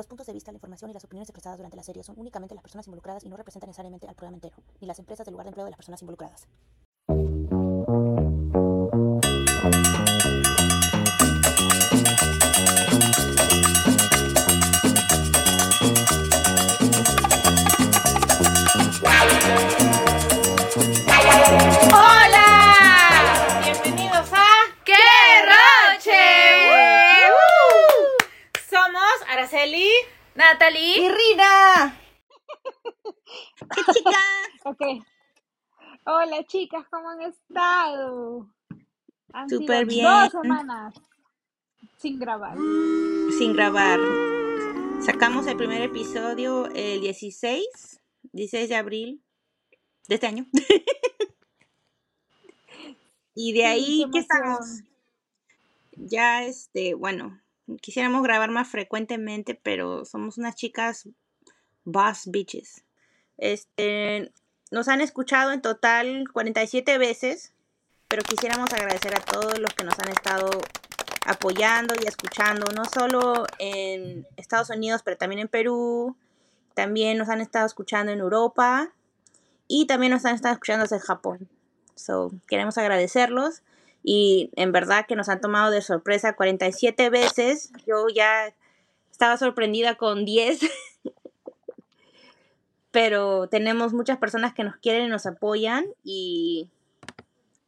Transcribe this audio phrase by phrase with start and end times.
[0.00, 2.54] Los puntos de vista, la información y las opiniones expresadas durante la serie son únicamente
[2.54, 5.44] las personas involucradas y no representan necesariamente al programa entero, ni las empresas del lugar
[5.44, 6.48] de empleo de las personas involucradas.
[30.40, 31.00] Natalie.
[31.00, 31.96] ¡Y Rina!
[34.64, 34.80] Ok.
[36.04, 38.50] Hola chicas, ¿cómo han estado?
[39.32, 40.04] Han sido Súper bien.
[40.04, 40.94] Dos semanas
[41.96, 42.56] sin grabar.
[43.38, 44.00] Sin grabar.
[45.00, 48.00] Sacamos el primer episodio el 16,
[48.32, 49.24] 16 de abril
[50.08, 50.46] de este año.
[53.34, 54.82] y de ahí, qué ¿qué estamos?
[55.92, 57.40] Ya, este, bueno,
[57.80, 61.08] quisiéramos grabar más frecuentemente, pero somos unas chicas
[61.84, 62.84] boss bitches.
[63.38, 64.32] Este,
[64.70, 67.52] nos han escuchado en total 47 veces,
[68.08, 70.50] pero quisiéramos agradecer a todos los que nos han estado
[71.24, 76.16] apoyando y escuchando, no solo en Estados Unidos, pero también en Perú,
[76.74, 78.92] también nos han estado escuchando en Europa
[79.68, 81.48] y también nos han estado escuchando desde Japón.
[81.94, 83.62] So, queremos agradecerlos
[84.02, 87.72] y en verdad que nos han tomado de sorpresa 47 veces.
[87.86, 88.54] Yo ya
[89.10, 90.60] estaba sorprendida con 10.
[92.90, 96.70] Pero tenemos muchas personas que nos quieren y nos apoyan y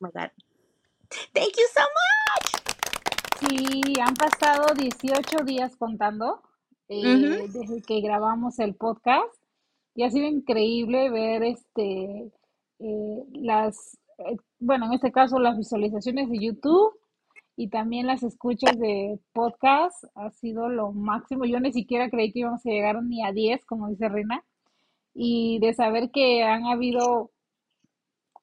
[0.01, 0.31] oh my god.
[1.33, 2.63] Thank you so much.
[3.41, 6.43] Sí, han pasado 18 días contando
[6.89, 9.35] eh, desde que grabamos el podcast
[9.95, 12.33] y ha sido increíble ver este
[12.79, 16.93] eh, las, eh, bueno, en este caso las visualizaciones de YouTube
[17.57, 21.45] y también las escuchas de podcast ha sido lo máximo.
[21.45, 24.45] Yo ni siquiera creí que íbamos a llegar ni a 10, como dice Rina,
[25.15, 27.31] y de saber que han habido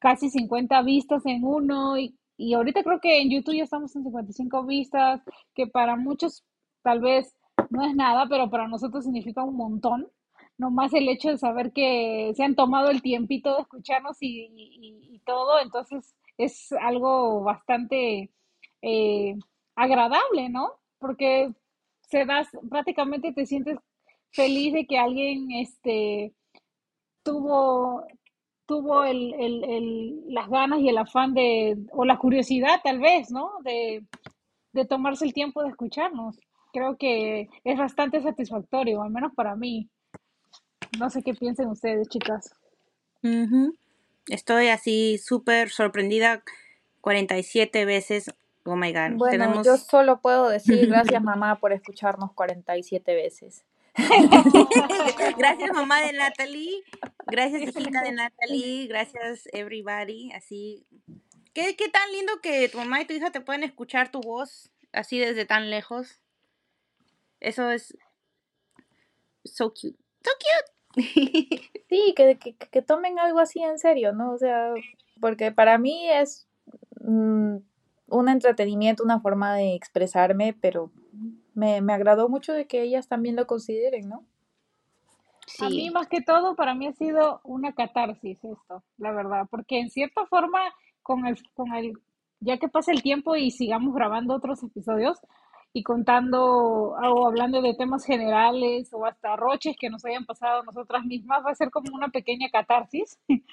[0.00, 4.04] casi 50 vistas en uno y, y ahorita creo que en YouTube ya estamos en
[4.04, 5.22] 55 vistas,
[5.54, 6.44] que para muchos
[6.82, 7.34] tal vez
[7.70, 10.08] no es nada, pero para nosotros significa un montón.
[10.58, 15.14] Nomás el hecho de saber que se han tomado el tiempito de escucharnos y, y-
[15.14, 16.14] y todo, entonces
[16.44, 18.30] es algo bastante
[18.82, 19.34] eh,
[19.76, 20.72] agradable, ¿no?
[20.98, 21.52] Porque
[22.02, 23.78] se das, prácticamente te sientes
[24.32, 26.32] feliz de que alguien este,
[27.22, 28.04] tuvo,
[28.66, 33.30] tuvo el, el- el- las ganas y el afán de, o la curiosidad tal vez,
[33.30, 33.50] ¿no?
[33.62, 34.04] De,
[34.72, 36.38] de tomarse el tiempo de escucharnos.
[36.72, 39.88] Creo que es bastante satisfactorio, al menos para mí.
[40.98, 42.54] No sé qué piensen ustedes, chicas.
[43.22, 43.74] Ujú.
[44.28, 46.42] Estoy así súper sorprendida
[47.00, 48.30] 47 veces.
[48.64, 49.16] Oh my god.
[49.16, 53.64] Bueno, Tenemos yo solo puedo decir gracias mamá por escucharnos 47 veces.
[55.36, 56.84] Gracias mamá de Natalie,
[57.26, 60.86] gracias hijita de Natalie, gracias everybody, así.
[61.52, 64.70] ¿Qué, qué tan lindo que tu mamá y tu hija te pueden escuchar tu voz
[64.92, 66.20] así desde tan lejos.
[67.40, 67.96] Eso es
[69.44, 69.98] so cute.
[70.22, 70.79] So cute.
[71.88, 74.32] Sí, que, que, que tomen algo así en serio, ¿no?
[74.32, 74.74] O sea,
[75.20, 76.48] porque para mí es
[77.00, 77.56] mm,
[78.08, 80.92] un entretenimiento, una forma de expresarme, pero
[81.54, 84.24] me, me agradó mucho de que ellas también lo consideren, ¿no?
[85.58, 85.90] A mí Sí.
[85.90, 90.26] más que todo, para mí ha sido una catarsis esto, la verdad, porque en cierta
[90.26, 90.60] forma,
[91.02, 91.92] con el, con el,
[92.40, 95.18] ya que pasa el tiempo y sigamos grabando otros episodios
[95.72, 101.04] y contando o hablando de temas generales o hasta roches que nos hayan pasado nosotras
[101.04, 103.18] mismas, va a ser como una pequeña catarsis.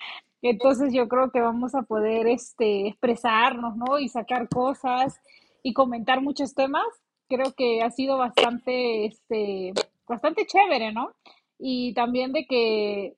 [0.41, 3.99] Entonces yo creo que vamos a poder este, expresarnos, ¿no?
[3.99, 5.19] Y sacar cosas
[5.61, 6.87] y comentar muchos temas.
[7.29, 9.73] Creo que ha sido bastante, este,
[10.07, 11.11] bastante chévere, ¿no?
[11.59, 13.15] Y también de que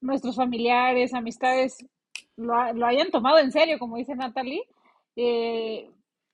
[0.00, 1.86] nuestros familiares, amistades
[2.36, 4.66] lo, lo hayan tomado en serio, como dice Natalie,
[5.16, 5.90] eh,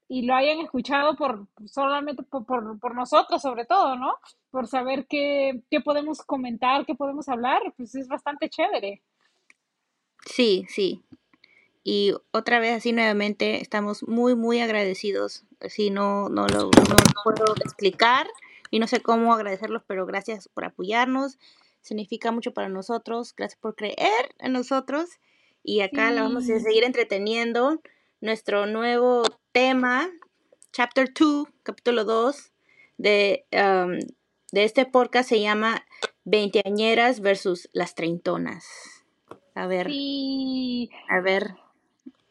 [0.08, 4.14] y lo hayan escuchado por solamente por, por, por nosotros, sobre todo, ¿no?
[4.50, 9.02] Por saber qué, qué podemos comentar, qué podemos hablar, pues es bastante chévere.
[10.24, 11.02] Sí, sí.
[11.84, 15.44] Y otra vez así nuevamente estamos muy muy agradecidos.
[15.60, 18.26] Así no no lo no lo puedo explicar
[18.70, 21.38] y no sé cómo agradecerlos, pero gracias por apoyarnos.
[21.80, 23.34] Significa mucho para nosotros.
[23.34, 25.08] Gracias por creer en nosotros.
[25.62, 26.60] Y acá la vamos a Sí.
[26.60, 27.80] seguir entreteniendo.
[28.20, 29.22] Nuestro nuevo
[29.58, 30.08] tema,
[30.70, 32.52] Chapter 2, capítulo 2
[32.96, 33.98] de, um,
[34.52, 35.84] de este podcast se llama
[36.22, 38.64] Veinteañeras versus las treintonas.
[39.56, 40.88] A ver, Sí.
[41.08, 41.56] a ver.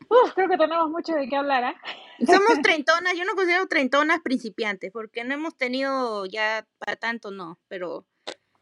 [0.08, 1.76] Uf, creo que tenemos mucho de qué hablar, ¿ah?
[2.26, 7.60] Somos treintonas, yo no considero treintonas principiantes, porque no hemos tenido ya para tanto, no,
[7.68, 8.06] pero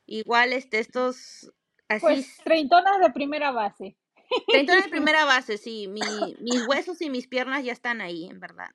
[0.08, 1.54] igual este, estos,
[1.88, 3.96] así, Pues treintonas de primera base.
[4.48, 8.39] Treintonas de primera base, sí, mi, mis huesos y mis piernas ya están ahí, en
[8.39, 8.69] verdad,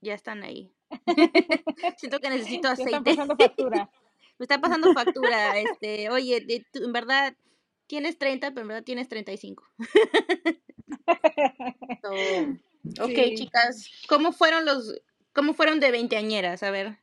[0.00, 0.72] ya están ahí.
[1.98, 3.90] Siento que necesito Ya están aceite, pasando factura.
[4.38, 7.36] me está pasando factura, este, oye, de- tú, en verdad
[7.86, 9.64] tienes 30, pero en verdad tienes 35.
[12.02, 12.12] So,
[13.04, 13.34] ok, Sí.
[13.36, 14.94] chicas, ¿cómo fueron los,
[15.34, 16.62] cómo fueron de veinteañeras?
[16.62, 16.98] A ver,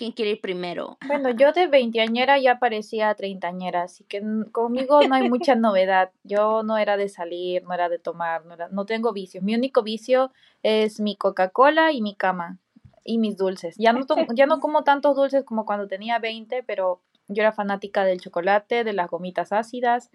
[0.00, 0.96] ¿quién quiere ir primero?
[1.06, 6.10] Bueno, yo de veinteañera ya parecía treintañera, así que conmigo no hay mucha novedad.
[6.24, 9.44] Yo no era de salir, no era de tomar, no era, no tengo vicios.
[9.44, 10.32] Mi único vicio
[10.62, 12.58] es mi Coca-Cola y mi cama
[13.04, 13.76] y mis dulces.
[13.78, 17.52] Ya no tomo- ya no como tantos dulces como cuando tenía 20, pero yo era
[17.52, 20.10] fanática del chocolate, de las gomitas ácidas.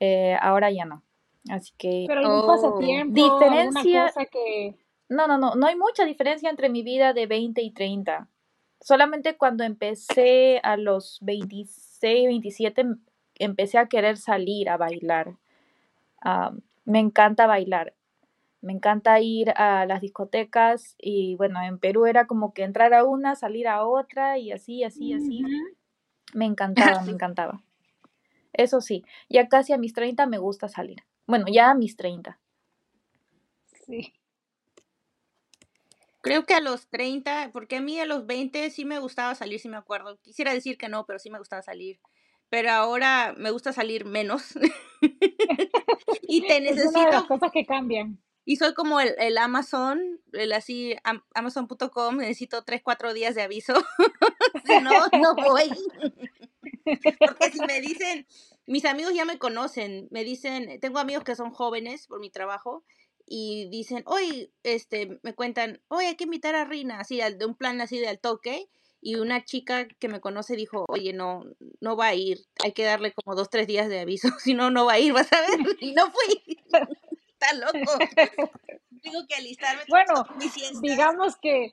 [0.00, 1.02] eh, ahora ya no.
[1.50, 2.46] Así que Pero algún Oh.
[2.46, 4.74] pasatiempo, Diferencia- cosa que...
[5.08, 8.28] no, no, no, no hay mucha diferencia entre mi vida de 20 y 30.
[8.82, 12.98] Solamente cuando empecé a los 26, 27, em-
[13.36, 15.36] empecé a querer salir a bailar.
[16.20, 16.52] Ah,
[16.84, 17.94] me encanta bailar.
[18.60, 23.04] Me encanta ir a las discotecas y bueno, en Perú era como que entrar a
[23.04, 25.42] una, salir a otra y así, así, así.
[26.34, 27.62] Me encantaba, me encantaba.
[28.52, 31.04] Eso sí, ya casi a mis 30 me gusta salir.
[31.26, 32.38] Bueno, ya a mis 30.
[33.86, 34.12] Sí.
[36.22, 39.60] Creo que a los 30, porque a mí a los 20 sí me gustaba salir,
[39.60, 40.18] sí me acuerdo.
[40.22, 42.00] Quisiera decir que no, pero sí me gustaba salir.
[42.50, 44.54] Pero ahora me gusta salir menos.
[46.28, 48.22] y te Es una de las necesito, cosas que cambian.
[48.44, 53.42] y soy como el, el Amazon, el así, am- amazon.com, necesito 3, 4 días de
[53.42, 53.74] aviso.
[54.66, 55.70] si no, no voy.
[57.24, 58.26] Porque si me dicen,
[58.66, 62.84] mis amigos ya me conocen, me dicen, tengo amigos que son jóvenes por mi trabajo
[63.34, 67.46] y dicen, hoy, este, me cuentan, hoy hay que invitar a Rina, así, al- de
[67.46, 68.68] un plan así de al toque.
[69.00, 71.44] Y una chica que me conoce dijo, oye, no,
[71.80, 74.70] no va a ir, hay que darle como dos, tres días de aviso, si no,
[74.70, 75.48] no va a ir, vas a ver.
[75.80, 76.42] Y no fui.
[77.32, 77.98] Está loco.
[79.02, 79.82] Tengo que alistarme.
[79.88, 80.24] Bueno,
[80.82, 81.72] digamos que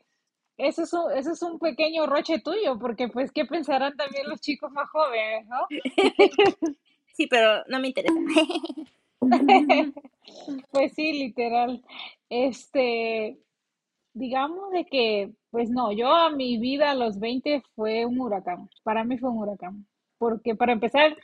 [0.58, 4.40] eso es un, eso es un pequeño roche tuyo, porque pues, ¿qué pensarán también los
[4.40, 5.68] chicos más jóvenes, no?
[7.14, 8.16] Sí, pero no me interesa.
[10.72, 11.84] Pues sí, literal.
[12.30, 13.40] Este,
[14.14, 18.70] digamos de que, pues no, yo a mi vida a los 20 fue un huracán.
[18.84, 19.88] Para mí fue un huracán.
[20.18, 21.18] Porque para empezar,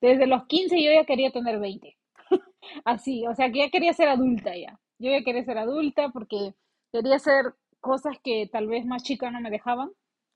[0.00, 1.96] desde los 15 yo ya quería tener 20.
[2.84, 4.80] Así, o sea, que ya quería ser adulta ya.
[4.98, 6.54] Yo ya quería ser adulta porque
[6.92, 9.90] quería hacer cosas que tal vez más chicas no me dejaban.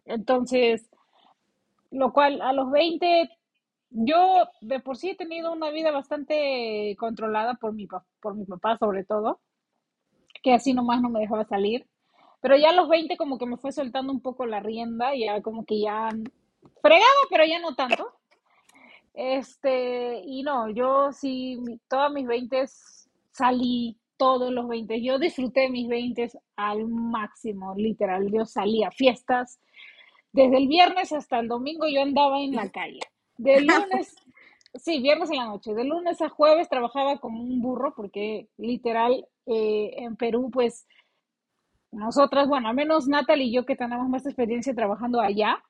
[0.06, 0.90] Entonces,
[1.90, 3.30] lo cual a los 20
[3.94, 7.86] yo de por sí he tenido una vida bastante controlada por mi,
[8.20, 9.40] por mi papá sobre todo,
[10.42, 11.86] que así nomás no me dejaba salir.
[12.40, 15.40] Pero ya a los 20 como que me fue soltando un poco la rienda, ya
[15.40, 16.08] como que ya
[16.82, 18.12] fregaba, pero ya no tanto.
[19.14, 21.58] Este, y no, yo sí,
[21.88, 22.64] todas mis 20
[23.30, 25.02] salí, todos los 20.
[25.02, 28.30] Yo disfruté mis 20 al máximo, literal.
[28.30, 29.60] Yo salía a fiestas.
[30.32, 33.00] Desde el viernes hasta el domingo yo andaba en la calle.
[33.36, 34.14] De lunes,
[34.74, 35.74] sí, viernes en la noche.
[35.74, 40.86] De lunes a jueves trabajaba como un burro porque literal eh, en Perú pues
[41.90, 45.62] nosotras, bueno, al menos Natalie y yo que tenemos más experiencia trabajando allá,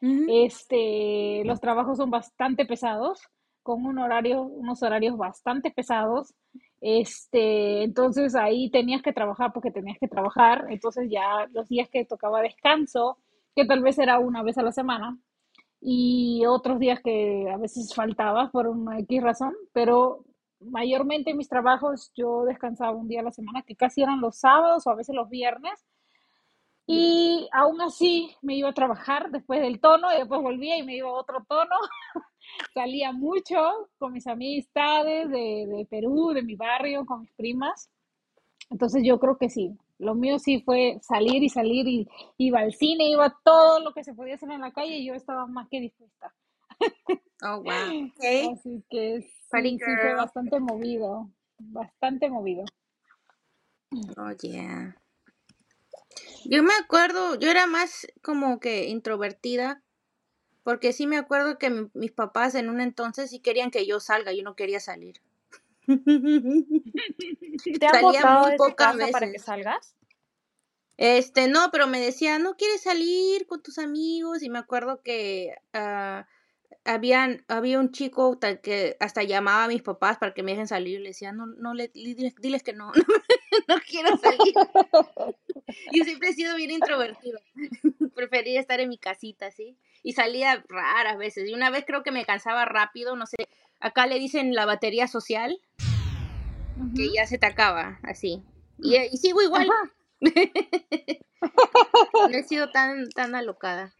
[0.00, 3.20] este, los trabajos son bastante pesados,
[3.62, 6.34] con un horario, unos horarios bastante pesados.
[6.80, 10.66] Este, entonces ahí tenías que trabajar porque tenías que trabajar.
[10.70, 13.18] Entonces ya los días que tocaba descanso,
[13.54, 15.16] que tal vez era una vez a la semana,
[15.84, 20.24] y otros días que a veces faltaba por una X razón, pero
[20.60, 24.38] mayormente en mis trabajos yo descansaba un día a la semana, que casi eran los
[24.38, 25.84] sábados o a veces los viernes,
[26.86, 30.96] y aún así me iba a trabajar después del tono y después volvía y me
[30.96, 31.76] iba a otro tono.
[32.74, 37.88] Salía mucho con mis amistades de, de Perú, de mi barrio, con mis primas.
[38.70, 42.72] Entonces yo creo que sí, lo mío sí fue salir y salir y iba al
[42.74, 45.68] cine, iba todo lo que se podía hacer en la calle y yo estaba más
[45.70, 46.34] que dispuesta.
[47.42, 47.64] Oh, wow.
[48.18, 48.52] Okay.
[48.52, 52.64] Así que sí, sí fue bastante movido, bastante movido.
[54.16, 54.96] Oh, yeah.
[56.44, 59.82] Yo me acuerdo, yo era más como que introvertida,
[60.64, 64.00] porque sí me acuerdo que mi- mis papás en un entonces sí querían que yo
[64.00, 65.20] salga, yo no quería salir.
[67.78, 69.46] ¿Te han botado muy pocas casa para que veces.
[69.46, 69.94] salgas?
[70.96, 74.42] Este, no, pero me decía, no quieres salir con tus amigos.
[74.42, 76.26] Y me acuerdo que ah,
[76.84, 81.00] habían, había un chico que hasta llamaba a mis papás para que me dejen salir.
[81.00, 82.92] Le decía, no, no, le, diles, diles que no,
[83.68, 84.54] no quiero salir.
[85.92, 87.40] Yo siempre he sido bien introvertida.
[88.14, 89.76] Prefería estar en mi casita, ¿sí?
[90.02, 91.48] Y salía raras veces.
[91.48, 93.36] Y una vez creo que me cansaba rápido, no sé.
[93.80, 95.60] Acá le dicen la batería social,
[96.96, 98.42] que ya se te acaba, así.
[98.78, 99.68] Y, y sigo igual.
[100.20, 100.30] no
[102.30, 103.92] he sido tan, tan alocada.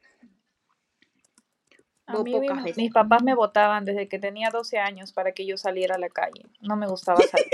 [2.06, 2.40] A mí
[2.76, 6.08] mis papás me botaban desde que tenía 12 años para que yo saliera a la
[6.08, 6.46] calle.
[6.60, 7.48] No me gustaba salir.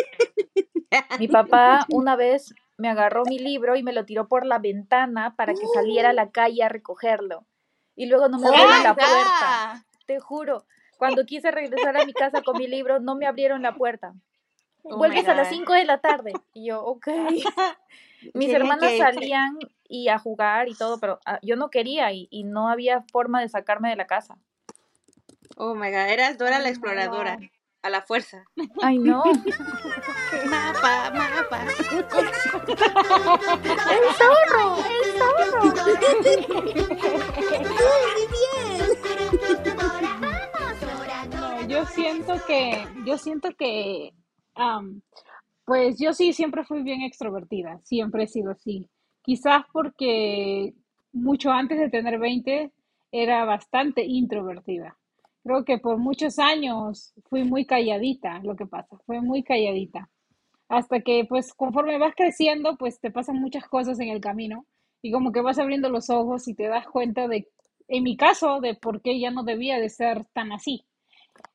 [1.19, 5.35] Mi papá una vez me agarró mi libro y me lo tiró por la ventana
[5.37, 7.45] para que saliera a la calle a recogerlo.
[7.99, 9.85] Y luego no me abrieron la puerta.
[10.07, 10.64] Te juro,
[10.99, 14.14] cuando quise regresar a mi casa con mi libro, no me abrieron la puerta.
[14.85, 15.57] Oh Vuelves a las God.
[15.57, 16.33] 5 de la tarde.
[16.55, 17.09] Y yo, ok.
[18.35, 22.45] Mis hermanas salían y a jugar y todo, pero ah, yo no quería y, y
[22.45, 24.38] no había forma de sacarme de la casa.
[25.57, 27.38] Oh my god, eras Dora Oh la my exploradora.
[27.82, 28.44] A la fuerza.
[28.82, 29.23] Ay, no.
[30.50, 31.64] Mapa, mapa.
[31.90, 32.04] ¡El
[34.14, 34.76] zorro!
[34.88, 35.62] ¡El zorro!
[41.30, 44.12] No, yo siento que, yo siento que,
[44.54, 45.02] am,
[45.64, 48.88] pues yo sí siempre fui bien extrovertida, siempre he sido así.
[49.23, 50.75] Quizás porque
[51.12, 52.73] mucho antes de tener 20
[53.12, 54.97] era bastante introvertida.
[55.45, 60.11] Creo que por muchos años fui muy calladita, lo que pasa, fue muy calladita.
[60.68, 64.66] Hasta que, pues, conforme vas creciendo, pues te pasan muchas cosas en el camino
[65.02, 67.49] y como que vas abriendo los ojos y te das cuenta de,
[67.88, 70.85] en mi caso, de por qué ya no debía de ser tan así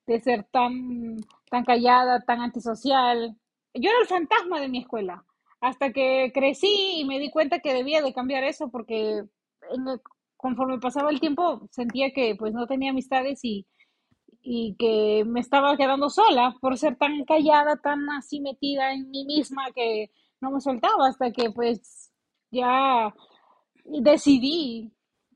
[0.05, 1.17] de ser tan,
[1.49, 3.35] tan callada, tan antisocial.
[3.73, 5.23] Yo era el fantasma de mi escuela,
[5.61, 9.23] hasta que crecí y me di cuenta que debía de cambiar eso porque
[9.71, 10.01] en el-
[10.43, 13.65] conforme pasaba el tiempo sentía que pues no tenía amistades y,
[14.41, 19.23] y que me estaba quedando sola por ser tan callada, tan así metida en mí
[19.23, 22.11] misma que no me soltaba hasta que pues
[22.51, 23.15] ya
[23.85, 24.91] decidí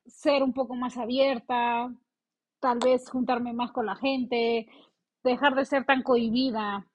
[0.07, 1.89] ser un poco más abierta,
[2.59, 4.67] tal vez juntarme más con la gente,
[5.23, 6.85] dejar de ser tan cohibida.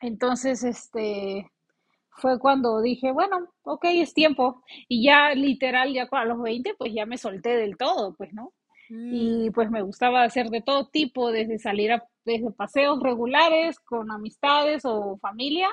[0.00, 1.51] Entonces, este,
[2.16, 4.62] fue cuando dije, bueno, ok, es tiempo.
[4.88, 8.52] Y ya literal, ya a los 20, pues ya me solté del todo, pues, ¿no?
[8.88, 14.10] Y pues me gustaba hacer de todo tipo, desde salir a, desde paseos regulares con
[14.10, 15.68] amistades o familia,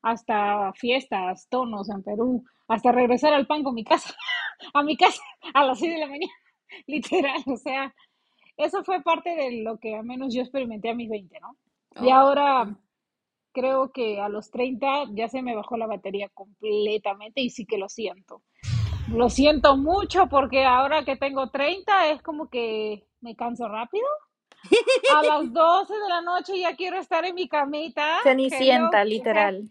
[0.00, 4.14] hasta fiestas, tonos en Perú, hasta regresar al pan con mi casa,
[4.74, 5.22] a mi casa
[5.52, 6.32] a las 6 de la mañana,
[6.86, 7.94] literal, o sea,
[8.56, 11.56] eso fue parte de lo que al menos yo experimenté a mis 20, ¿no?
[12.00, 12.14] Y Oh.
[12.14, 12.74] ahora
[13.52, 17.78] creo que a los 30 ya se me bajó la batería completamente y sí que
[17.78, 18.42] lo siento.
[19.10, 24.06] Lo siento mucho porque ahora que tengo 30 es como que me canso rápido.
[25.14, 28.18] A las 12 de la noche ya quiero estar en mi camita.
[28.22, 29.70] Cenicienta, literal.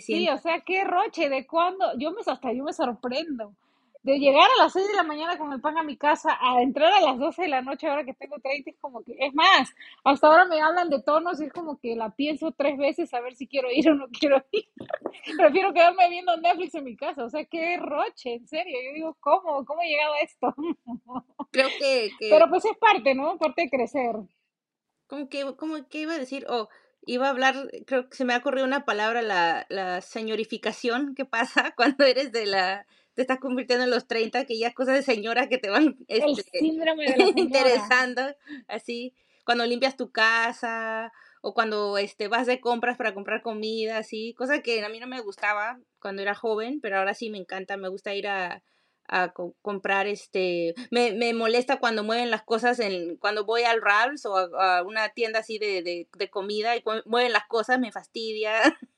[0.00, 3.54] Sí, o sea, qué roche, de cuándo, yo me hasta yo me sorprendo.
[4.02, 6.60] De llegar a las 6 de la mañana con el pan a mi casa a
[6.60, 9.32] entrar a las 12 de la noche ahora que tengo 30 es como que, es
[9.32, 9.70] más,
[10.02, 13.20] hasta ahora me hablan de tonos y es como que la pienso tres veces a
[13.20, 14.64] ver si quiero ir o no quiero ir.
[15.38, 18.76] Prefiero quedarme viendo Netflix en mi casa, o sea, qué roche, en serio.
[18.84, 19.64] Yo digo, ¿cómo?
[19.64, 20.54] ¿Cómo he llegado a esto?
[21.52, 23.38] Creo que, que Pero pues es parte, ¿no?
[23.38, 24.16] Parte de crecer.
[25.12, 26.46] ¿cómo que, cómo que iba a decir?
[26.48, 26.68] Oh,
[27.04, 27.54] iba a hablar,
[27.86, 32.32] creo que se me ha ocurrido una palabra, la, la señorificación que pasa cuando eres
[32.32, 35.70] de la, te estás convirtiendo en los 30, que ya cosas de señora que te
[35.70, 37.94] van El este, síndrome de la señora.
[37.96, 38.22] interesando,
[38.68, 39.14] así,
[39.44, 44.60] cuando limpias tu casa o cuando este, vas de compras para comprar comida, así, cosa
[44.62, 47.88] que a mí no me gustaba cuando era joven, pero ahora sí me encanta, me
[47.88, 48.62] gusta ir a,
[49.08, 53.82] a co- comprar, este, me, me molesta cuando mueven las cosas, en, cuando voy al
[53.82, 57.78] Ralph's o a, a una tienda así de, de, de comida y mueven las cosas,
[57.80, 58.54] me fastidia.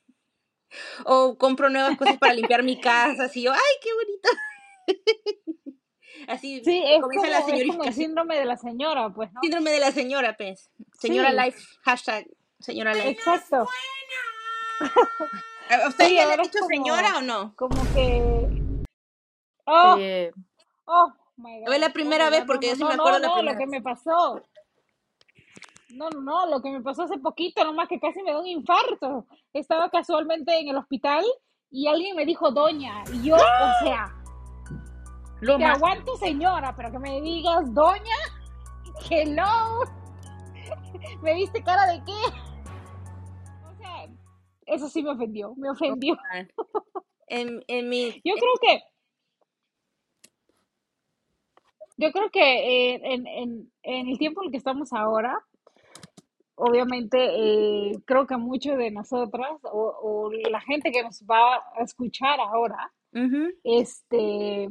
[1.05, 4.29] O compro nuevas cosas para limpiar mi casa, así yo, ¡ay, qué bonito!
[6.27, 7.93] Así Sí, es como, comienza la es como el señorificación.
[7.93, 9.41] síndrome de la señora, pues, ¿no?
[9.43, 10.71] Síndrome de la señora, pues.
[10.97, 11.35] Señora Sí.
[11.37, 12.25] Life, hashtag
[12.59, 13.09] señora Life.
[13.09, 13.67] Exacto.
[15.69, 17.53] ¿A usted Sí, ya le ha dicho como- señora o no?
[17.55, 18.83] Como que...
[19.65, 20.31] Oh, Eh,
[20.85, 21.65] oh, my God.
[21.67, 23.27] Fue la primera Oh, my vez porque no, yo sí no, me no, acuerdo la
[23.27, 23.71] no, primera lo que vez.
[23.71, 24.41] me pasó.
[25.95, 28.47] No, no, no, lo que me pasó hace poquito, nomás que casi me da un
[28.47, 29.25] infarto.
[29.53, 31.23] Estaba casualmente en el hospital
[31.71, 33.03] y alguien me dijo doña.
[33.13, 34.13] Y yo, o sea,
[35.41, 38.15] Lo te más- aguanto señora, pero que me digas doña,
[39.09, 39.79] hello.
[41.21, 42.11] ¿Me viste cara de qué?
[43.71, 44.07] O sea,
[44.65, 46.17] eso sí me ofendió, me ofendió.
[47.27, 48.11] En, en mi...
[48.23, 48.83] Yo creo que
[51.97, 55.39] yo creo que eh, en, en, en el tiempo en el que estamos ahora,
[56.55, 61.83] obviamente eh, creo que muchos de nosotras o, o la gente que nos va a
[61.83, 62.91] escuchar ahora,
[63.63, 64.69] este,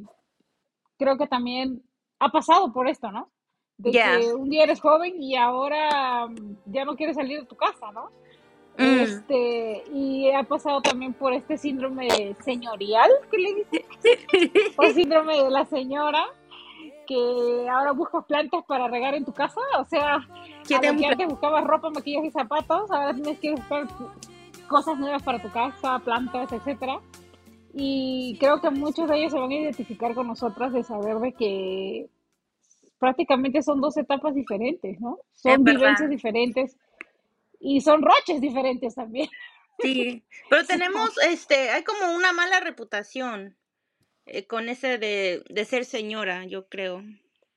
[0.98, 1.82] creo que también
[2.18, 3.30] ha pasado por esto, ¿no?
[3.76, 7.56] De que un día eres joven y ahora mm, ya no quieres salir de tu
[7.56, 8.10] casa, ¿no?
[8.78, 9.00] Mm.
[9.00, 13.82] Este, y ha pasado también por este síndrome señorial, que le dicen,
[14.76, 16.24] o síndrome de la señora,
[17.06, 20.18] que ahora buscas plantas para regar en tu casa, o sea,
[20.66, 23.86] ¿Qué a te- lo que antes buscabas ropa, maquillaje y zapatos, ahora tienes que buscar
[24.68, 27.00] cosas nuevas para tu casa, plantas, etcétera.
[27.74, 31.32] Y creo que muchos de ellos se van a identificar con nosotras de saber de
[31.32, 32.08] que
[32.98, 35.18] prácticamente son dos etapas diferentes, ¿no?
[35.34, 36.76] Son vivencias diferentes
[37.60, 39.28] y son roches diferentes también.
[39.80, 43.56] Sí, pero tenemos, este, hay como una mala reputación
[44.26, 47.02] eh, con ese de, de ser señora, yo creo.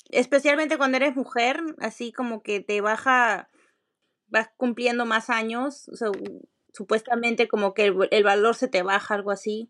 [0.10, 3.50] Especialmente cuando eres mujer, así como que te baja,
[4.28, 6.10] vas cumpliendo más años, o sea,
[6.74, 9.70] supuestamente como que el, el valor se te baja, algo así.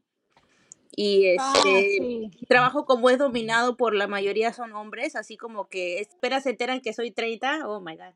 [0.95, 2.31] Y Ah, este, sí.
[2.47, 6.81] trabajo como es dominado por la mayoría son hombres, así como que esperas se enteran
[6.81, 8.13] que soy 30, oh my god.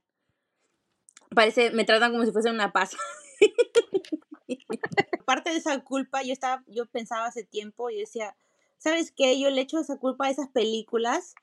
[1.36, 2.96] Parece, me tratan como si fuese una paz.
[5.22, 8.36] Aparte de esa culpa, yo estaba, yo pensaba hace tiempo y decía,
[8.84, 9.40] ¿sabes qué?
[9.40, 11.36] Yo le echo esa culpa a esas películas.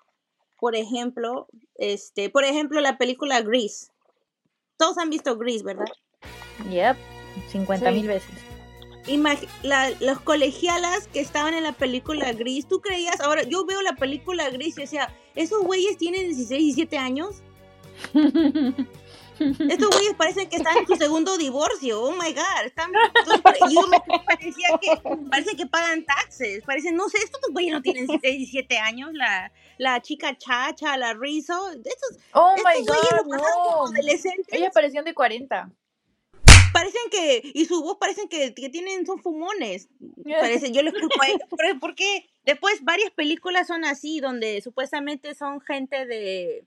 [0.61, 3.89] Por ejemplo, este, por ejemplo, la película Grease.
[4.77, 5.87] Todos han visto Grease, ¿verdad?
[6.71, 6.97] Yep,
[7.51, 8.07] 50 mil Sí.
[8.09, 8.31] veces.
[9.07, 13.21] Imag- la- los colegialas que estaban en la película Gris, ¿tú creías?
[13.21, 17.37] Ahora, yo veo la película Gris y decía, ¿esos güeyes tienen 16, 17 años?
[19.39, 22.01] Estos güeyes parecen que están en su segundo divorcio.
[22.01, 22.67] Oh my god.
[22.67, 22.91] Están,
[23.69, 24.91] y yo me parecía que
[25.31, 26.65] parece que pagan taxes.
[26.65, 29.11] Parecen, no sé, estos güeyes no tienen 16, 17 años.
[29.13, 31.71] La, la chica chacha, la Rizzo.
[31.73, 33.93] Estos, oh estos my güeyes god, lo pasaron como no.
[33.93, 34.55] adolescentes.
[34.55, 35.71] Ellas parecían de 40.
[36.73, 39.89] Parecen que, y su voz parecen que, que tienen, son fumones.
[40.41, 41.41] Parece, yo les culpo a ellos.
[41.49, 42.27] ¿Por, por qué?
[42.45, 46.67] Después varias películas son así, donde supuestamente son gente de,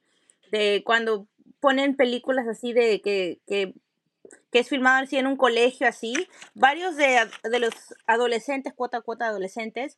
[0.52, 1.28] de cuando
[1.62, 3.74] ponen películas así de que, que,
[4.52, 6.14] que es filmado así en un colegio así,
[6.54, 7.74] varios de, de los
[8.08, 9.98] adolescentes, cuota a cuota adolescentes,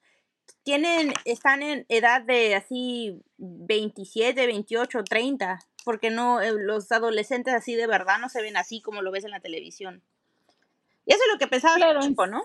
[0.64, 7.76] tienen, están en edad de así 27, 28, 30, porque no, eh, los adolescentes así
[7.76, 10.04] de verdad no se ven así como lo ves en la televisión.
[11.06, 12.44] Y eso es lo que pensaba Claro, en, tiempo, ¿no?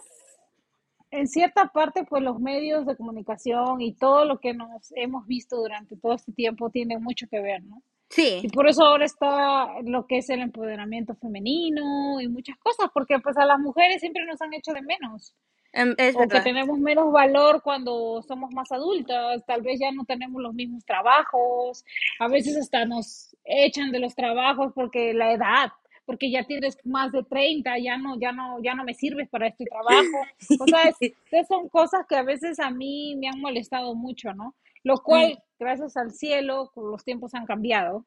[1.10, 5.56] en cierta parte, pues los medios de comunicación y todo lo que nos hemos visto
[5.56, 7.82] durante todo este tiempo tiene mucho que ver, ¿no?
[8.10, 12.88] Y Sí, por eso ahora está lo que es el empoderamiento femenino y muchas cosas,
[12.94, 15.34] porque pues a las mujeres siempre nos han hecho de menos.
[15.74, 20.04] em, es o que tenemos menos valor cuando somos más adultas, tal vez ya no
[20.06, 21.84] tenemos los mismos trabajos,
[22.18, 25.70] a veces hasta nos echan de los trabajos porque la edad,
[26.06, 29.48] porque ya tienes más de 30, ya no, ya no, ya no me sirves para
[29.48, 30.24] este trabajo.
[30.62, 34.54] O sea, es- son cosas que a veces a mí me han molestado mucho, ¿no?
[34.84, 38.06] Lo cual, gracias al cielo, los tiempos han cambiado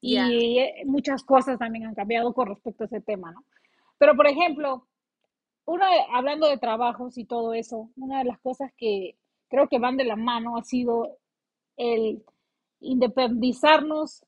[0.00, 3.44] y eh, muchas cosas también han cambiado con respecto a ese tema, ¿no?
[3.98, 4.88] Pero, por ejemplo,
[5.64, 9.16] una, hablando de trabajos y todo eso, una de las cosas que
[9.48, 11.18] creo que van de la mano ha sido
[11.76, 12.24] el
[12.80, 14.24] independizarnos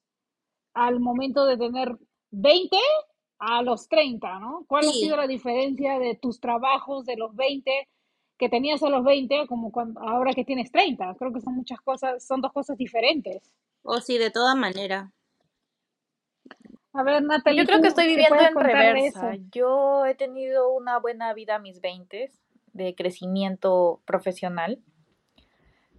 [0.75, 1.99] al momento de tener
[2.31, 2.77] 20
[3.39, 4.65] a los 30, ¿no?
[4.69, 7.89] ¿Cuál ha sido la diferencia de tus trabajos de los 20
[8.39, 11.15] que tenías a los 20 como cuando, ahora que tienes 30?
[11.19, 13.53] Creo que son muchas cosas, son dos cosas diferentes.
[13.83, 15.13] O sí, de toda manera.
[16.93, 19.35] A ver, Natalie, Yo creo que ¿tú estoy viviendo en reversa.
[19.51, 22.31] Yo he tenido una buena vida a mis 20
[22.73, 24.81] de crecimiento profesional.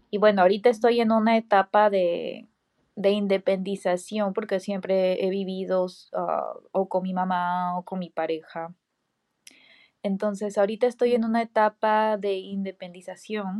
[0.09, 2.47] Y bueno, ahorita estoy en una etapa de,
[2.95, 8.73] de independización porque siempre he vivido ah, o con mi mamá o con mi pareja.
[10.05, 13.59] Entonces, ahorita estoy en una etapa de independización.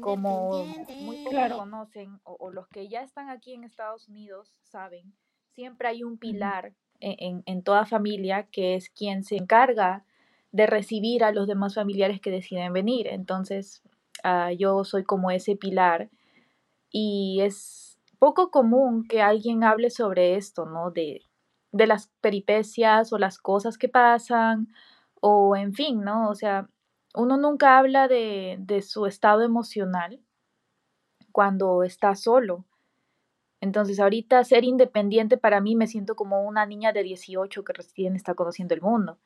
[0.00, 0.64] Como
[1.00, 1.56] muy pocos Claro.
[1.58, 5.12] conocen o, o los que ya están aquí en Estados Unidos saben,
[5.54, 10.04] siempre hay un pilar en, en- en toda familia que es quien se encarga
[10.52, 13.08] de recibir a los demás familiares que deciden venir.
[13.08, 13.82] Entonces,
[14.22, 16.08] ah, yo soy como ese pilar
[16.90, 20.90] y es poco común que alguien hable sobre esto, ¿no?
[20.90, 21.22] De,
[21.72, 24.68] de las peripecias o las cosas que pasan
[25.20, 26.28] o en fin, ¿no?
[26.28, 26.68] O sea,
[27.14, 30.20] uno nunca habla de, de su estado emocional
[31.32, 32.64] cuando está solo.
[33.60, 38.14] Entonces, ahorita ser independiente para mí me siento como una niña de 18 que recién
[38.14, 39.18] está conociendo el mundo.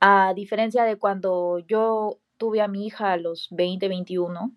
[0.00, 4.52] A diferencia de cuando yo tuve a mi hija a los 20, 21,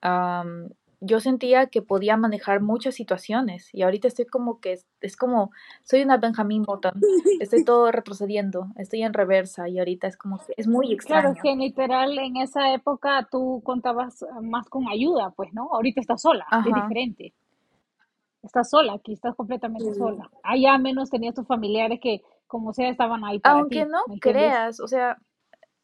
[0.00, 0.70] am,
[1.06, 5.50] yo sentía que podía manejar muchas situaciones y ahorita estoy como que es, como,
[5.82, 6.92] soy una Benjamin Button,
[7.40, 11.22] estoy todo retrocediendo, estoy en reversa y ahorita es como que es muy extraño.
[11.22, 15.70] Claro, es que literal en esa época tú contabas más con ayuda, pues, ¿no?
[15.72, 17.32] Ahorita estás sola, es diferente.
[18.42, 20.30] Estás sola, aquí estás completamente sola.
[20.42, 24.86] Allá menos tenías tus familiares que como sea estaban ahí para Aunque no creas, o
[24.86, 25.18] sea,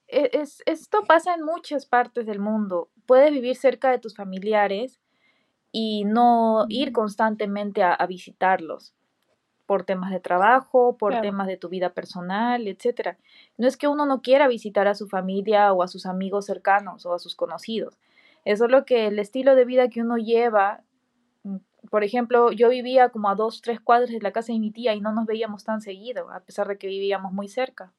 [0.07, 2.91] e, es, esto pasa en muchas partes del mundo.
[3.07, 5.02] Puedes vivir cerca de tus familiares
[5.73, 8.95] y no ir constantemente a, visitarlos
[9.65, 13.17] por temas de trabajo, por temas de tu vida personal, etcétera.
[13.57, 17.07] No es que uno no quiera visitar a su familia o a sus amigos cercanos
[17.07, 17.99] o a sus conocidos.
[18.45, 20.83] Es solo que el estilo de vida que uno lleva,
[21.45, 21.57] mm,
[21.91, 24.95] por ejemplo, yo vivía como a dos, tres cuadras de la casa de mi tía
[24.95, 27.93] y no nos veíamos tan seguido, a pesar de que vivíamos muy cerca.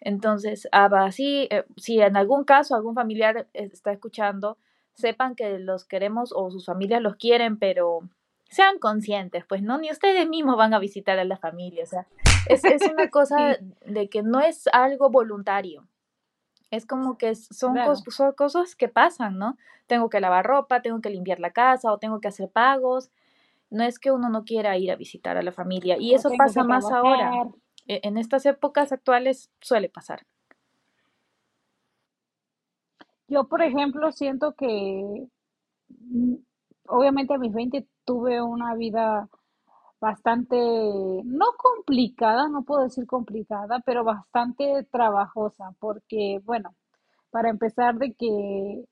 [0.00, 4.56] Entonces, así, eh, si en algún caso algún familiar está escuchando,
[4.94, 8.00] sepan que los queremos o sus familias los quieren, pero
[8.48, 12.06] sean conscientes, pues no, ni ustedes mismos van a visitar a la familia, o sea,
[12.48, 15.86] es, una cosa de que no es algo voluntario.
[16.70, 17.76] Es como que son,
[18.08, 19.56] son cosas que pasan, ¿no?
[19.86, 23.10] Tengo que lavar ropa, tengo que limpiar la casa o tengo que hacer pagos.
[23.70, 25.96] No es que uno no quiera ir a visitar a la familia.
[25.98, 27.30] Y eso pasa más ahora.
[27.86, 30.26] E, en estas épocas actuales suele pasar.
[33.28, 35.26] Yo, por ejemplo, siento que
[35.88, 36.34] mm,
[36.88, 39.28] obviamente a mis 20 tuve una vida
[40.00, 40.56] bastante,
[41.24, 46.74] no complicada, no puedo decir complicada, pero bastante trabajosa, porque, bueno,
[47.30, 48.84] para empezar de que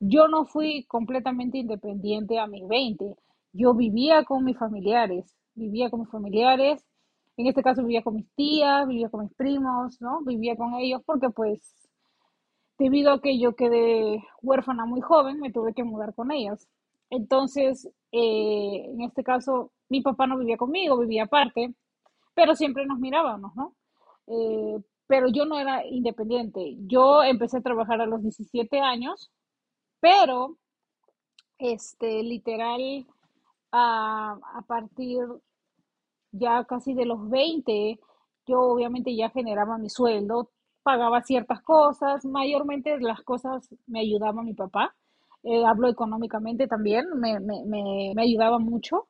[0.00, 3.16] yo no fui completamente independiente a mis 20,
[3.52, 6.84] yo vivía con mis familiares, vivía con mis familiares,
[7.36, 10.20] en este caso vivía con mis tías, vivía con mis primos, ¿no?
[10.24, 11.89] Vivía con ellos porque pues
[12.80, 16.66] debido a que yo quedé huérfana muy joven, me tuve que mudar con ellos.
[17.10, 21.74] Entonces, eh, en este caso, mi papá no vivía conmigo, vivía aparte,
[22.34, 23.74] pero siempre nos mirábamos, ¿no?
[24.28, 26.76] Eh, pero yo no era independiente.
[26.86, 29.30] Yo empecé a trabajar a los 17 años,
[30.00, 30.56] pero,
[31.58, 33.06] este, literal,
[33.72, 35.20] a, a partir
[36.32, 37.98] ya casi de los 20,
[38.46, 40.50] yo obviamente ya generaba mi sueldo,
[40.82, 44.94] pagaba ciertas cosas, mayormente las cosas me ayudaba mi papá,
[45.42, 49.06] eh, hablo económicamente también, me, me, me, me ayudaba mucho,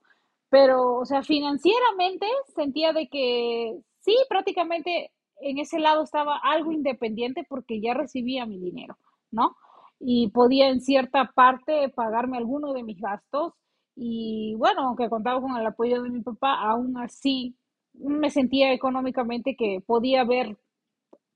[0.49, 7.45] pero, o sea, financieramente sentía de que sí, prácticamente en ese lado estaba algo independiente
[7.49, 8.97] porque ya recibía mi dinero,
[9.31, 9.57] ¿no?
[10.01, 13.53] Y podía en cierta parte pagarme alguno de mis gastos
[13.97, 17.55] y bueno, aunque contaba con el apoyo de mi papá, aún así
[17.95, 20.57] me sentía económicamente que podía ver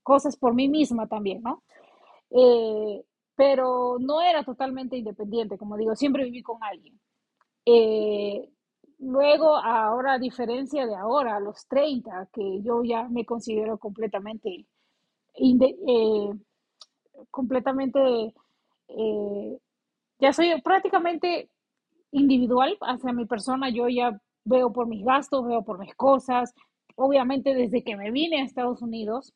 [0.05, 1.63] cosas por mí misma también, ¿no?
[2.29, 3.03] Eh,
[3.35, 6.97] pero no era totalmente independiente, como digo, siempre viví con alguien.
[7.65, 8.47] Eh,
[8.99, 14.67] luego, ahora, a diferencia de ahora, a los 30, que yo ya me considero completamente,
[15.33, 16.29] eh,
[17.31, 18.33] completamente,
[20.19, 21.49] ya soy prácticamente
[22.11, 26.53] individual hacia mi persona, yo ya veo por mis gastos, veo por mis cosas.
[26.95, 29.33] Obviamente desde que me vine a Estados Unidos,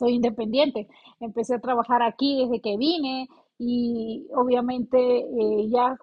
[0.00, 0.88] soy independiente.
[1.20, 5.96] Empecé a trabajar aquí desde que vine y obviamente eh, ya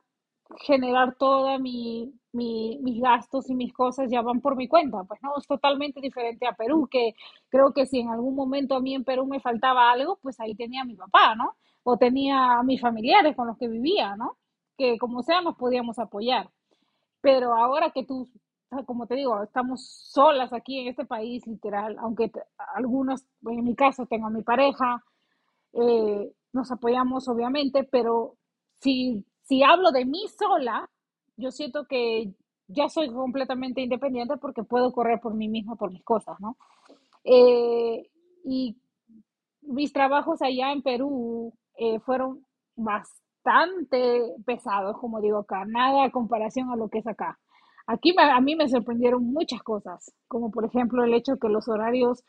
[0.62, 5.03] generar toda mi, mis gastos y mis cosas ya van por mi cuenta.
[5.03, 7.13] Pues no, es totalmente diferente a Perú, que
[7.49, 10.55] creo que si en algún momento a mí en Perú me faltaba algo, pues ahí
[10.55, 11.55] tenía mi papá, ¿no?
[11.83, 14.38] O tenía a mis familiares con los que vivía, ¿no?
[14.77, 16.49] que como sea nos podíamos apoyar.
[17.21, 18.29] Pero ahora que tú,
[18.86, 22.32] como te digo, estamos solas aquí en este país, literal, aunque
[22.75, 25.03] algunos, en mi caso, tengo a mi pareja,
[25.73, 28.36] eh, nos apoyamos obviamente, pero
[28.80, 30.89] si, si hablo de mí sola,
[31.38, 32.34] yo siento que
[32.67, 36.58] ya soy completamente independiente porque puedo correr por mí misma, por mis cosas, ¿no?
[37.23, 38.10] Eh,
[38.43, 38.77] y
[39.62, 46.69] mis trabajos allá en Perú eh, fueron bastante pesados, como digo acá, nada a comparación
[46.71, 47.39] a lo que es acá.
[47.88, 52.23] Aquí a mí me sorprendieron muchas cosas, como por ejemplo el hecho que los horarios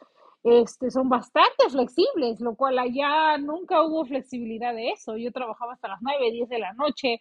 [0.44, 5.16] este, son bastante flexibles, lo cual allá nunca hubo flexibilidad de eso.
[5.16, 7.20] Yo trabajaba hasta las 9, 10 de la noche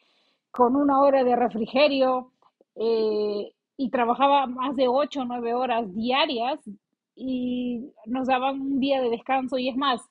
[0.51, 2.31] con una hora de refrigerio
[2.75, 6.59] eh, y trabajaba más de 8 o 9 horas diarias
[7.15, 10.01] y nos daban un día de descanso y es más,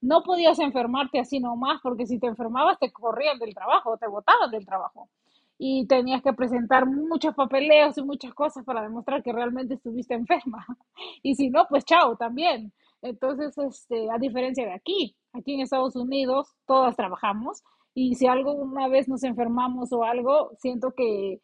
[0.00, 4.50] no podías enfermarte así nomás, porque si te enfermabas te corrían del trabajo, te botaban
[4.50, 5.08] del trabajo.
[5.58, 10.66] Y tenías que presentar muchos papeleos y muchas cosas para demostrar que realmente estuviste enferma.
[11.22, 12.72] Y si no, pues chao también.
[13.02, 17.62] Entonces, este, a diferencia de aquí, aquí en Estados Unidos todas trabajamos
[17.94, 21.40] y si algo una vez nos enfermamos o algo, siento que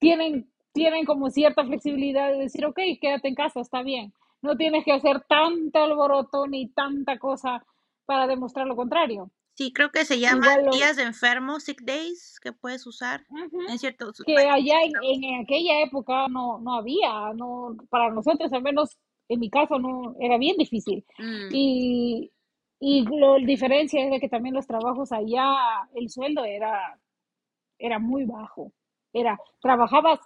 [0.00, 4.12] tienen, tienen como cierta flexibilidad de decir, ok, quédate en casa, está bien.
[4.42, 7.64] No tienes que hacer tanto alboroto ni tanta cosa
[8.06, 9.30] para demostrar lo contrario.
[9.60, 13.26] Sí, creo que se llama días de enfermo, sick days, que puedes usar
[13.68, 18.96] en ciertos Que allá en, aquella época no, no había, no para nosotros al menos
[19.28, 21.04] en mi caso no era bien difícil.
[21.18, 21.48] Mm.
[21.52, 22.32] Y,
[22.80, 25.54] y la diferencia es de que también los trabajos allá,
[25.94, 26.98] el sueldo era,
[27.78, 28.72] era muy bajo.
[29.12, 30.20] Era, trabajabas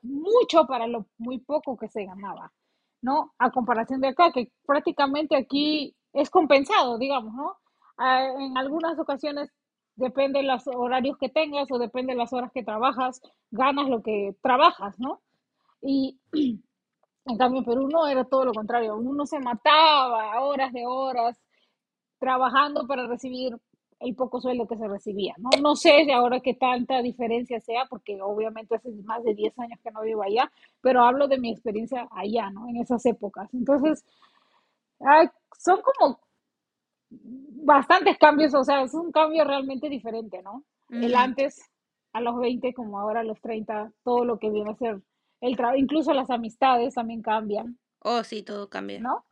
[0.00, 2.54] mucho para lo muy poco que se ganaba,
[3.02, 3.34] ¿no?
[3.38, 7.58] A comparación de acá, que prácticamente aquí es compensado, digamos, ¿no?
[7.98, 9.50] Ah, en algunas ocasiones
[9.96, 14.02] depende de los horarios que tengas o depende de las horas que trabajas, ganas lo
[14.02, 15.20] que trabajas, ¿no?
[15.82, 16.18] Y
[17.26, 21.38] en cambio en Perú no era todo lo contrario, uno se mataba horas de horas
[22.20, 23.56] trabajando para recibir
[24.00, 25.50] el poco sueldo que se recibía, ¿no?
[25.60, 29.80] No sé de ahora qué tanta diferencia sea, porque obviamente hace más de 10 años
[29.82, 32.68] que no vivo allá, pero hablo de mi experiencia allá, ¿no?
[32.68, 33.52] En esas épocas.
[33.52, 34.04] Entonces,
[35.58, 36.18] son como
[37.10, 40.64] bastantes cambios, o sea, es un cambio realmente diferente, ¿no?
[40.90, 41.70] El antes
[42.12, 45.02] a los 20 como ahora a los 30, todo lo que viene a ser
[45.40, 47.78] el trabajo, incluso las amistades también cambian.
[48.00, 49.00] Oh, sí, todo cambia.
[49.00, 49.24] ¿No?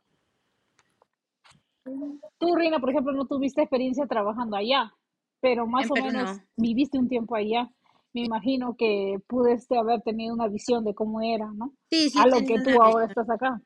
[2.37, 4.93] Tú, Rina, por ejemplo, no tuviste experiencia trabajando allá,
[5.39, 7.69] pero más o menos viviste un tiempo allá.
[8.13, 11.73] Me imagino que pudiste haber tenido una visión de cómo era, ¿no?
[11.89, 12.19] Sí, sí.
[12.19, 13.61] A lo que tú ahora estás acá.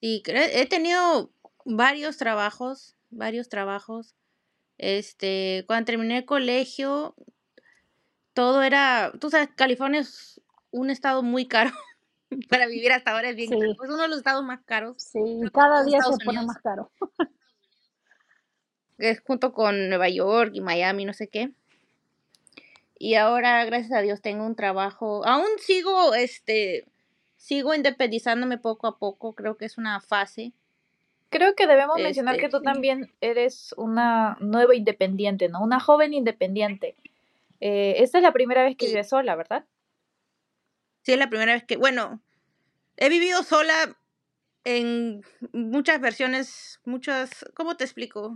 [0.00, 1.30] Sí, he tenido
[1.66, 4.14] varios trabajos varios trabajos.
[4.78, 7.14] Este, cuando terminé el colegio,
[8.34, 11.70] todo era, tú sabes, California es un estado muy caro
[12.50, 13.72] para vivir hasta ahora, es bien caro.
[13.72, 15.02] Es uno de los estados más caros.
[15.02, 15.20] Sí,
[15.52, 16.90] cada día se pone más caro.
[18.98, 21.52] Es junto con Nueva York y Miami, no sé qué.
[22.98, 25.26] Y ahora, gracias a Dios, tengo un trabajo.
[25.26, 26.86] Aún sigo, este,
[27.36, 29.34] sigo independizándome poco a poco.
[29.34, 30.54] Creo que es una fase
[31.28, 35.62] Creo que debemos mencionar que tú este, también eres una nueva independiente, ¿no?
[35.62, 36.96] Una joven independiente.
[37.60, 39.64] Eh, esta es la primera vez que vives sola, ¿verdad?
[41.02, 42.20] Sí, es la primera vez que, bueno,
[42.96, 43.96] he vivido sola
[44.64, 48.34] en muchas versiones, muchas, ¿cómo te explico?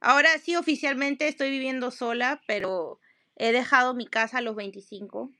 [0.00, 2.98] Ahora sí oficialmente estoy viviendo sola, pero
[3.36, 5.30] he dejado mi casa a los 25.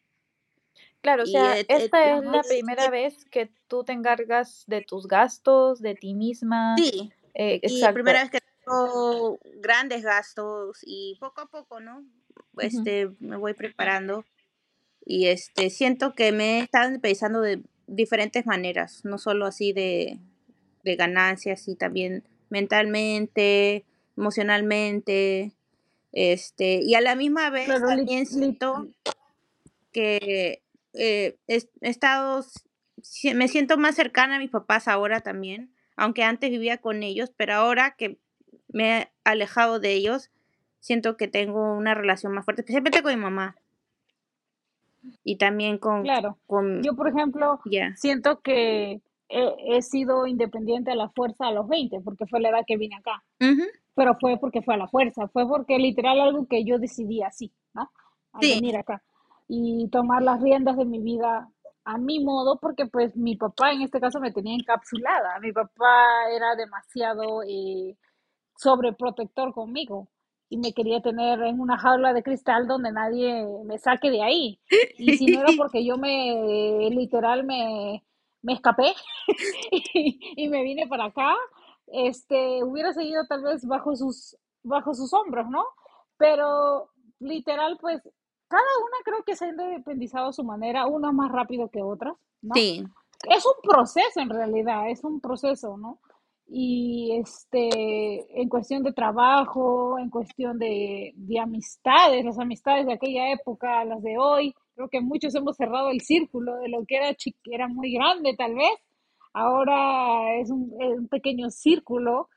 [1.02, 5.80] Claro, o sea, esta es la primera vez que tú te encargas de tus gastos,
[5.80, 6.76] de ti misma.
[6.78, 7.12] Sí.
[7.34, 12.04] Eh, y la primera vez que tengo grandes gastos y poco a poco, ¿no?
[12.58, 14.24] Este, me voy preparando
[15.04, 20.18] y este, siento que me están pensando de diferentes maneras, no solo así de,
[20.84, 23.84] de ganancias, y también mentalmente,
[24.16, 25.52] emocionalmente,
[26.12, 28.86] este, y a la misma vez también siento
[29.90, 30.62] que
[30.94, 32.44] eh, he, estado,
[33.35, 37.55] me siento más cercana a mis papás ahora también, aunque antes vivía con ellos, pero
[37.55, 38.18] ahora que
[38.68, 40.31] me he alejado de ellos,
[40.81, 43.57] siento que tengo una relación más fuerte, especialmente con mi mamá.
[45.24, 46.02] Y también con...
[46.02, 46.38] Claro.
[46.46, 47.61] Con, Yo, por ejemplo,
[47.96, 52.64] siento que he, sido independiente a la fuerza a los 20, porque fue la edad
[52.66, 53.24] que vine acá.
[53.94, 57.52] Pero fue porque fue a la fuerza, fue porque literal algo que yo decidí así,
[57.74, 57.90] ¿no?
[58.33, 59.02] Al venir acá
[59.48, 61.48] y tomar las riendas de mi vida
[61.85, 65.38] a mi modo, porque pues mi papá en este caso me tenía encapsulada.
[65.40, 67.96] Mi papá era demasiado eh,
[68.57, 70.09] sobreprotector conmigo
[70.48, 74.61] y me quería tener en una jaula de cristal donde nadie me saque de ahí.
[74.98, 78.05] Y si no era porque yo me, literal, me,
[78.42, 78.92] me escapé
[79.94, 81.35] y, y, me vine para acá,
[81.87, 85.64] este, hubiera seguido tal vez bajo sus, bajo sus hombros, ¿no?
[86.18, 88.02] Pero literal, pues
[88.52, 92.14] cada una creo que se ha independizado a su manera, una más rápido que otras,
[92.42, 92.54] ¿no?
[92.54, 92.84] Sí.
[93.30, 95.98] Es un proceso en realidad, es un proceso, ¿no?
[96.46, 103.32] Y este, en cuestión de trabajo, en cuestión de, de amistades, las amistades de aquella
[103.32, 107.16] época, las de hoy, creo que muchos hemos cerrado el círculo de lo que era,
[107.46, 108.74] era muy grande tal vez,
[109.32, 112.28] ahora es un, es un pequeño círculo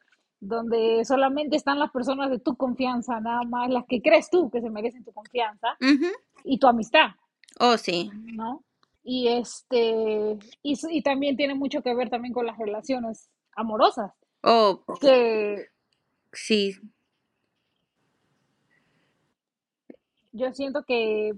[0.47, 4.61] donde solamente están las personas de tu confianza, nada más las que crees tú que
[4.61, 5.77] se merecen tu confianza
[6.43, 7.09] y tu amistad.
[7.59, 8.09] Oh, sí.
[8.33, 8.63] ¿No?
[9.03, 14.11] Y este, y, y, también tiene mucho que ver también con las relaciones amorosas.
[14.41, 15.67] Oh, que
[16.33, 16.75] sí.
[20.31, 21.33] Yo siento que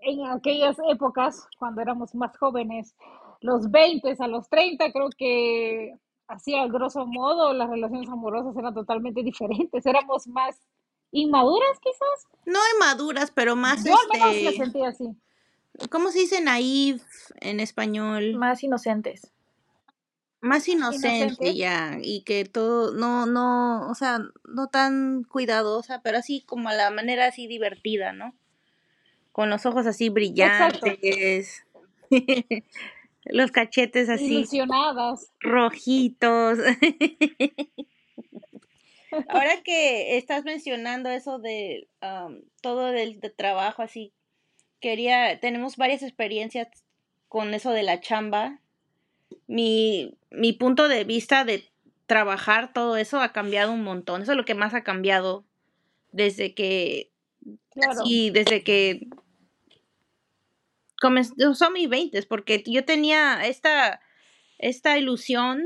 [0.00, 2.94] en aquellas épocas, cuando éramos más jóvenes,
[3.40, 5.94] los 20 a los 30, creo que
[6.28, 10.60] así al grosso modo, las relaciones amorosas eran totalmente diferentes, éramos más
[11.12, 12.40] inmaduras quizás.
[12.44, 15.16] No inmaduras, pero más Yo al menos me este, sentí así.
[15.90, 17.00] ¿cómo se dice naive
[17.40, 18.34] en español?
[18.36, 19.32] Más inocentes.
[20.40, 21.54] Más inocente Inocentes.
[21.56, 26.74] ya, y que todo, no, no, o sea, no tan cuidadosa, pero así como a
[26.74, 28.34] la manera así divertida, ¿no?
[29.32, 30.86] Con los ojos así Exacto.
[30.86, 31.64] brillantes,
[33.30, 35.32] los cachetes así Ilusionadas.
[35.40, 36.58] rojitos.
[39.28, 44.12] Ahora que estás mencionando eso de am, todo del de trabajo así,
[44.80, 46.68] quería, tenemos varias experiencias
[47.28, 48.60] con eso de la chamba.
[49.46, 51.64] Mi, mi punto de vista de
[52.06, 54.22] trabajar todo eso ha cambiado un montón.
[54.22, 55.44] Eso es lo que más ha cambiado
[56.12, 57.10] desde que,
[57.70, 58.04] Claro.
[58.04, 59.06] sí, desde que
[61.00, 64.00] comenzó son mis 20, porque yo tenía esta,
[64.58, 65.62] esta ilusión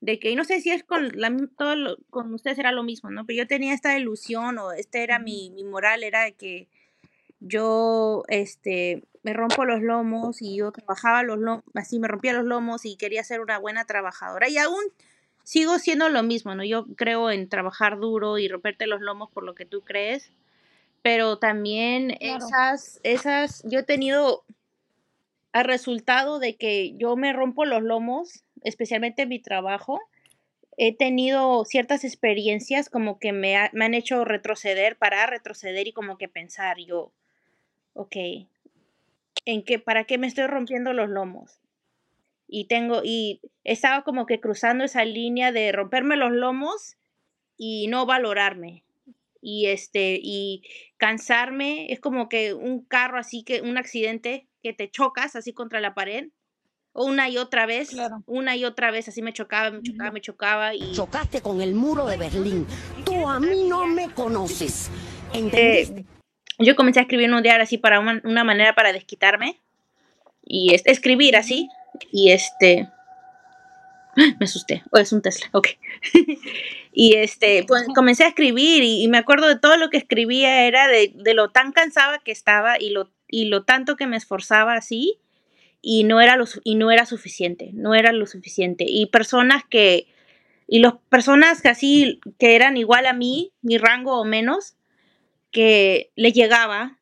[0.00, 2.82] de que, y no sé si es con, la, todo lo- con ustedes era lo
[2.82, 3.24] mismo, ¿no?
[3.26, 6.68] Pero yo tenía esta ilusión o este era mi, mi moral, era de que
[7.40, 12.44] yo, este, me rompo los lomos y yo trabajaba los lomos, así me rompía los
[12.46, 14.48] lomos y quería ser una buena trabajadora.
[14.48, 14.82] Y aún
[15.44, 16.64] sigo siendo lo mismo, ¿no?
[16.64, 20.32] Yo creo en trabajar duro y romperte los lomos por lo que tú crees,
[21.06, 22.46] pero también Claro.
[22.48, 24.44] esas, esas, yo he tenido
[25.52, 30.00] al resultado de que yo me rompo los lomos, especialmente en mi trabajo,
[30.76, 35.92] he tenido ciertas experiencias como que me, ha- me han hecho retroceder, parar, retroceder y
[35.92, 37.12] como que pensar yo,
[37.94, 38.16] ok,
[39.44, 41.60] ¿en qué, para qué me estoy rompiendo los lomos?
[42.48, 46.96] Y tengo, y estaba como que cruzando esa línea de romperme los lomos
[47.56, 48.82] y no valorarme.
[49.48, 50.64] Y este, y
[50.96, 55.80] cansarme, es como que un carro así que, un accidente que te chocas así contra
[55.80, 56.30] la pared,
[56.92, 58.24] una y otra vez, Claro.
[58.26, 61.74] una y otra vez, así me chocaba, me chocaba, me chocaba y Chocaste con el
[61.74, 62.66] muro de Berlín.
[63.04, 64.90] Tú a mí no me conoces.
[65.32, 66.00] ¿Entendiste?
[66.00, 66.04] eh,
[66.58, 69.60] yo comencé a escribir un diario así para una, una manera para desquitarme
[70.44, 71.68] y es- escribir así
[72.10, 72.88] y este
[74.40, 74.82] me asusté.
[74.90, 75.68] Oh, es un Tesla ok.
[76.98, 80.64] Y este pues comencé a escribir y, y me acuerdo de todo lo que escribía
[80.66, 84.16] era de, de lo tan cansada que estaba y lo y lo tanto que me
[84.16, 85.18] esforzaba así
[85.82, 88.86] y no era lo y no era suficiente no era lo suficiente.
[88.88, 90.06] Y personas que
[90.66, 94.76] y las personas que así que eran igual a mí mi rango o menos
[95.50, 96.98] que le llegaba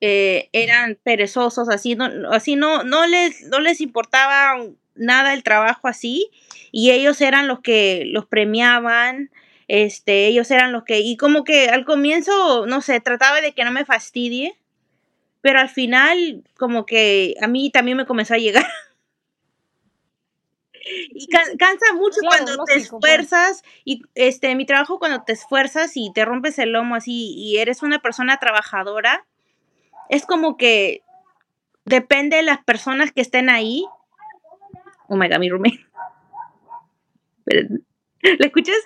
[0.00, 4.56] eh, eran perezosos, así no, así no, no les, no les importaba
[4.94, 6.30] nada el trabajo así,
[6.72, 9.30] y ellos eran los que los premiaban,
[9.68, 13.64] este, ellos eran los que, y como que al comienzo, no sé, trataba de que
[13.64, 14.56] no me fastidie,
[15.40, 18.66] pero al final, como que a mí también me comenzó a llegar.
[21.10, 25.32] Y can- cansa mucho Claro, cuando te lógico, esfuerzas y este mi trabajo cuando te
[25.32, 29.26] esfuerzas y te rompes el lomo así y eres una persona trabajadora
[30.08, 31.02] es como que
[31.84, 33.84] depende de las personas que estén ahí.
[35.08, 35.86] Oh my god, mi roommate.
[37.46, 38.76] ¿La escuchas?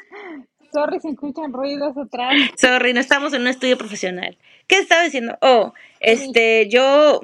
[0.73, 2.35] Sorry si escuchan ruidos atrás.
[2.57, 4.39] Sorry, no estamos en un estudio profesional.
[4.67, 5.37] ¿Qué estaba diciendo?
[5.43, 7.21] Oh, este, yo,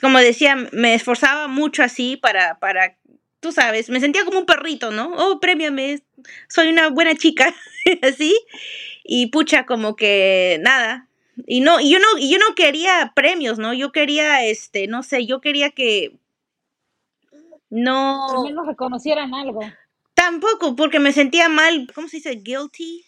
[0.00, 2.96] como decía, me esforzaba mucho así para, para,
[3.40, 5.10] tú sabes, me sentía como un perrito, ¿no?
[5.16, 6.02] Oh, premiame,
[6.48, 7.52] soy una buena chica,
[8.02, 8.38] así.
[9.02, 11.07] Y pucha, como que nada.
[11.46, 13.72] Y no, y yo no, yo no quería premios, ¿no?
[13.74, 16.12] Yo quería, este, no sé, yo quería que
[17.70, 19.60] no, menos reconocieran algo.
[20.14, 22.30] tampoco, porque me sentía mal, ¿cómo se dice?
[22.42, 23.04] Guilty,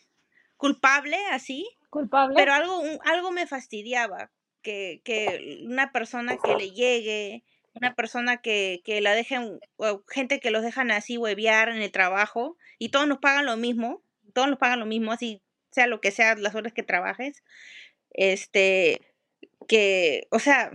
[0.57, 1.67] culpable, así.
[1.89, 2.35] ¿Culpable?
[2.37, 4.31] Pero algo, un- algo me fastidiaba,
[4.63, 7.43] que, que una persona que le llegue,
[7.75, 11.91] una persona que, que la dejen, o gente que los dejan así huevear en el
[11.91, 14.03] trabajo, y todos nos pagan lo mismo,
[14.35, 15.41] todos nos pagan lo mismo, así
[15.71, 17.43] sea lo que sea, las horas que trabajes,
[18.13, 19.01] este,
[19.69, 20.71] que, o sea,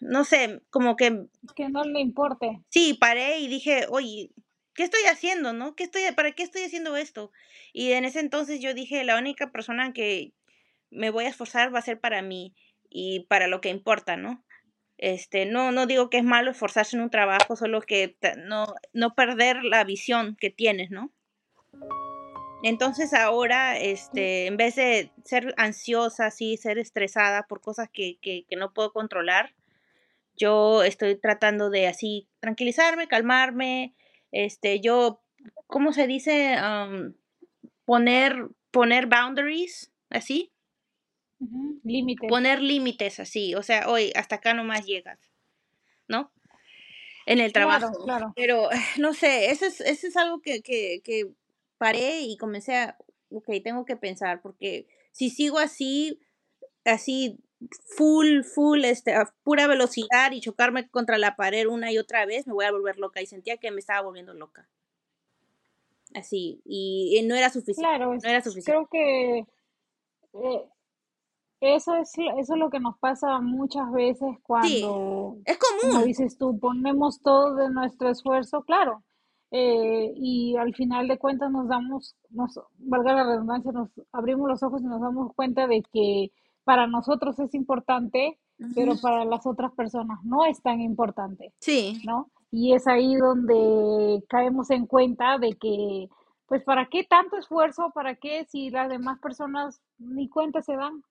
[0.00, 2.60] no sé, como que que no le importe.
[2.68, 4.30] Sí, paré y dije, oye,
[4.74, 5.74] ¿qué estoy haciendo, no?
[5.74, 7.32] ¿Qué estoy, ¿Para qué estoy haciendo esto?
[7.72, 10.32] Y en ese entonces yo dije, la única persona que
[10.90, 12.54] me voy a esforzar va a ser para mí
[12.88, 14.44] y para lo que importa, ¿no?
[14.96, 19.14] Este, no, no digo que es malo esforzarse en un trabajo, solo que no, no
[19.14, 21.12] perder la visión que tienes, ¿no?
[22.62, 28.44] Entonces ahora, este, en vez de ser ansiosa, así, ser estresada por cosas que, que,
[28.48, 29.54] que no puedo controlar,
[30.36, 33.94] yo estoy tratando de así tranquilizarme, calmarme,
[34.32, 35.20] este, yo,
[35.66, 36.56] ¿cómo se dice?
[37.84, 40.52] Poner, poner boundaries, así,
[41.84, 42.28] Límites.
[42.28, 45.18] poner límites así, o sea, hoy hasta acá nomás llegas,
[46.08, 46.32] ¿no?
[47.26, 48.04] En el Claro, trabajo.
[48.04, 48.32] claro.
[48.36, 51.28] Pero, eh, no sé, eso es, eso es algo que, que, que
[51.78, 52.98] paré y comencé a,
[53.30, 56.20] ok, tengo que pensar, porque si sigo así,
[56.84, 57.38] así,
[57.96, 62.46] full, full, este, a pura velocidad y chocarme contra la pared una y otra vez,
[62.46, 63.20] me voy a volver loca.
[63.22, 64.68] Y sentía que me estaba volviendo loca.
[66.14, 67.82] Así, y, y no era suficiente.
[67.82, 68.70] Claro, no era suficiente.
[68.70, 69.38] creo que
[70.34, 70.64] eh,
[71.60, 76.04] eso es, eso es lo que nos pasa muchas veces Sí, cuando, es como común.
[76.06, 79.02] dices tú, ponemos todo de nuestro esfuerzo, claro,
[79.50, 84.62] eh, y al final de cuentas nos damos, nos, valga la redundancia, nos abrimos los
[84.62, 86.30] ojos y nos damos cuenta de que
[86.64, 88.38] para nosotros es importante,
[88.74, 91.54] pero para las otras personas no es tan importante.
[91.60, 92.30] Sí, ¿no?
[92.50, 96.08] Y es ahí donde caemos en cuenta de que,
[96.46, 97.90] pues, ¿para qué tanto esfuerzo?
[97.94, 101.02] ¿Para qué si las demás personas ni cuenta se dan?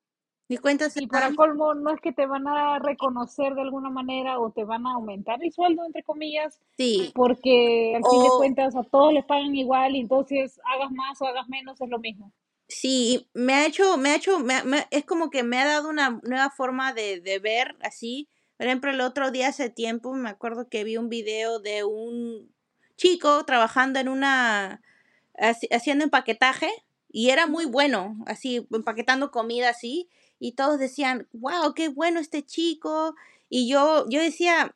[0.50, 4.40] Ni cuenta Y para colmo, no es que te van a reconocer de alguna manera
[4.40, 8.76] o te van a aumentar el sueldo, entre comillas, Sí, porque al fin de cuentas
[8.76, 12.34] a todos les pagan igual y entonces hagas más o hagas menos es lo mismo.
[12.68, 15.90] sí, me ha hecho, me ha hecho, me me- es como que me ha dado
[15.90, 18.30] una nueva forma de, de ver así.
[18.58, 22.54] Por ejemplo, el otro día hace tiempo me acuerdo que vi un video de un
[22.98, 24.82] chico trabajando en una,
[25.36, 26.70] haci- haciendo empaquetaje
[27.10, 32.44] y era muy bueno, así, empaquetando comida así, y todos decían, wow, qué bueno este
[32.46, 33.16] chico.
[33.50, 34.76] Y yo, yo decía,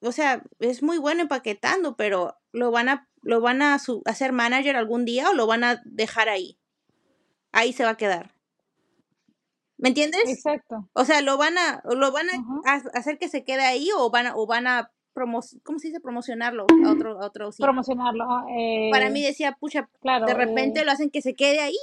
[0.00, 4.32] o sea, es muy bueno empaquetando, pero lo van a, lo van a su- hacer
[4.32, 6.58] manager algún día o lo van a dejar ahí.
[7.52, 8.34] Ahí se va a quedar.
[9.78, 10.22] ¿Me entiendes?
[10.28, 10.88] Exacto.
[10.92, 12.34] O sea, lo van a, lo van a
[12.66, 15.88] ha- hacer que se quede ahí o van a, o van a promo, ¿cómo se
[15.88, 16.00] dice?
[16.00, 17.66] promocionarlo a otro, a otro sitio.
[17.66, 18.24] Promocionarlo.
[18.30, 18.44] ah,
[18.92, 21.76] Para eh, mí decía, pucha, claro, de repente eh, lo hacen que se quede ahí.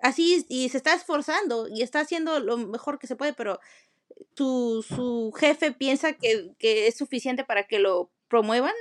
[0.00, 3.58] Así y se está esforzando y está haciendo lo mejor que se puede, pero
[4.34, 8.74] su, su jefe piensa que, que es suficiente para que lo promuevan.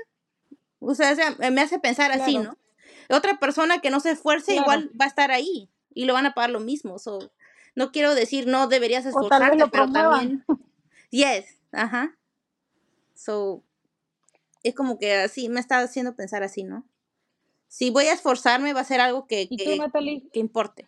[0.79, 1.15] O sea,
[1.51, 2.57] me hace pensar así, ¿no?
[3.09, 4.61] Otra persona que no se esfuerce claro.
[4.63, 6.99] igual va a estar ahí y lo van a pagar lo mismo.
[6.99, 7.31] So,
[7.75, 10.45] no quiero decir no deberías O tal vez esforzarte, lo pero también,
[11.09, 12.17] yes, ajá.
[13.15, 13.63] So,
[14.63, 16.85] es como que así me está haciendo pensar así, ¿no?
[17.67, 20.87] Si voy a esforzarme va a ser algo que, ¿Y tú, que, que importe,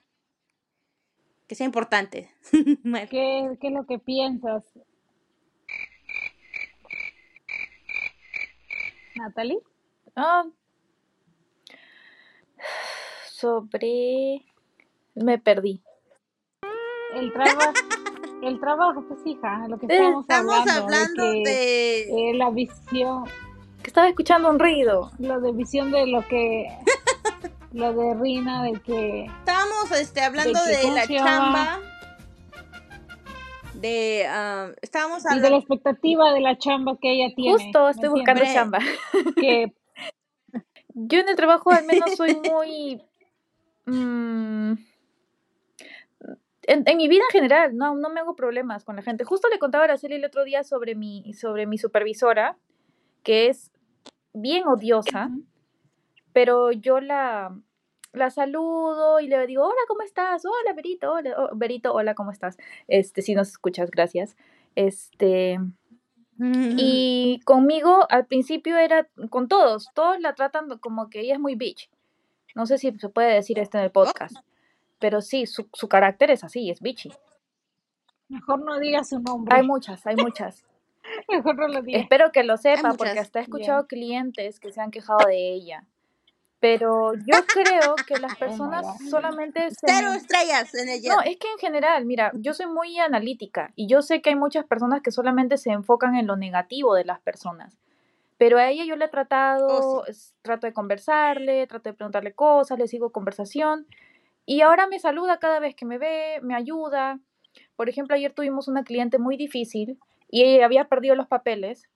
[1.49, 2.31] que sea importante.
[2.53, 4.63] ¿Qué, qué es lo que piensas?
[9.15, 9.59] Natalie,
[10.15, 10.43] Ah,
[13.31, 14.43] sobre...
[15.15, 15.81] Me perdí.
[17.15, 17.73] el trabajo,
[18.43, 22.29] el trabajo, pues hija, lo que estamos Estamos hablando, de hablando que de...
[22.31, 23.23] eh, la visión,
[23.81, 25.11] Que estaba escuchando un ruido.
[25.19, 26.67] lo de visión de lo que,
[27.73, 31.79] lo de Rina, de que, Estábamos este, de hablando que, de ¿cómo la chamba,
[33.75, 34.25] de...
[34.27, 35.57] ah, estábamos Y de la hablando...
[35.59, 38.79] expectativa de la chamba que ella tiene, Justo ¿me estoy buscando chamba.
[39.39, 39.73] Que,
[40.93, 43.01] Yo en el trabajo al menos soy muy...
[43.85, 44.73] mm,
[46.63, 49.23] en, en mi vida en general, no, no me hago problemas con la gente.
[49.23, 52.57] Justo le contaba a Araceli el otro día sobre mi, sobre mi supervisora,
[53.23, 53.71] que es
[54.33, 55.29] bien odiosa,
[56.33, 57.55] pero yo la,
[58.13, 60.43] la saludo y le digo, hola, ¿cómo estás?
[60.45, 62.57] Hola, Berito, hola, oh, Berito, hola, ¿cómo estás?
[62.87, 64.35] Este, si nos escuchas, gracias.
[64.75, 65.59] Este,
[66.41, 71.55] y conmigo al principio era con todos, todos la tratan como que ella es muy
[71.55, 71.89] bitch.
[72.55, 74.37] No sé si se puede decir esto en el podcast,
[74.99, 77.11] pero sí, su, su carácter es así, es bitchy.
[78.29, 80.65] mejor no digas su Hay nombre, muchas, hay muchas.
[81.29, 82.03] mejor no lo digas.
[82.03, 85.53] Espero que lo Hay sepa porque hasta he escuchado clientes que se han quejado de
[85.53, 85.85] ella.
[86.59, 89.87] Pero yo creo que las oh personas solamente se...
[89.87, 93.87] Cero estrellas en el No, es que en general, mira, yo soy muy analítica y
[93.87, 97.19] yo sé que hay muchas personas que solamente se enfocan en lo negativo de las
[97.21, 97.77] personas.
[98.37, 100.11] Pero a ella yo le he Oh, tratado, sí.
[100.11, 103.85] es- trato de conversarle, trato de preguntarle cosas, le sigo conversación
[104.45, 107.19] y ahora me saluda cada vez que me ve, me ayuda.
[107.75, 109.97] Por ejemplo, ayer tuvimos una cliente muy difícil
[110.29, 111.89] y ella había perdido los papeles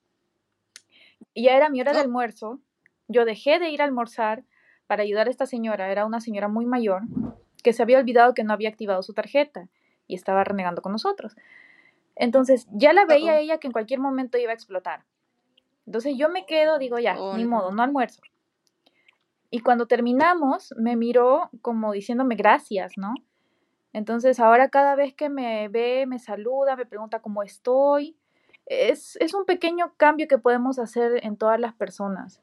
[1.34, 2.59] y ya era mi hora de Oh, almuerzo.
[3.07, 4.43] Yo dejé de ir a almorzar
[4.88, 7.02] para ayudar a esta señora, era una señora muy mayor
[7.64, 9.70] que se había olvidado que no había activado su tarjeta
[10.08, 11.36] y estaba renegando con nosotros.
[12.16, 13.40] Entonces, ya la veía uh-oh.
[13.40, 15.06] ella que en cualquier momento iba a explotar.
[15.86, 17.50] Entonces yo me quedo, digo, ya, Oh, ni no.
[17.50, 18.22] modo, no almuerzo.
[19.50, 23.14] Y cuando terminamos, me miró como diciéndome gracias, ¿no?
[23.92, 28.18] Entonces ahora cada vez que me ve, me saluda, me pregunta cómo estoy.
[28.66, 32.42] Es, es un pequeño cambio que podemos hacer en todas las personas.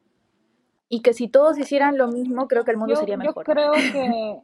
[0.92, 3.44] Y que si todos hicieran lo mismo, creo que el mundo Yo, sería yo mejor.
[3.44, 4.40] creo que,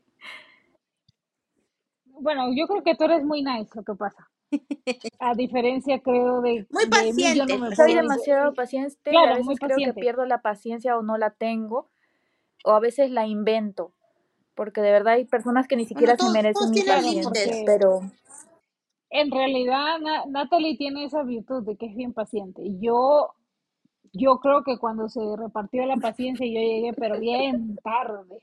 [2.06, 4.30] bueno, yo creo que tú eres muy nice, lo que pasa.
[5.18, 7.70] A diferencia, creo, de, Muy de mí, yo no paciente.
[7.70, 11.30] me Soy demasiado paciente a muy veces creo que pierdo la paciencia o no la
[11.30, 11.90] tengo,
[12.64, 13.92] o a veces la invento.
[14.54, 18.00] porque de verdad hay personas que ni Bueno, siquiera se merecen mi paciencia, pero
[19.10, 22.62] en realidad Na- Natalie tiene esa virtud de que es bien paciente.
[22.62, 23.34] Y yo,
[24.12, 28.38] yo creo que cuando se repartió la paciencia, yo llegué, pero bien tarde,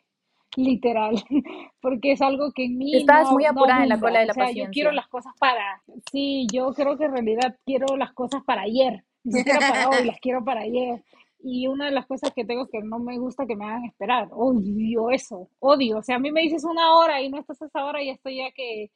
[0.56, 1.16] literal,
[1.82, 4.26] porque es algo que en mí estabas muy no, no apurada en la cola de
[4.26, 7.98] O la sea, yo quiero las cosas para, sí, yo creo que en realidad quiero
[7.98, 11.04] las cosas para ayer, ni siquiera para hoy, las quiero para ayer.
[11.46, 13.84] Y una de las cosas que tengo es que no me gusta que me hagan
[13.84, 14.30] esperar.
[14.32, 15.98] Odio eso, odio.
[15.98, 18.10] O sea, a mí me dices una hora y no estás a esa hora y
[18.10, 18.92] estoy ya que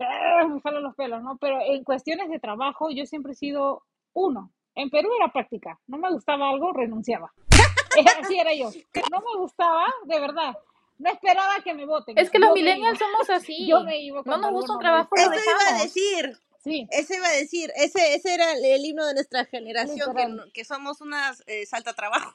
[0.00, 1.38] ah, me jalo los pelos, ¿no?
[1.38, 4.52] Pero en cuestiones de trabajo yo siempre he sido uno.
[4.78, 5.76] En Perú era práctica.
[5.88, 7.32] No me gustaba algo, renunciaba.
[8.22, 8.70] Así era yo.
[9.10, 10.56] No me gustaba, de verdad.
[10.98, 12.16] No esperaba que me voten.
[12.16, 13.72] Es que los Yo millennials somos Yo así.
[13.84, 16.38] me iba No nos gusta un trabajo, Eso iba a decir.
[16.62, 17.72] Sí, Eso iba a decir.
[17.74, 22.34] Ese, ese era el, himno de nuestra generación, que, que somos unas eh, saltatrabajos.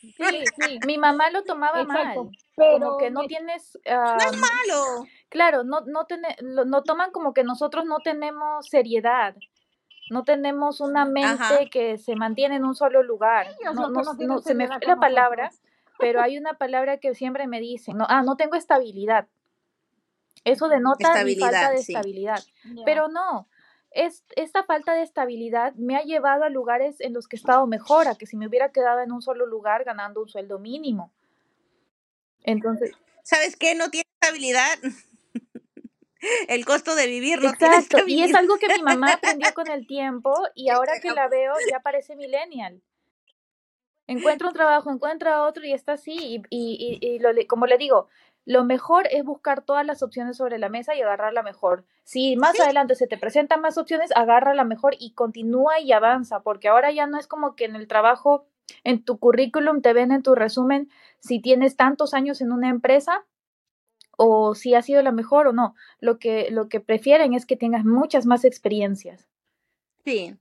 [0.00, 0.78] Sí, sí.
[0.86, 2.04] Mi mamá lo tomaba Exacto.
[2.04, 5.06] mal, como Pero que no me tienes, No es malo.
[5.30, 9.34] claro, no, no, tene- lo, no toman como que nosotros no tenemos seriedad,
[10.10, 11.08] no tenemos una Ajá.
[11.08, 13.46] mente que se mantiene en un solo lugar.
[13.64, 15.70] No, no, no no, se me fue la palabra, nosotros.
[15.98, 19.28] pero hay una palabra que siempre me dicen, no, ah, no tengo estabilidad.
[20.44, 21.92] Eso denota mi falta de sí.
[21.92, 22.42] estabilidad.
[22.84, 23.48] Pero no,
[23.90, 27.66] es, esta falta de estabilidad me ha llevado a lugares en los que he estado
[27.66, 31.12] mejor, a que si me hubiera quedado en un solo lugar ganando un sueldo mínimo.
[32.44, 32.94] Entonces,
[33.28, 33.74] ¿Sabes qué?
[33.74, 34.78] No tiene estabilidad.
[36.48, 39.68] El costo de vivir no tiene exacto, y es algo que mi mamá aprendió con
[39.70, 42.82] el tiempo y ahora que la veo ya parece millennial.
[44.06, 46.12] Encuentra un trabajo, encuentra otro y está así.
[46.16, 48.08] Y, y, y, y lo le- como le digo,
[48.46, 51.84] lo mejor es buscar todas las opciones sobre la mesa y agarrar la mejor.
[52.04, 52.62] Si más Sí.
[52.62, 56.90] adelante se te presentan más opciones, agarra la mejor y continúa y avanza, porque ahora
[56.90, 58.46] ya no es como que en el trabajo,
[58.82, 60.88] en tu currículum te ven en tu resumen
[61.18, 63.26] si tienes tantos años en una empresa
[64.18, 65.74] o si ha sido la mejor o no.
[66.00, 69.28] Lo que, lo que prefieren es que tengas muchas más experiencias.
[70.04, 70.36] Sí.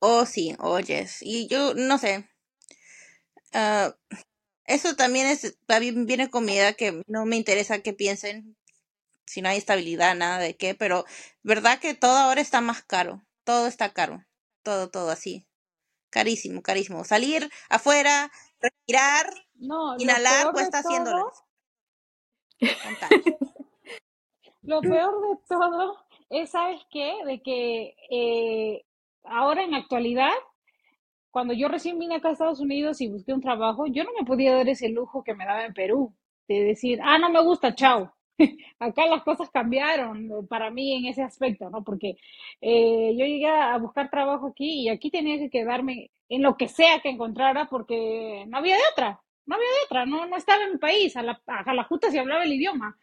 [0.00, 1.18] Oh, sí, oyes.
[1.22, 2.28] Y yo, no sé.
[3.52, 3.96] ah,
[4.66, 8.56] eso también es, también viene con mi edad que no me interesa que piensen
[9.26, 11.04] si no hay estabilidad, nada de qué, pero
[11.42, 13.24] verdad que todo ahora está más caro.
[13.44, 14.24] Todo está caro.
[14.62, 15.46] Todo, todo así.
[16.10, 17.04] Carísimo, carísimo.
[17.04, 21.38] Salir afuera, respirar, No, inhalar cuesta 100 todo, dólares.
[24.62, 25.96] Lo peor de todo
[26.30, 27.14] es, ¿sabes qué?
[27.24, 28.84] De que eh,
[29.24, 30.32] ahora en actualidad,
[31.30, 34.26] cuando yo recién vine acá a Estados Unidos y busqué un trabajo, yo no me
[34.26, 36.14] podía dar ese lujo que me daba en Perú,
[36.48, 38.12] de decir, ah, no me gusta, chao.
[38.78, 41.82] Acá las cosas cambiaron para mí en ese aspecto, ¿no?
[41.84, 42.16] Porque
[42.60, 46.68] eh, yo llegué a buscar trabajo aquí y aquí tenía que quedarme en lo que
[46.68, 50.64] sea que encontrara porque no había de otra, no había de otra, no, no estaba
[50.64, 52.98] en mi país, a la, a la justa se hablaba el idioma.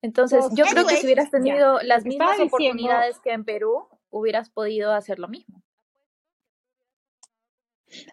[0.00, 4.48] Entonces, yo creo que si hubieras tenido las mismas diciendo, oportunidades que en Perú, hubieras
[4.50, 5.62] podido hacer lo mismo.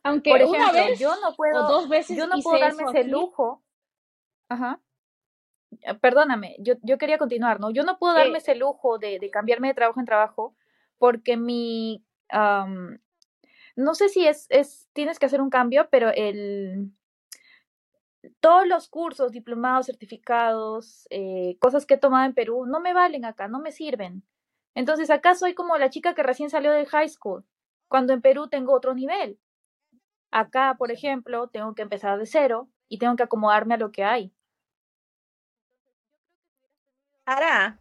[0.03, 2.83] aunque Por una ejemplo, vez yo no o puedo, dos veces yo no puedo darme
[2.83, 3.61] ese aquí, lujo.
[4.49, 4.81] Ajá.
[5.81, 7.71] Eh, Perdóname, yo, yo quería continuar, ¿no?
[7.71, 10.55] Yo no puedo darme eh, ese lujo de, de cambiarme de trabajo en trabajo
[10.97, 12.03] porque mi,
[13.75, 16.91] no sé si es, es, tienes que hacer un cambio, pero el,
[18.39, 23.25] todos los cursos, diplomados, certificados, eh, cosas que he tomado en Perú, no me valen
[23.25, 24.23] acá, no me sirven.
[24.73, 27.45] Entonces acá soy como la chica que recién salió del high school,
[27.87, 29.39] cuando en Perú tengo otro nivel.
[30.31, 34.03] Acá, por ejemplo, tengo que empezar de cero y tengo que acomodarme a lo que
[34.03, 34.33] hay.
[37.25, 37.79] Ara,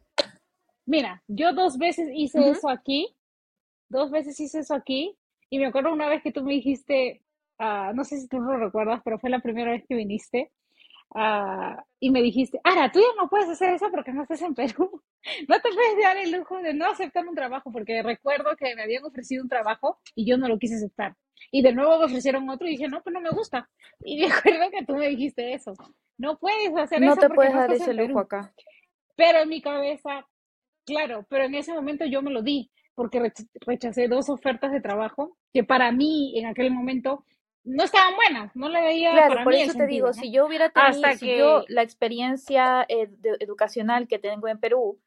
[0.86, 3.14] mira, yo dos veces hice eso aquí,
[3.88, 5.18] dos veces hice eso aquí,
[5.54, 7.22] y me acuerdo una vez que tú me dijiste,
[7.60, 10.50] ah, no sé si tú lo recuerdas, pero fue la primera vez que viniste,
[11.14, 14.56] ah, y me dijiste, Ara, tú ya no puedes hacer eso porque no estás en
[14.56, 15.00] Perú,
[15.48, 18.82] no te puedes dar el lujo de no aceptar un trabajo, porque recuerdo que me
[18.82, 21.14] habían ofrecido un trabajo y yo no lo quise aceptar,
[21.52, 24.26] y de nuevo me ofrecieron otro y dije, no, pues no me gusta, y me
[24.32, 25.74] acuerdo que tú me dijiste eso,
[26.18, 28.52] no puedes hacer No eso te puedes no dar estás ese en lujo acá.
[29.14, 30.26] Pero en mi cabeza,
[30.84, 34.80] claro, pero en ese momento yo me lo di porque rech- rechacé dos ofertas de
[34.80, 37.24] trabajo que para mí en aquel momento
[37.64, 40.46] no estaban buenas, no le veía Claro, para por mí eso te digo, si yo
[40.46, 44.98] hubiera tenido, Hasta si yo que, la experiencia eh, de- educacional que tengo en Perú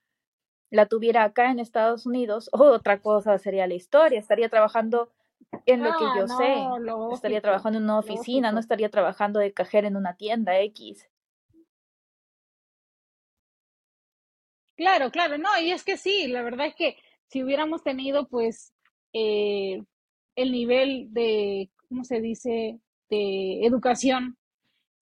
[0.70, 4.20] la tuviera acá en Estados Unidos, otra cosa sería la historia.
[4.20, 5.12] Estaría trabajando
[5.66, 7.14] en lo que ah, yo sé.
[7.14, 11.08] Estaría trabajando en una oficina, no estaría trabajando de cajera en una tienda X.
[14.76, 16.98] Claro, claro, no, y es que sí, la verdad es que
[17.28, 18.74] si hubiéramos tenido pues
[19.14, 19.82] eh,
[20.36, 24.38] el nivel de, ¿cómo se dice?, de educación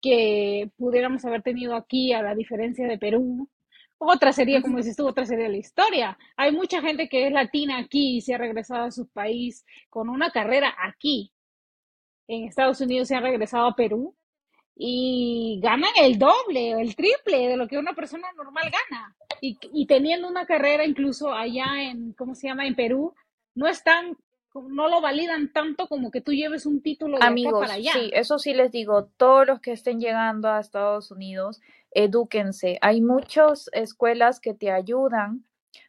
[0.01, 3.49] que pudiéramos haber tenido aquí, a la diferencia de Perú.
[3.97, 6.17] Otra sería, como dices tú, otra sería la historia.
[6.37, 10.09] Hay mucha gente que es latina aquí y se ha regresado a su país con
[10.09, 11.33] una carrera aquí.
[12.27, 14.15] En Estados Unidos se han regresado a Perú
[14.75, 19.15] y ganan el doble o el triple de lo que una persona normal gana.
[19.41, 22.65] Y, y teniendo una carrera incluso allá en, ¿cómo se llama?
[22.65, 23.13] En Perú,
[23.53, 24.17] no están
[24.69, 27.91] no lo validan tanto como que tú lleves un título de Amigos, acá para allá.
[27.91, 31.59] sí, eso sí les digo, todos los que estén llegando a Estados Unidos,
[31.91, 32.77] edúquense.
[32.81, 35.43] Hay muchas escuelas que te ayudan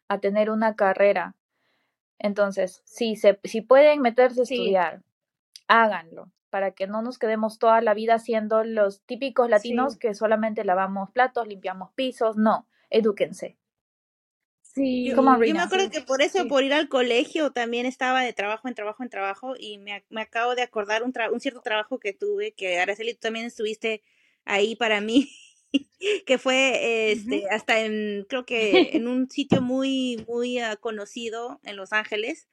[0.09, 1.37] a tener una carrera.
[2.19, 4.55] Entonces, si, se, si pueden meterse a Sí.
[4.55, 5.03] estudiar,
[5.69, 9.99] háganlo, para que no nos quedemos toda la vida siendo los típicos latinos Sí.
[10.01, 12.37] que solamente lavamos platos, limpiamos pisos.
[12.37, 13.57] No, edúquense.
[14.77, 16.49] Sí, on, Yo me acuerdo que por eso, Sí.
[16.49, 20.21] por ir al colegio, también estaba de trabajo en trabajo en trabajo y me, me
[20.21, 24.03] acabo de acordar un, un cierto trabajo que tuve, que Araceli, tú también estuviste
[24.45, 25.31] ahí para mí,
[26.27, 31.77] que fue este, hasta en, creo que en un sitio muy, muy ah, conocido en
[31.77, 32.47] Los Ángeles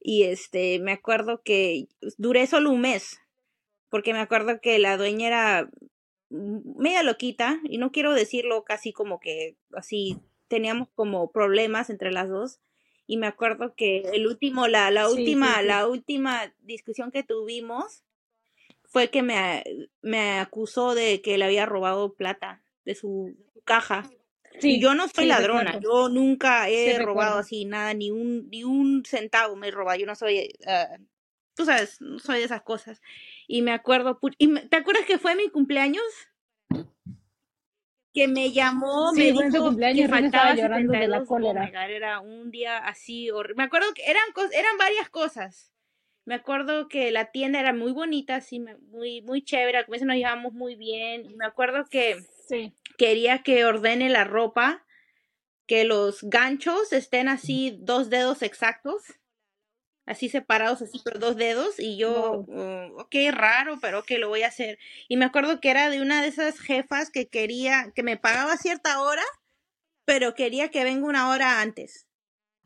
[0.00, 1.86] y este, me acuerdo que
[2.16, 3.20] duré solo un mes,
[3.88, 5.70] porque me acuerdo que la dueña era
[6.30, 10.18] media loquita y no quiero decirlo casi como que así
[10.48, 12.60] teníamos como problemas entre las dos
[13.06, 15.62] y me acuerdo que el último la la sí, última sí.
[15.62, 18.04] la última discusión que tuvimos
[18.84, 19.64] fue que me,
[20.02, 24.10] me acusó de que le había robado plata de su, su caja
[24.60, 25.80] Sí, yo no soy sí, ladrona recuerdo.
[25.80, 27.38] yo nunca he Sí, robado recuerdo.
[27.38, 30.98] así nada ni un ni un centavo me he robado yo no soy ah,
[31.54, 33.00] tú sabes no soy de esas cosas
[33.48, 36.04] y me acuerdo y me- te acuerdas que fue mi cumpleaños
[38.14, 41.22] que me llamó, Sí, me tu dijo cumpleaños, que faltaba llorando de la 72.
[41.22, 41.66] Oh cólera.
[41.66, 43.56] God, era un día así horrible.
[43.56, 44.22] Me acuerdo que eran
[44.52, 45.72] eran varias cosas.
[46.24, 49.78] Me acuerdo que la tienda era muy bonita, así, muy, muy chévere.
[49.78, 51.24] Al comienzo nos llevamos muy bien.
[51.30, 52.16] Y me acuerdo que
[52.48, 54.84] Sí, quería que ordene la ropa,
[55.66, 59.02] que los ganchos estén así, dos dedos exactos,
[60.08, 61.78] así separados, así por dos dedos.
[61.78, 62.46] Y yo, Wow.
[62.96, 64.78] "Oh, ok, raro, pero que lo voy a hacer.
[65.08, 68.56] Y me acuerdo que era de una de esas jefas que quería, que me pagaba
[68.56, 69.24] cierta hora,
[70.04, 72.06] pero quería que venga una hora antes.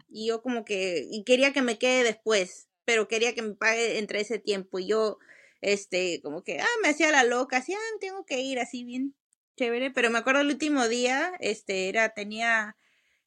[0.09, 3.99] Y yo como que, y quería que me quede después, pero quería que me pague
[3.99, 4.79] entre ese tiempo.
[4.79, 5.19] Y yo,
[5.63, 9.15] este, como que, ah, me hacía la loca, así, ah, tengo que ir así bien
[9.57, 9.91] chévere.
[9.93, 12.77] Pero me acuerdo el último día, este, era, tenía,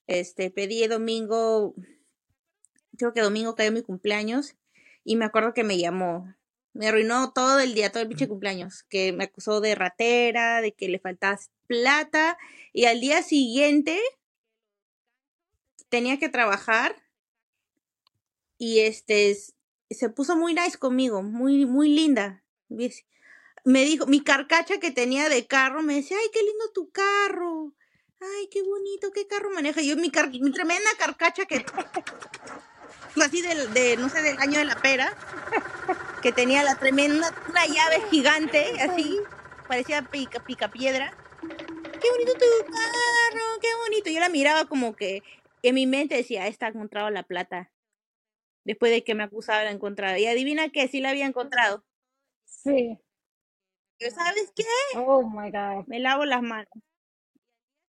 [0.07, 1.75] este, pedí domingo,
[2.97, 4.55] creo que domingo cayó mi cumpleaños,
[5.03, 6.33] y me acuerdo que me llamó.
[6.73, 10.73] Me arruinó todo el día, todo el pinche cumpleaños, que me acusó de ratera, de
[10.73, 12.37] que le faltaba plata,
[12.73, 13.99] y al día siguiente
[15.89, 16.95] tenía que trabajar
[18.57, 19.37] y este
[19.89, 22.43] se puso muy nice conmigo, muy muy linda.
[23.63, 27.73] Me dijo, mi carcacha que tenía de carro, me decía, "Ay, qué lindo tu carro.
[28.19, 31.65] Ay, qué bonito, qué carro maneja." Yo mi car- mi tremenda carcacha que
[33.23, 35.13] así del de no sé, del año de la pera,
[36.21, 39.19] que tenía la tremenda una llave gigante, así,
[39.67, 41.13] parecía pica pica piedra.
[41.41, 44.09] Qué bonito tu carro, qué bonito.
[44.09, 45.23] Yo la miraba como que
[45.63, 47.71] en mi mente decía, esta ha encontrado la plata.
[48.63, 50.17] Después de que me acusaba de la encontrado.
[50.17, 51.83] Y adivina qué, sí la había encontrado.
[52.45, 52.99] sí.
[53.97, 54.65] Yo, ¿sabes qué?
[54.97, 55.87] Oh my God.
[55.87, 56.67] Me lavo las manos.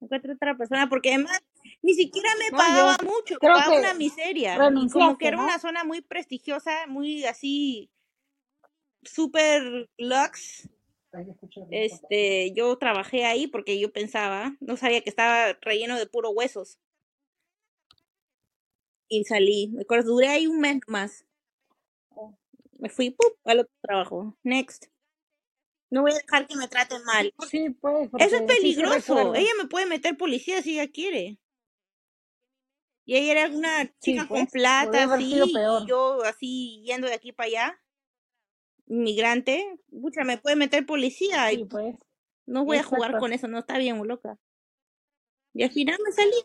[0.00, 1.40] Encuentro otra persona porque además
[1.82, 4.54] ni siquiera me pagaba mucho, creo pagaba que una miseria.
[4.54, 5.44] Y como que era ¿no?
[5.44, 7.90] una zona muy prestigiosa, muy así,
[9.02, 10.68] super lux.
[11.70, 16.78] Este, yo trabajé ahí porque yo pensaba, no sabía que estaba relleno de puro huesos.
[19.08, 19.68] Y salí.
[19.68, 21.24] Me acuerdo, duré ahí un mes más.
[22.78, 23.38] Me fui ¡pup!
[23.44, 24.36] al otro trabajo.
[24.42, 24.86] Next.
[25.88, 27.32] No voy a dejar que me traten mal.
[27.48, 29.34] Sí, pues, Eso es sí, peligroso.
[29.34, 31.38] ella me puede meter policía si ella quiere.
[33.06, 37.14] Y ella era una Sí, chica con pues, plata así, y yo así yendo de
[37.14, 37.80] aquí para allá,
[38.88, 39.78] inmigrante.
[39.88, 41.48] Pucha, me puede meter policía.
[41.50, 41.96] Sí, y pues.
[42.46, 44.36] no voy a jugar con eso, no está bien, loca.
[45.54, 46.36] Y al final me salí.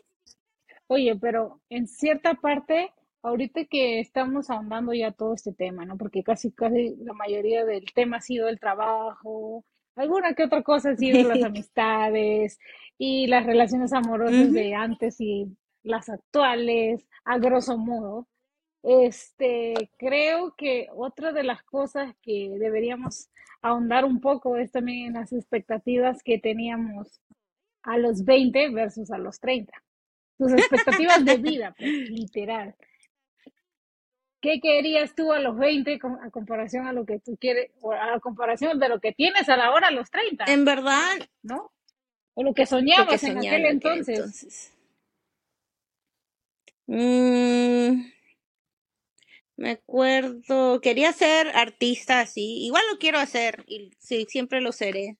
[0.86, 2.92] Oye, pero en cierta parte,
[3.22, 5.98] ahorita que estamos ahondando ya todo este tema, ¿no?
[5.98, 9.64] Porque casi, casi la mayoría del tema ha sido el trabajo,
[9.96, 12.58] alguna que otra cosa ha sido las amistades
[12.98, 18.26] y las relaciones amorosas de antes y las actuales, a grosso modo.
[18.82, 23.28] Este, creo que otra de las cosas que deberíamos
[23.60, 27.20] ahondar un poco es también en las expectativas que teníamos
[27.82, 29.72] a los 20 versus a los 30.
[30.38, 32.74] Tus expectativas de vida, pues, literal.
[34.40, 37.92] ¿qué querías tú a los 20 con- a comparación a lo que tú quieres, o
[37.92, 41.70] a comparación de lo que tienes a la hora a los 30, En verdad, ¿no?
[42.34, 44.16] O lo que lo que soñabas en soñaba aquel en aquel entonces.
[44.18, 44.74] entonces.
[46.94, 48.04] Mm,
[49.56, 55.16] me acuerdo, quería ser artista, sí, igual lo quiero hacer y sí, siempre lo seré.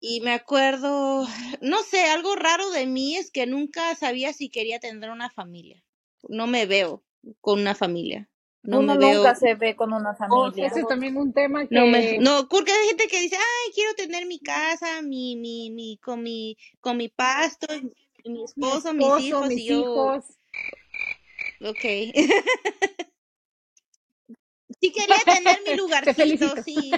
[0.00, 1.26] Y me acuerdo,
[1.60, 5.84] no sé, algo raro de mí es que nunca sabía si quería tener una familia.
[6.30, 7.04] No me veo
[7.42, 8.30] con una familia.
[8.62, 9.18] No Uno me veo.
[9.18, 10.68] nunca se ve con una familia.
[10.68, 13.72] Ese es también un tema No me, que, no, porque hay gente que dice, ay,
[13.74, 17.66] quiero tener mi casa, mi, mi, mi, con mi, con mi pasto,
[18.28, 20.24] mi mi esposo, mis hijos, mis y yo, hijos,
[21.60, 21.84] ok.
[24.80, 26.92] Sí quería tener mi lugarcito, sí,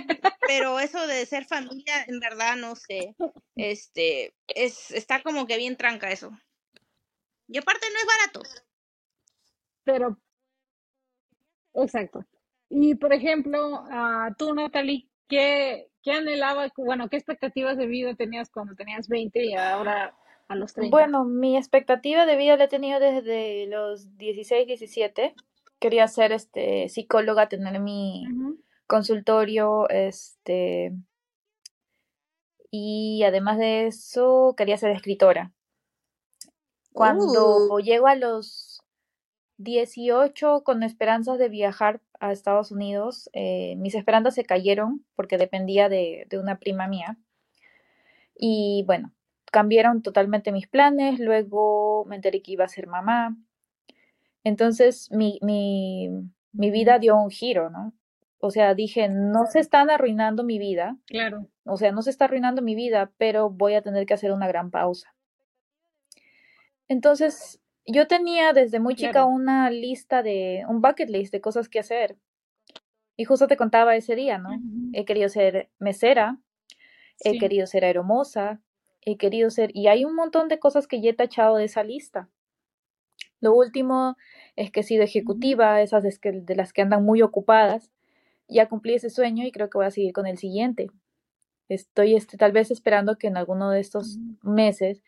[0.47, 3.15] pero eso de ser familia, en verdad, no sé.
[3.57, 6.31] Este, es, está como que bien tranca eso.
[7.49, 8.61] Y aparte no es barato.
[9.85, 10.19] Pero,
[11.75, 12.25] exacto.
[12.69, 18.51] Y por ejemplo, ah, tú, Natalie, ¿qué, qué anhelabas, bueno, qué expectativas de vida tenías
[18.51, 20.15] cuando tenías 20 y ahora
[20.51, 20.91] a los 30?
[20.95, 25.35] Bueno, mi expectativa de vida la he tenido desde los 16, 17.
[25.79, 28.27] Quería ser este psicóloga, tener mi
[28.87, 30.93] consultorio, este,
[32.71, 35.53] y además de eso, quería ser escritora.
[36.93, 38.83] Cuando Uh, llego a los
[39.59, 45.89] 18 con esperanzas de viajar a Estados Unidos, eh, mis esperanzas se cayeron porque dependía
[45.89, 47.17] de, de una prima mía.
[48.35, 49.13] Y bueno,
[49.51, 51.19] cambiaron totalmente mis planes.
[51.21, 53.37] Luego me enteré que iba a ser mamá.
[54.45, 56.09] Entonces mi, mi,
[56.53, 57.93] mi vida dio un giro, ¿no?
[58.43, 60.97] O sea, dije, no se están arruinando mi vida.
[61.07, 61.47] Claro.
[61.65, 64.49] O sea, no se está arruinando mi vida, pero voy a tener que hacer una
[64.49, 65.15] gran pausa.
[66.89, 69.29] Entonces, yo tenía desde muy chica Claro.
[69.29, 72.17] una lista de, un bucket list de cosas que hacer.
[73.17, 74.51] Y justo te contaba ese día, ¿no?
[74.95, 76.39] He querido ser mesera,
[77.23, 78.61] he querido ser aeromoza,
[79.03, 81.83] he querido ser, y hay un montón de cosas que ya he tachado de esa
[81.85, 82.29] lista.
[83.41, 84.17] Lo último
[84.57, 87.91] es que he sido ejecutiva, esas de las que andan muy ocupadas.
[88.49, 90.91] Ya cumplí ese sueño y creo que voy a seguir con el siguiente.
[91.69, 94.55] Estoy este, tal vez esperando que en alguno de estos Ujú.
[94.55, 95.03] meses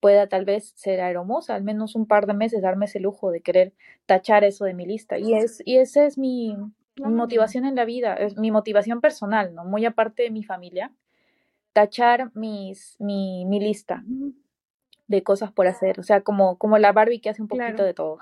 [0.00, 3.40] pueda tal vez ser aeromoza, al menos un par de meses, darme ese lujo de
[3.42, 3.74] querer
[4.06, 5.18] tachar eso de mi lista.
[5.18, 7.14] Y es, y esa es mi, mi Claro.
[7.14, 9.64] motivación en la vida, es mi motivación personal, ¿no?
[9.64, 10.92] Muy aparte de mi familia,
[11.76, 14.02] tachar mis, mi, mi lista
[15.08, 17.84] de cosas por hacer, o sea, como, como la Barbie que hace un poquito Claro.
[17.84, 18.18] de todo.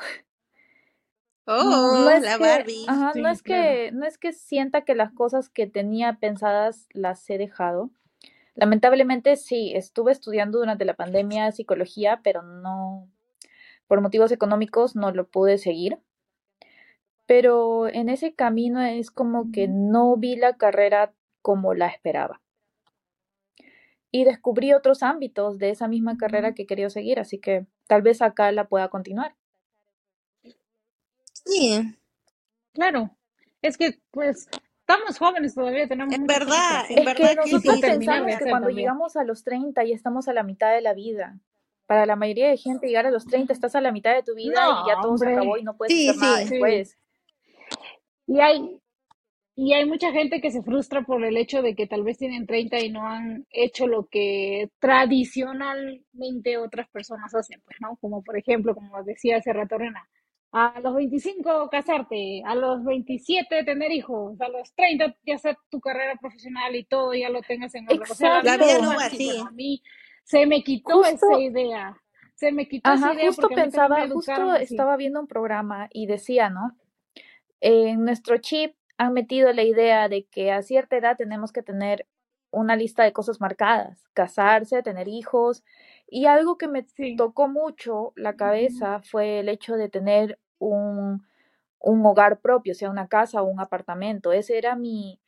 [1.46, 2.84] No, oh, no es la que, Barbie.
[2.88, 3.62] ajá, no Sí, es claro.
[3.62, 7.90] que, no es que sienta que las cosas que tenía pensadas las he dejado.
[8.56, 13.08] Lamentablemente sí, estuve estudiando durante la pandemia psicología, pero no,
[13.86, 15.98] por motivos económicos no lo pude seguir.
[17.26, 22.40] Pero en ese camino es como que no vi la carrera como la esperaba.
[24.16, 28.22] Y descubrí otros ámbitos de esa misma carrera que quería seguir, así que tal vez
[28.22, 29.34] acá la pueda continuar.
[31.32, 31.96] Sí,
[32.72, 33.10] Claro.
[33.62, 34.48] Es que, pues,
[34.80, 37.80] estamos jóvenes todavía, tenemos en verdad, en Es verdad que Y nosotros sí.
[37.80, 38.76] pensamos que cuando también.
[38.76, 41.38] llegamos a los 30 ya estamos a la mitad de la vida.
[41.86, 44.34] Para la mayoría de gente llegar a los 30 estás a la mitad de tu
[44.34, 46.44] vida y ya todo se acabó y no puedes Sí, hacer nada sí.
[46.46, 46.50] Sí.
[46.52, 46.98] después.
[48.26, 48.80] Y hay,
[49.56, 52.46] y hay mucha gente que se frustra por el hecho de que tal vez tienen
[52.46, 57.96] 30 y no han hecho lo que tradicionalmente otras personas hacen, pues, ¿no?
[58.00, 60.08] Como por ejemplo, como decía hace rato Rena,
[60.50, 65.80] a los 25 casarte, a los 27 tener hijos, a los 30 ya hacer tu
[65.80, 68.02] carrera profesional y todo ya lo tengas en orden.
[68.10, 69.30] O sea, la vida no va así.
[69.38, 69.82] a mí
[70.24, 71.96] se me quitó esa idea.
[72.34, 74.64] Se me quitó esa ajá, idea justo pensaba, justo así.
[74.64, 76.76] estaba viendo un programa y decía, ¿no?
[77.60, 82.06] En nuestro chip han metido la idea de que a cierta edad tenemos que tener
[82.50, 85.64] una lista de cosas marcadas, casarse, tener hijos.
[86.08, 87.16] Y algo que me Sí.
[87.16, 91.26] tocó mucho la cabeza fue el hecho de tener un,
[91.80, 94.32] un hogar propio, sea, una casa o un apartamento.
[94.32, 95.20] Ese era mi,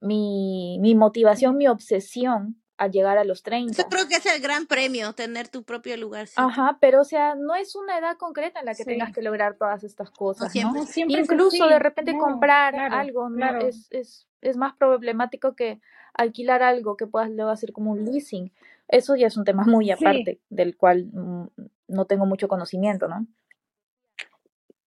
[0.00, 3.84] mi, mi motivación, mi obsesión al llegar a los Yo 30.
[3.88, 6.40] creo que es el gran premio, tener tu propio lugarcito.
[6.42, 9.56] Ajá, pero o sea, no es una edad concreta en la que tengas que lograr
[9.56, 10.50] todas estas cosas, ¿no?
[10.50, 10.80] siempre.
[10.80, 13.36] No siempre Incluso de repente No, comprar claro, algo, ¿no?
[13.36, 13.66] claro.
[13.66, 15.80] Es, es, es más problemático que
[16.14, 18.52] alquilar algo que puedas luego hacer como un leasing.
[18.88, 19.92] Eso ya es un tema muy Sí.
[19.92, 21.46] aparte, del cual mm,
[21.88, 23.26] no tengo mucho conocimiento, ¿no?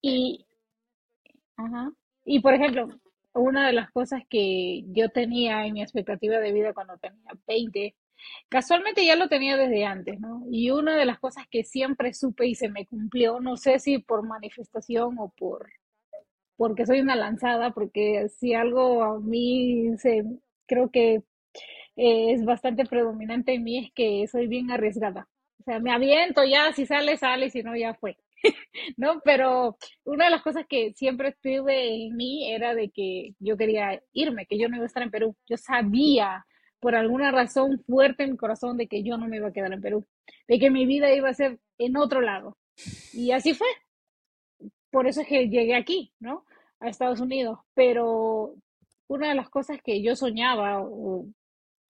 [0.01, 0.47] Y,
[1.57, 1.93] ajá.
[2.25, 2.89] Y por ejemplo,
[3.35, 7.95] una de las cosas que yo tenía en mi expectativa de vida cuando tenía 20
[8.49, 10.45] Casualmente ya lo tenía desde antes, ¿no?
[10.51, 13.99] Y una de las cosas que siempre supe y se me cumplió, no sé si
[13.99, 15.71] por manifestación o por
[16.57, 20.25] porque soy una lanzada, porque si algo a mí se
[20.67, 21.23] creo que
[21.97, 25.29] eh, es bastante predominante en mí es que soy bien arriesgada.
[25.61, 28.17] O sea, me aviento ya, si sale, sale, si no, ya fue.
[28.97, 29.21] ¿No?
[29.25, 34.01] Pero una de las cosas que siempre tuve en mí era de que yo quería
[34.13, 35.37] irme, que yo no iba a estar en Perú.
[35.49, 36.45] Yo sabía,
[36.81, 39.73] por alguna razón fuerte en mi corazón, de que yo no me iba a quedar
[39.73, 40.07] en Perú,
[40.47, 42.57] de que mi vida iba a ser en otro lado.
[43.13, 43.69] Y así fue.
[44.91, 46.45] Por eso es que llegué aquí, ¿no?
[46.81, 47.59] A Estados Unidos.
[47.75, 48.55] Pero
[49.09, 50.83] una de las cosas que yo soñaba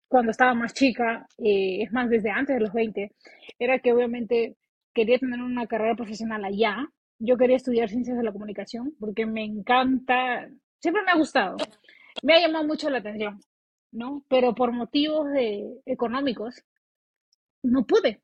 [0.09, 3.13] cuando estaba más chica, eh, es más, desde antes de los 20,
[3.59, 4.57] era que obviamente
[4.97, 6.89] quería tener una carrera profesional allá.
[7.19, 10.49] Yo quería estudiar ciencias de la comunicación porque me encanta,
[10.81, 11.57] siempre me ha gustado,
[12.23, 13.41] me ha llamado mucho la atención,
[13.93, 14.25] ¿no?
[14.29, 16.65] Pero por motivos de, económicos,
[17.63, 18.23] no pude.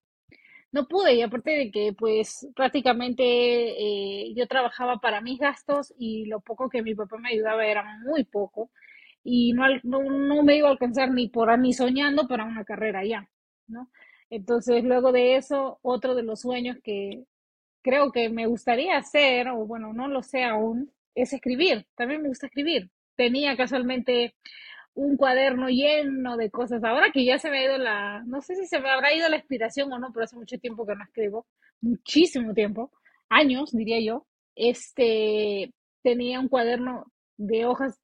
[0.72, 6.24] No pude, y aparte de que, pues, prácticamente eh, yo trabajaba para mis gastos y
[6.26, 8.70] lo poco que mi papá me ayudaba era muy poco
[9.22, 13.28] y no, no, me iba a alcanzar ni por ni soñando para una carrera ya,
[13.66, 13.90] ¿no?
[14.32, 17.24] Entonces, luego de eso, otro de los sueños que
[17.82, 21.86] creo que me gustaría hacer, o bueno, no lo sé aún, es escribir.
[21.96, 22.90] También me gusta escribir.
[23.14, 24.34] Tenía casualmente
[24.94, 26.82] un cuaderno lleno de cosas.
[26.82, 29.28] Ahora que ya se me ha ido la, no sé si se me habrá ido
[29.28, 31.46] la inspiración o no, pero hace mucho tiempo que no escribo,
[31.82, 32.90] muchísimo tiempo,
[33.28, 37.04] años diría yo, este, tenía un cuaderno
[37.36, 38.00] de hojas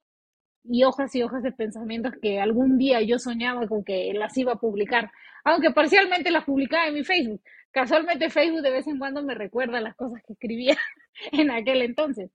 [0.63, 4.53] y hojas y hojas de pensamientos que algún día yo soñaba con que las iba
[4.53, 5.09] a publicar,
[5.43, 7.41] aunque parcialmente las publicaba en mi Facebook.
[7.71, 10.77] Casualmente Facebook de vez en cuando me recuerda las cosas que escribía
[11.31, 12.31] en aquel entonces.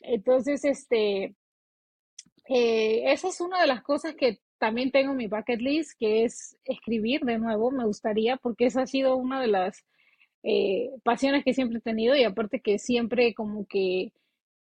[0.00, 1.34] Entonces, este,
[2.48, 6.24] eh, esa es una de las cosas que también tengo en mi bucket list, que
[6.24, 9.84] es escribir de nuevo, me gustaría, porque esa ha sido una de las
[10.42, 14.12] eh, pasiones que siempre he tenido y aparte que siempre como que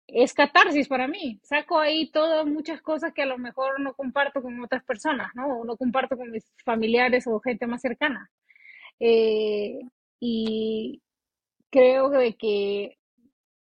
[0.06, 1.40] es catarsis para mí.
[1.42, 5.46] Saco ahí todas muchas cosas que a lo mejor no comparto con otras personas, ¿no?
[5.60, 8.30] O no comparto con mis familiares o gente más cercana.
[9.00, 9.80] Eh,
[10.20, 11.02] y
[11.70, 12.98] creo que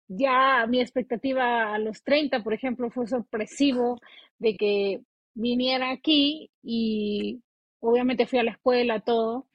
[0.07, 3.99] ya mi expectativa a los 30, por ejemplo, fue sorpresivo
[4.39, 5.01] de que
[5.33, 7.41] viniera aquí y
[7.79, 9.47] obviamente fui a la escuela, todo,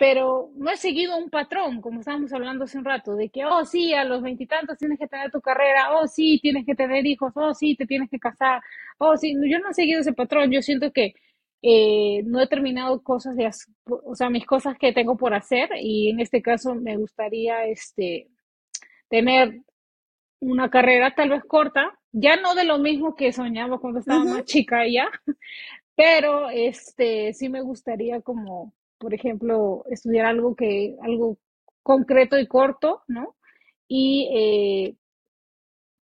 [0.00, 3.66] pero no he seguido un patrón, como estábamos hablando hace un rato, de que, oh,
[3.66, 7.32] sí, a los veintitantos tienes que tener tu carrera, oh, sí, tienes que tener hijos,
[7.36, 8.62] oh, sí, te tienes que casar,
[8.96, 11.12] oh, sí, yo no he seguido ese patrón, yo siento que
[11.60, 13.50] eh, no he terminado cosas de,
[13.84, 18.28] o sea, mis cosas que tengo por hacer y en este caso me gustaría, este,
[19.10, 19.60] tener
[20.40, 24.44] una carrera tal vez corta, ya no de lo mismo que soñaba cuando estaba más
[24.46, 25.10] chica ya,
[25.94, 31.38] pero este, sí me gustaría como por ejemplo, estudiar algo que, algo
[31.82, 33.34] concreto y corto, ¿no?
[33.88, 34.96] Y eh,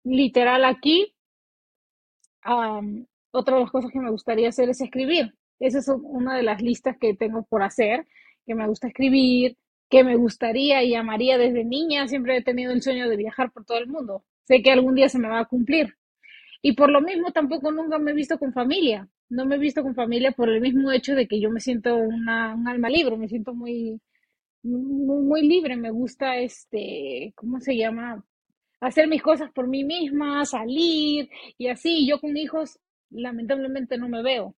[0.04, 1.16] literal aquí,
[3.32, 5.36] otra de las cosas que me gustaría hacer es escribir.
[5.60, 8.08] Esa es una de las listas que tengo por hacer,
[8.48, 9.56] que me gusta escribir,
[9.90, 12.08] que me gustaría y amaría desde niña.
[12.08, 14.24] Siempre he tenido el sueño de viajar por todo el mundo.
[14.46, 15.96] Sé que algún día se me va a cumplir.
[16.64, 19.84] Y por lo mismo tampoco nunca me he visto con familia no me he visto
[19.84, 23.17] con familia por el mismo hecho de que yo me siento una, un alma libre,
[23.17, 24.01] me siento muy,
[24.63, 28.23] muy, muy libre, me gusta este, ¿cómo se llama?
[28.82, 32.07] Hacer mis cosas por mí misma, salir y así.
[32.07, 32.80] Yo con hijos
[33.11, 34.55] lamentablemente no me veo,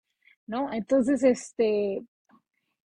[0.46, 0.72] ¿no?
[0.72, 2.02] Entonces, este,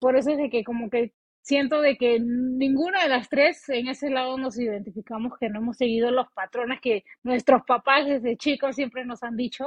[0.00, 1.12] por eso es de que como que
[1.42, 5.76] siento de que ninguna de las tres en ese lado nos identificamos que no hemos
[5.78, 9.66] seguido los patrones que nuestros papás desde chicos siempre nos han dicho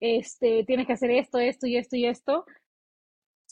[0.00, 2.44] este, tienes que hacer esto, esto y esto y esto.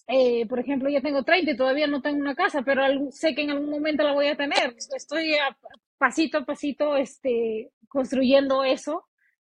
[0.09, 3.43] Eh, por ejemplo, ya tengo 30 y todavía no tengo una casa, pero sé que
[3.43, 4.77] en algún momento la voy a tener.
[4.95, 5.57] Estoy a,
[5.99, 9.05] pasito a pasito este, construyendo eso,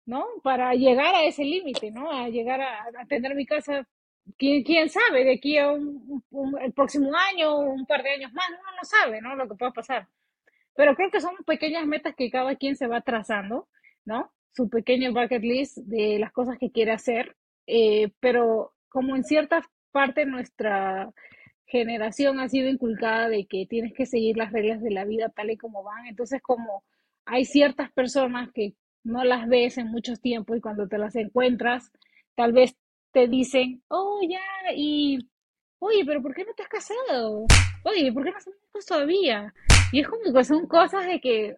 [0.07, 0.25] ¿no?
[0.43, 2.11] Para llegar a ese límite, ¿no?
[2.11, 3.87] A llegar a, tener mi casa,
[4.39, 6.25] ¿quién, quién sabe, de aquí a un,
[6.63, 9.37] el próximo año, un par de años más, uno no sabe, ¿no?
[9.37, 10.09] Lo que pueda pasar.
[10.75, 13.69] Pero creo que son pequeñas metas que cada quien se va trazando,
[14.05, 14.33] ¿no?
[14.59, 17.37] Su pequeño bucket list de las cosas que quiere hacer,
[17.69, 21.13] eh, pero como en cierta parte nuestra
[21.65, 25.53] generación ha sido inculcada de que tienes que seguir las reglas de la vida tal
[25.53, 26.83] y como van, entonces como
[27.25, 31.93] hay ciertas personas que no las ves en muchos tiempos y cuando te las encuentras,
[32.35, 32.75] tal vez
[33.13, 34.41] te dicen, oh, ya,
[34.75, 35.21] y,
[35.79, 37.47] oye, pero ¿por qué no te has casado?
[37.85, 38.39] Oye, ¿por qué no
[38.71, 39.55] hijos todavía?
[39.93, 41.57] Y es como que son cosas de que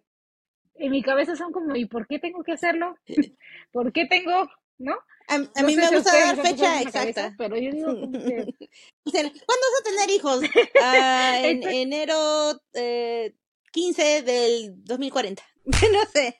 [0.75, 2.95] en mi cabeza son como, ¿y por qué tengo que hacerlo?
[3.71, 4.93] ¿Por qué tengo ¿no?
[5.27, 7.35] A, a No mí me si gusta dar fecha cabeza, exacta.
[7.37, 7.93] pero yo digo
[8.25, 8.45] que
[9.03, 10.41] ¿cuándo vas a tener hijos?
[10.81, 13.35] Ah, en enero eh,
[13.71, 15.43] 15 del 2040.
[15.65, 16.35] no sé.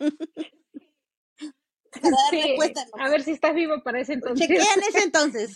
[2.01, 2.85] Para dar sí, respuesta.
[2.99, 4.47] a ver si estás vivo para ese entonces.
[4.47, 5.53] Chequea en ese entonces.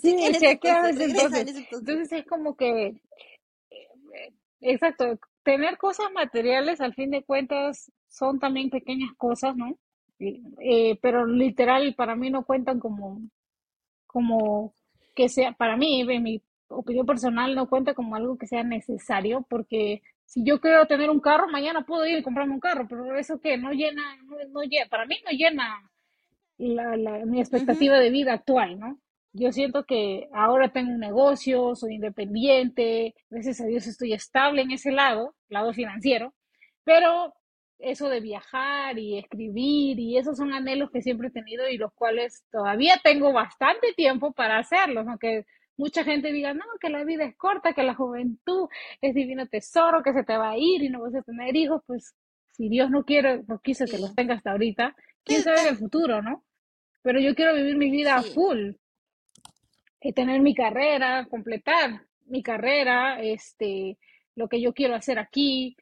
[0.00, 0.96] Sí, Chequea en ese chequea entonces.
[0.96, 1.40] ese Regresa entonces.
[1.40, 1.88] en ese entonces.
[1.88, 2.86] Entonces es como que,
[3.70, 9.78] eh, exacto, tener cosas materiales al fin de cuentas son también pequeñas cosas, ¿no?
[10.60, 13.20] Eh, pero literal para mí no cuentan como,
[14.06, 14.74] como
[15.14, 19.46] que sea, para mí, en mi opinión personal, no cuenta como algo que sea necesario,
[19.48, 23.16] porque si yo quiero tener un carro, mañana puedo ir y comprarme un carro, pero
[23.16, 25.90] eso que no llena, no, no lle- para mí no llena
[26.58, 29.00] la, la- mi expectativa de vida actual, ¿no?
[29.36, 34.70] Yo siento que ahora tengo un negocio, soy independiente, gracias a Dios estoy estable en
[34.70, 36.32] ese lado, lado financiero,
[36.84, 37.34] pero
[37.80, 41.92] eso de viajar y escribir y esos son anhelos que siempre he tenido y los
[41.94, 47.24] cuales todavía tengo bastante tiempo para hacerlos, aunque mucha gente diga, no, que la vida
[47.24, 48.68] es corta, que la juventud
[49.00, 51.82] es divino tesoro, que se te va a ir y no vas a tener hijos,
[51.88, 52.14] pues
[52.52, 55.76] si Dios no quiere, no quiso que los tenga hasta ahorita, quién sabe en el
[55.76, 56.44] futuro, ¿no?
[57.02, 58.30] Pero yo quiero vivir mi vida a Sí.
[58.32, 58.74] full
[60.12, 63.98] tener mi carrera, completar mi carrera, este,
[64.34, 65.76] lo que yo quiero hacer aquí.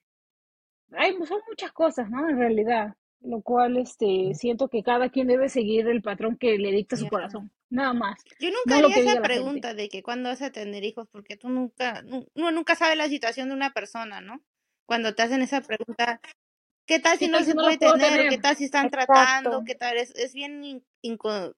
[0.92, 2.28] Hay, son muchas cosas, ¿no?
[2.28, 6.70] En realidad, lo cual, este, siento que cada quien debe seguir el patrón que le
[6.72, 9.22] dicta su corazón, nada más, Yo nunca no haría esa gente.
[9.22, 12.96] pregunta de que cuándo vas a tener hijos, porque tú nunca, nu- uno nunca sabe
[12.96, 14.42] la situación de una persona, ¿no?
[14.86, 16.20] Cuando te hacen esa pregunta,
[16.86, 18.28] ¿qué tal si ¿Qué no tal se puede tener?
[18.28, 18.90] ¿Qué tal si están Exacto.
[18.90, 19.64] tratando?
[19.64, 19.96] ¿Qué tal?
[19.96, 21.54] Es, es bien inco-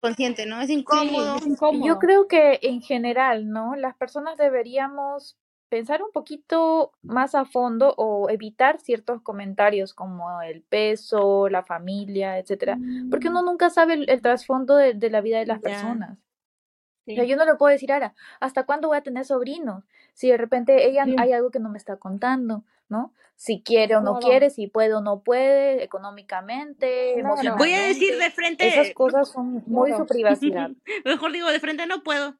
[0.00, 0.60] inconsciente, ¿no?
[0.60, 1.44] Es Sí, incómodo.
[1.68, 3.76] Yo creo que en general, ¿no?
[3.76, 5.38] Las personas deberíamos
[5.68, 12.38] pensar un poquito más a fondo o evitar ciertos comentarios como el peso, la familia,
[12.38, 15.60] etcétera, porque uno Mm, nunca sabe el, el trasfondo de, de la vida de las
[15.60, 16.18] personas.
[17.06, 19.84] O sea, sí, yo no le puedo decir, Ara, ¿hasta cuándo voy a tener sobrinos?
[20.12, 23.12] Si de repente ella sí, hay algo que no me está contando, ¿no?
[23.36, 28.12] Si quiere o no quiere, si puede o no puede, económicamente, claro, Voy a decir
[28.12, 28.14] emocionalmente.
[28.14, 30.70] de Esas frente, no, cosas son muy su privacidad.
[31.04, 32.36] mejor digo de frente no puedo.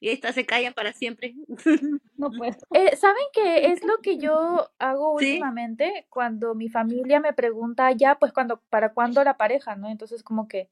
[0.00, 1.34] Y ahí está, se calla para siempre.
[2.16, 2.56] No puedo.
[2.72, 5.32] Eh, ¿saben qué es lo que yo hago ¿Sí?
[5.32, 6.06] últimamente?
[6.10, 9.88] Cuando mi familia me pregunta, ya, pues, cuando, ¿para cuándo la pareja, no?
[9.88, 10.68] Entonces, como que,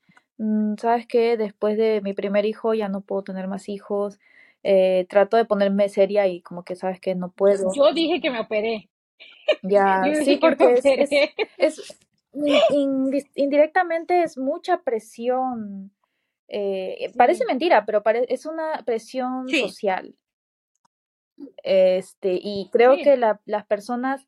[0.78, 1.36] ¿sabes qué?
[1.36, 4.18] Después de mi primer hijo ya no puedo tener más hijos.
[4.64, 7.14] Eh, trato de ponerme seria y como que, ¿sabes qué?
[7.14, 7.72] No puedo.
[7.74, 8.88] Yo dije que me operé.
[9.62, 10.84] Ya, Yo sí, que porque es,
[11.58, 11.98] es,
[12.70, 15.92] in- indirectamente es mucha presión.
[16.48, 19.60] eh, parece mentira, pero pare- es una presión Sí.
[19.60, 20.16] social.
[21.62, 24.26] Este, y creo sí, que la- las personas,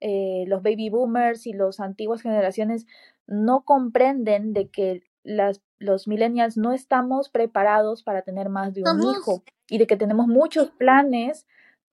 [0.00, 2.86] eh, los baby boomers y las antiguas generaciones
[3.26, 8.86] no comprenden de que las, los millennials no estamos preparados para tener más de un
[8.86, 11.46] Somos, hijo y de que tenemos muchos planes,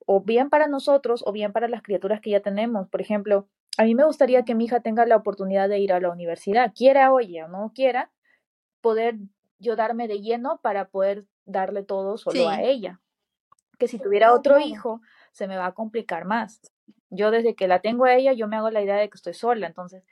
[0.06, 2.88] o bien para nosotros o bien para las criaturas que ya tenemos.
[2.90, 6.00] Por ejemplo, a mí me gustaría que mi hija tenga la oportunidad de ir a
[6.00, 8.12] la universidad, quiera o ella no quiera,
[8.82, 9.18] poder
[9.60, 13.00] yo darme de lleno para poder darle todo solo a ella
[13.80, 15.02] que si tuviera otro hijo
[15.32, 16.62] se me va a complicar más.
[17.10, 19.34] Yo desde que la tengo a ella, yo me hago la idea de que estoy
[19.34, 19.66] sola.
[19.66, 20.04] Entonces,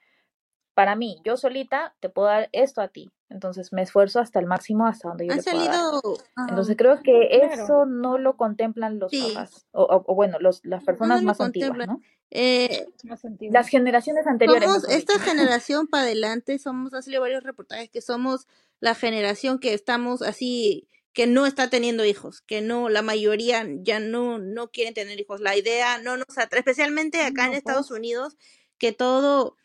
[0.78, 3.12] para mí, yo solita te puedo dar esto a ti.
[3.30, 5.82] Entonces, me esfuerzo hasta el máximo hasta donde yo Han le pueda dar.
[5.82, 6.02] salido,
[6.48, 7.66] Entonces, ah, creo que Claro.
[7.66, 9.68] eso no lo contemplan los sí, papás.
[9.74, 11.88] O, o- o bueno, los, las personas no más antiguas.
[11.88, 12.02] ¿no?
[12.32, 13.22] Eh, Más.
[13.52, 15.26] Las generaciones anteriores, somos esta dicho.
[15.32, 18.48] generación para adelante, somos, ha salido varios reportajes que somos
[18.82, 24.00] la generación que estamos así, que no está teniendo hijos, que no, la mayoría ya
[24.00, 25.42] no, no quieren tener hijos.
[25.42, 28.00] La idea no nos atrae, especialmente acá en No, Estados pues.
[28.00, 28.38] Unidos,
[28.80, 29.58] que todo,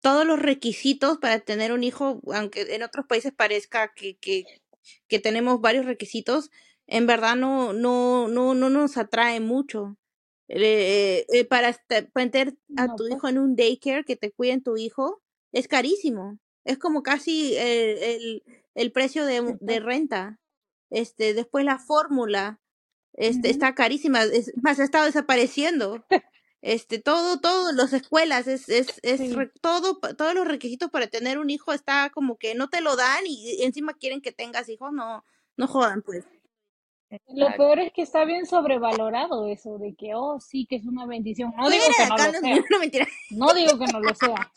[0.00, 4.44] todos los requisitos para tener un hijo, aunque en otros países parezca que, que,
[5.08, 6.50] que tenemos varios requisitos,
[6.86, 9.96] en verdad no, no, no, no nos atrae mucho.
[10.48, 13.14] Eh, eh, para, esta- para meter a No, tu pues.
[13.18, 15.20] hijo en un daycare que te cuiden tu hijo
[15.52, 16.38] es carísimo.
[16.64, 18.42] Es como casi el, el,
[18.74, 20.38] el precio de, de renta.
[20.90, 22.60] Este, después la fórmula,
[23.12, 26.06] este, está carísima, es más, ha estado desapareciendo.
[26.60, 29.32] Este, todo, todo, las escuelas, es, es, es Sí.
[29.32, 32.96] re- todo, todos los requisitos para tener un hijo está como que no te lo
[32.96, 35.24] dan y encima quieren que tengas hijos, no,
[35.56, 36.24] no jodan, pues.
[37.28, 41.06] Lo peor es que está bien sobrevalorado eso de que, oh, sí, que es una
[41.06, 41.54] bendición.
[41.56, 42.56] No digo que no lo sea.
[42.70, 43.06] no mentira.
[43.30, 44.52] No digo que no lo sea.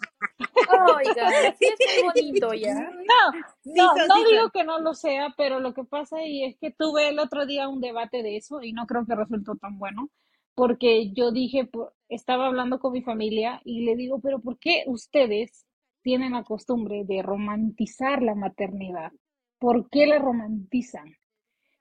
[0.97, 2.74] Oiga, sí es muy bonito ya.
[3.06, 3.32] No,
[3.64, 6.58] no, son, no sí digo que no lo sea, pero lo que pasa ahí es
[6.58, 9.78] que tuve el otro día un debate de eso y no creo que resultó tan
[9.80, 10.10] bueno,
[10.56, 11.70] porque yo dije,
[12.10, 15.66] estaba hablando con mi familia y le digo, pero ¿por qué ustedes
[16.02, 19.12] tienen la costumbre de romantizar la maternidad.
[19.60, 21.16] ¿Por qué la romantizan?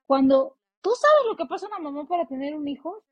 [0.07, 3.03] Cuando tú sabes lo que pasa una mamá para tener un hijo,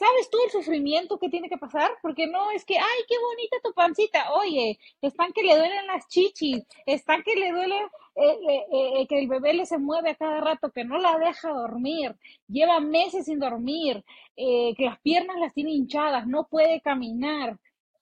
[0.00, 1.90] ¿Sabes tú el sufrimiento que tiene que pasar?
[2.00, 4.32] Porque no es que, ay, qué bonita tu pancita.
[4.32, 7.76] Oye, están que le duelen las chichis, están que le duele
[8.14, 11.18] eh, eh, eh, que el bebé le se mueve a cada rato, que no la
[11.18, 12.16] deja dormir,
[12.48, 14.02] lleva meses sin dormir,
[14.34, 17.58] que las piernas las tiene hinchadas, no puede caminar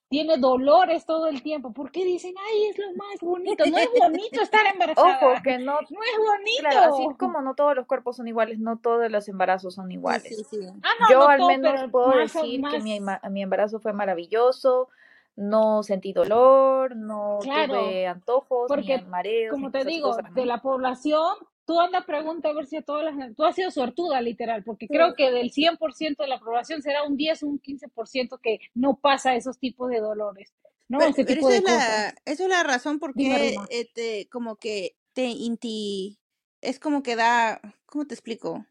[0.09, 1.71] tiene dolores todo el tiempo.
[1.71, 3.63] ¿Por qué dicen, ay, es lo más bonito?
[3.67, 5.19] No es bonito estar embarazada.
[5.21, 5.73] Ojo, que no.
[5.73, 6.61] No es bonito.
[6.61, 10.35] Claro, así como no todos los cuerpos son iguales, no todos los embarazos son iguales.
[10.35, 10.67] Sí, sí.
[10.81, 14.89] Ah, no, Yo no al todo, menos puedo más decir que mi, embarazo fue maravilloso,
[15.35, 20.59] no sentí dolor, no Claro, tuve antojos, porque, ni mareos, Como te digo, de la
[20.59, 21.35] población,
[21.69, 23.35] tú anda pregunta a ver si a todas las...
[23.35, 27.15] Tú has sido suertuda, literal, porque creo que del 100% de la población será un
[27.15, 30.51] 10 o un 15% que no pasa esos tipos de dolores,
[30.87, 30.97] ¿no?
[30.97, 31.87] Pero, Ese pero tipo esa de es cosas.
[31.87, 36.17] la, eso es la razón por qué este, como que te inti,
[36.61, 38.65] es como que da, ¿cómo te explico?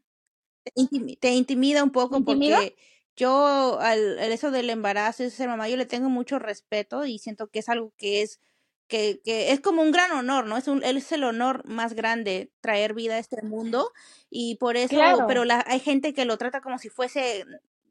[0.65, 2.57] Te intimi- te intimida un poco ¿Intimida?
[2.59, 2.75] porque
[3.15, 7.21] yo al, al eso del embarazo, de ser mamá, yo le tengo mucho respeto y
[7.21, 8.41] siento que es algo que es
[8.89, 10.57] que, que es como un gran honor, ¿no?
[10.57, 13.93] Es un, es el honor más grande traer vida a este mundo
[14.31, 17.45] y por eso, pero la, hay gente que lo trata como si fuese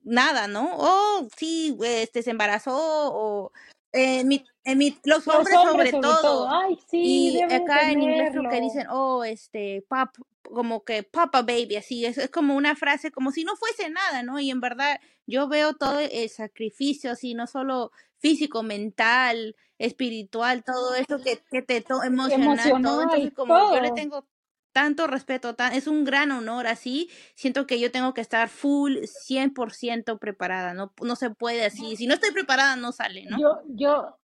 [0.03, 0.71] nada, ¿no?
[0.73, 3.51] Oh, sí, este se embarazó o
[3.93, 6.21] en mi, en mi, los los hombres hombres sobre sobre todo.
[6.21, 6.49] todo.
[6.49, 11.41] Ay, sí, Y acá en inglés creo que dicen, oh, este, pap, como que papa
[11.41, 14.39] baby, así, es, es como una frase como si no fuese nada, ¿no?
[14.39, 20.95] Y en verdad yo veo todo el sacrificio, así, no solo físico, mental, espiritual, todo
[20.95, 23.03] esto que, que te to emocional, todo.
[23.03, 24.27] Entonces, como yo le tengo
[24.71, 28.97] tanto respeto, tan, es un gran honor así, siento que yo tengo que estar full,
[28.97, 33.39] 100% preparada, no, no se puede así, si no estoy preparada no sale, ¿no?
[33.39, 34.17] Yo, yo,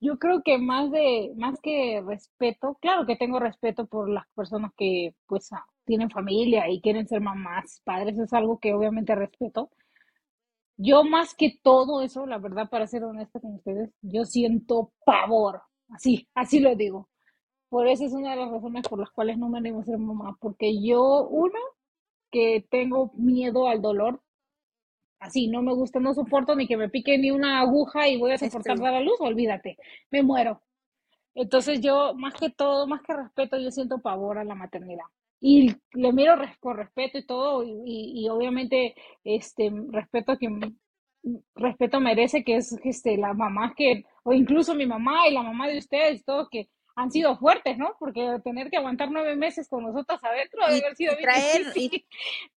[0.00, 4.72] yo creo que más de, más que respeto, claro que tengo respeto por las personas
[4.76, 9.70] que pues ah, tienen familia y quieren ser mamás, padres, es algo que obviamente respeto.
[10.78, 15.62] Yo más que todo eso, la verdad, para ser honesta con ustedes, yo siento pavor,
[15.90, 17.08] así, así lo digo.
[17.68, 19.98] Por eso es una de las razones por las cuales no me animo a ser
[19.98, 21.58] mamá, porque yo, uno,
[22.30, 24.22] que tengo miedo al dolor,
[25.20, 28.32] así, no me gusta, no soporto ni que me pique ni una aguja y voy
[28.32, 29.78] a soportar dar a luz, olvídate,
[30.10, 30.62] me muero.
[31.34, 35.06] Entonces yo, más que todo, más que respeto, yo siento pavor a la maternidad.
[35.40, 40.78] Y le miro con respeto y todo, y, y- y obviamente este respeto a quien
[41.54, 45.68] respeto merece, que es este la mamá que, o incluso mi mamá y la mamá
[45.68, 46.68] de ustedes, todo que
[47.00, 47.94] han sido fuertes, ¿no?
[48.00, 51.64] Porque tener que aguantar nueve meses con nosotras adentro debe haber sido bien traer, y
[51.64, 52.06] difícil.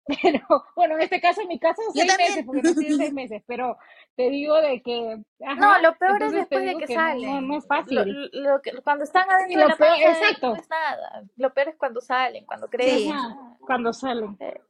[0.23, 0.41] Pero,
[0.75, 3.77] bueno, en este caso, en mi caso, seis meses, porque nací en seis meses, pero
[4.17, 5.19] te digo de que,
[5.59, 7.49] No, lo peor es después de que que no, no, salen.
[7.49, 8.31] no es Lo, fácil.
[8.33, 11.23] lo que, cuando están adentro de la peor, panza de- exacto, no es nada.
[11.37, 14.37] Lo peor es cuando salen, cuando ajá, cuando salen.
[14.41, 14.61] Eh,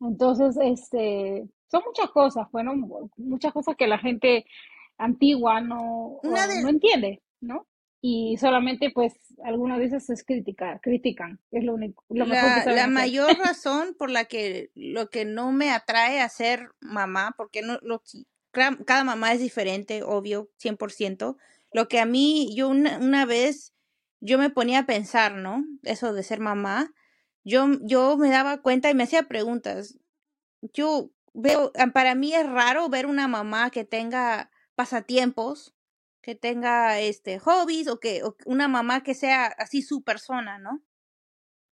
[0.00, 2.74] Entonces, este, son muchas cosas, bueno,
[3.16, 4.46] muchas cosas que la gente
[5.00, 7.66] antigua no, una no de, entiende, ¿no?
[8.02, 9.12] Y solamente, pues,
[9.44, 13.94] algunas veces es criticar, critican, es lo único, lo mejor que la, la mayor razón
[13.98, 18.02] por la que lo que no me atrae a ser mamá, porque no, lo,
[18.52, 21.36] cada mamá es diferente, obvio, 100%.
[21.72, 23.74] Lo que a mí, yo una, una vez,
[24.20, 25.64] yo me ponía a pensar, ¿no?
[25.82, 26.92] Eso de ser mamá,
[27.44, 29.98] yo, yo me daba cuenta y me hacía preguntas.
[30.74, 35.74] Yo veo, para mí es raro ver una mamá que tenga pasatiempos,
[36.22, 40.82] que tenga este hobbies o que o una mamá que sea así su persona, ¿no?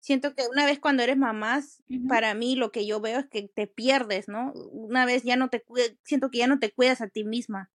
[0.00, 1.60] Siento que una vez cuando eres mamá,
[2.06, 4.52] para mí lo que yo veo es que te pierdes, ¿no?
[4.72, 7.70] Una vez ya no te cuidas, siento que ya no te cuidas a ti misma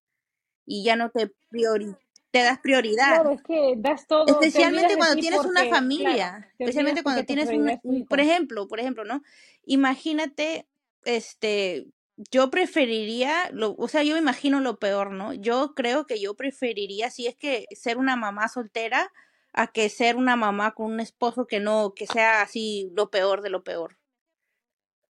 [0.66, 1.96] y ya no te priori
[2.32, 3.18] te das prioridad.
[3.18, 7.24] Claro, es que das todo, Especialmente cuando ti tienes una porque, familia, te especialmente cuando
[7.26, 8.08] tienes un- hijo.
[8.10, 9.22] por ejemplo, por ejemplo, ¿no?
[9.66, 10.68] Imagínate,
[11.06, 11.88] este,
[12.32, 15.34] yo preferiría, lo, o sea, yo me imagino lo peor, ¿no?
[15.34, 19.12] Yo creo que yo preferiría, si es que ser una mamá soltera,
[19.54, 23.42] a que ser una mamá con un esposo que no, que sea así lo peor
[23.42, 23.98] de lo peor.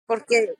[0.06, 0.54] Porque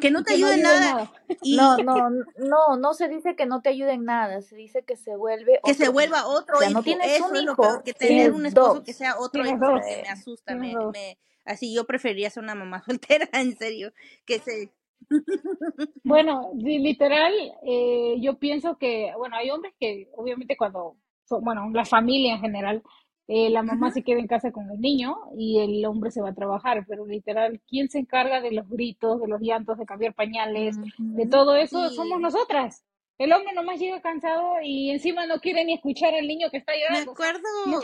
[0.00, 1.12] que no te que no ayude en nada nada.
[1.42, 4.84] y No, no, no, no se dice que no te ayude en nada, se dice
[4.84, 6.28] que se vuelve que se otro vuelva hijo.
[6.28, 6.84] otro O sea, no hijo.
[6.84, 9.42] tienes Eso un es lo peor, hijo, que tener tienes un esposo que sea otro
[9.42, 13.28] Tienes hijo dos, me, asusta, tienes me, me, así yo preferiría ser una mamá soltera,
[13.32, 13.92] en serio,
[14.24, 14.72] que se...
[16.04, 17.32] Bueno, li- literal,
[17.66, 22.40] eh, yo pienso que, bueno, hay hombres que obviamente cuando, son- bueno, la familia en
[22.40, 22.82] general,
[23.26, 26.30] eh, la mamá se queda en casa con el niño y el hombre se va
[26.30, 30.14] a trabajar, pero literal, ¿quién se encarga de los gritos, de los llantos, de cambiar
[30.14, 30.78] pañales,
[31.14, 31.88] de todo eso?
[31.90, 32.84] Somos nosotras.
[33.18, 36.72] El hombre nomás llega cansado y encima no quiere ni escuchar al niño que está
[36.72, 37.14] Me llorando.
[37.14, 37.80] Sea, acuerdo, no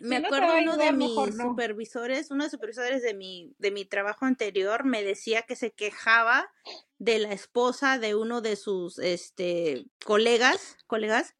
[0.00, 1.50] me Si no acuerdo a uno de mis no.
[1.50, 5.72] supervisores, uno de los supervisores de mi, de mi trabajo anterior me decía que se
[5.72, 6.50] quejaba
[6.98, 11.34] de la esposa de uno de sus este colegas, colegas,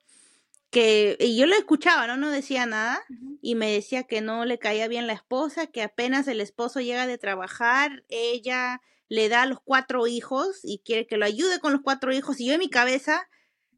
[0.70, 2.16] que y yo lo escuchaba, ¿no?
[2.16, 3.00] No decía nada
[3.42, 7.06] y me decía que no le caía bien la esposa, que apenas el esposo llega
[7.06, 8.80] de trabajar, ella
[9.10, 12.40] le da a los cuatro hijos y quiere que lo ayude con los cuatro hijos
[12.40, 13.28] y yo en mi cabeza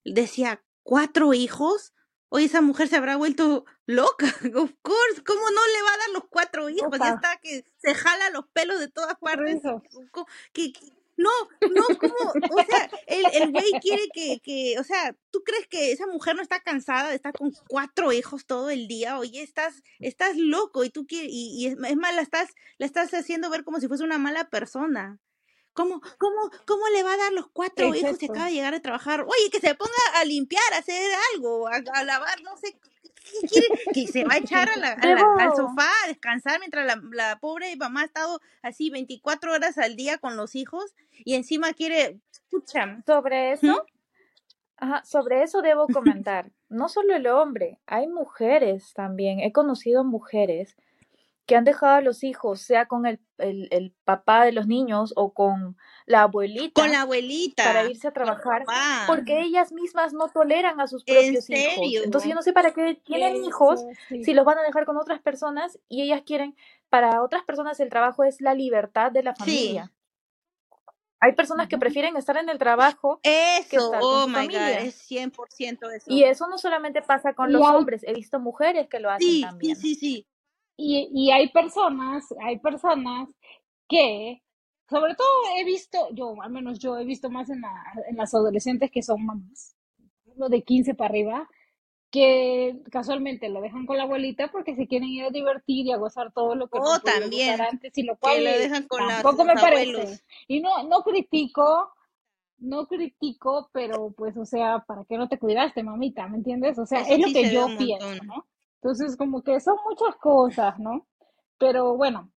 [0.04, 1.94] decía, ¿cuatro hijos?
[2.28, 4.26] Oye, esa mujer se habrá vuelto loca.
[4.54, 6.98] Of course, ¿cómo no le va a dar los cuatro hijos?
[6.98, 9.62] Ya está que se jala los pelos de todas partes.
[11.16, 11.30] No,
[11.70, 12.14] no, como,
[12.56, 16.34] o sea, el, el güey quiere que, que, o sea, ¿tú crees que esa mujer
[16.34, 19.18] no está cansada de estar con cuatro hijos todo el día?
[19.18, 22.86] Oye, estás, estás loco y tú quieres, y, y es, es más, la estás, la
[22.86, 25.18] estás haciendo ver como si fuese una mala persona.
[25.74, 28.82] ¿Cómo, cómo, cómo le va a dar los cuatro hijos si acaba de llegar a
[28.82, 29.22] trabajar?
[29.22, 32.78] Oye, que se ponga a limpiar, a hacer algo, a, a lavar, no sé.
[33.40, 33.68] ¿Qué quiere?
[33.94, 37.00] Que se va a echar a la- a la- al sofá a descansar mientras la,
[37.12, 40.94] la pobre mamá ha estado así 24 horas al día con los hijos
[41.24, 43.54] y encima quiere, escucha, sobre ¿Mm?
[43.54, 43.86] eso,
[44.76, 46.50] ajá, sobre eso debo comentar.
[46.68, 49.40] No solo el hombre, hay mujeres también.
[49.40, 50.76] He conocido mujeres
[51.46, 55.12] que han dejado a los hijos, sea con el, el, el papá de los niños
[55.16, 58.64] o con la con la abuelita, para abuelita, irse a trabajar,
[59.06, 62.04] porque ellas mismas no toleran a sus ¿En propios hijos.
[62.04, 64.34] Entonces yo no sé para qué tienen hijos Eso, si sí.
[64.34, 66.56] los van a dejar con otras personas y ellas quieren,
[66.88, 69.92] para otras personas el trabajo es la libertad de la Sí, familia.
[71.20, 74.34] Hay personas que prefieren estar en el trabajo que eso, estar con oh su my
[74.34, 74.80] God, familia.
[74.80, 76.30] es 100% Y eso.
[76.32, 79.42] eso no solamente pasa con los hombres, he visto mujeres que lo hacen Sí, sí,
[79.42, 79.76] también.
[79.76, 80.26] sí, sí.
[80.76, 83.28] Y, y hay personas, hay personas
[83.88, 84.42] que,
[84.88, 85.28] sobre todo
[85.58, 89.02] he visto, yo, al menos yo he visto más en, la- en las adolescentes que
[89.02, 89.76] son mamás,
[90.30, 91.48] hablo de 15 para arriba,
[92.10, 95.96] que casualmente lo dejan con la abuelita porque se quieren ir a divertir y a
[95.98, 98.44] gozar todo lo que no O han podido gozar también antes, y lo que cual
[98.44, 100.20] lo dejan con tampoco me parece.
[100.48, 101.92] Y no, no critico,
[102.58, 106.28] no critico, pero pues, o sea, ¿para qué no te cuidaste, mamita?
[106.28, 106.78] ¿Me entiendes?
[106.78, 108.24] O sea, Eso es lo que yo pienso.
[108.24, 108.46] ¿no?
[108.82, 111.06] Entonces, como que son muchas cosas, ¿no?
[111.58, 112.30] Pero bueno,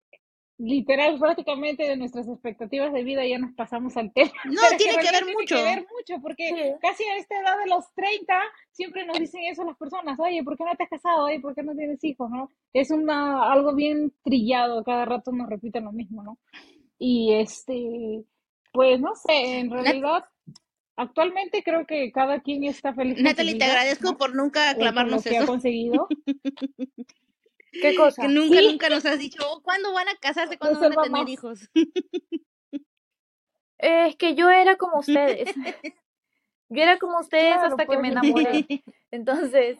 [0.58, 4.30] literal, prácticamente de nuestras expectativas de vida ya nos pasamos al tema.
[4.44, 5.56] No, Pero que tiene en que realidad ver tiene mucho.
[5.56, 6.78] que ver mucho, porque Sí.
[6.80, 8.34] casi a esta edad de los 30
[8.72, 11.24] siempre nos dicen eso las personas, oye, ¿por qué no te has casado?
[11.24, 12.30] Oye, ¿por qué no tienes hijos?
[12.30, 12.50] ¿no?
[12.72, 16.38] Es una, algo bien trillado, cada rato nos repiten lo mismo, ¿no?
[16.98, 18.22] Y este,
[18.72, 20.24] pues no sé, en realidad,
[20.96, 24.16] actualmente creo que cada quien está feliz Natalie, te agradezco ¿no?
[24.18, 26.08] por nunca Eh, con lo aclamarnos que ha conseguido.
[27.72, 28.28] ¿Qué Que cosa?
[28.28, 30.56] nunca, Sí, nunca nos has dicho, "Oh, ¿cuándo van a casarse?
[30.58, 31.68] ¿Cuándo van a tener hijos?
[33.78, 35.54] Es que yo era como ustedes.
[36.70, 38.66] Yo era como ustedes Claro, hasta que pues, me enamoré.
[39.10, 39.78] Entonces,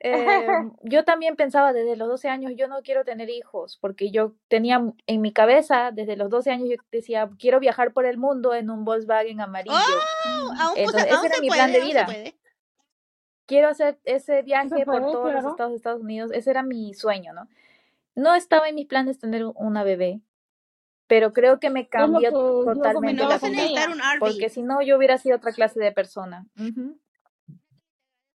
[0.00, 0.46] eh,
[0.82, 4.82] yo también pensaba desde los 12 años, yo no quiero tener hijos, porque yo tenía
[5.06, 8.70] en mi cabeza, desde los 12 años, yo decía, quiero viajar por el mundo en
[8.70, 9.74] un Volkswagen amarillo.
[9.74, 10.52] ¡Oh!
[10.58, 12.06] Aún, pues, Entonces, ese era mi puede, plan de vida.
[13.46, 16.32] Quiero hacer ese Se viaje por todos los estados de Estados Unidos.
[16.32, 17.48] Ese era mi sueño, ¿no?
[18.16, 20.20] No estaba en mis planes tener una bebé,
[21.06, 23.38] pero creo que me cambió que totalmente la
[24.18, 26.46] porque si no yo hubiera sido otra clase de persona.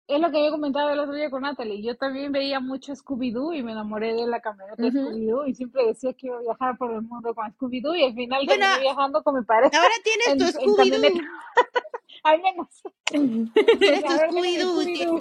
[0.10, 1.84] Es lo que yo comentaba el otro día con Natalie.
[1.84, 4.98] Yo también veía mucho Scooby-Doo y me enamoré de la camioneta de Ujú.
[4.98, 8.16] Scooby-Doo y siempre decía que iba a viajar por el mundo con Scooby-Doo y al
[8.16, 11.08] final Bueno, terminé viajando con mi pareja ahora tienes tu en, en camioneta.
[11.10, 11.30] Scooby-Doo.
[12.24, 12.68] Al menos.
[13.80, 15.20] Tienes tu Scooby-Doo.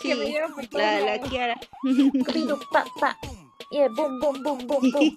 [0.00, 0.34] que Sí,
[0.70, 1.20] todos la, la.
[1.22, 1.60] Kiara.
[1.82, 3.18] Scooby-Doo, pa, pa.
[3.72, 5.16] Yeah, boom, boom, boom, boom, boom.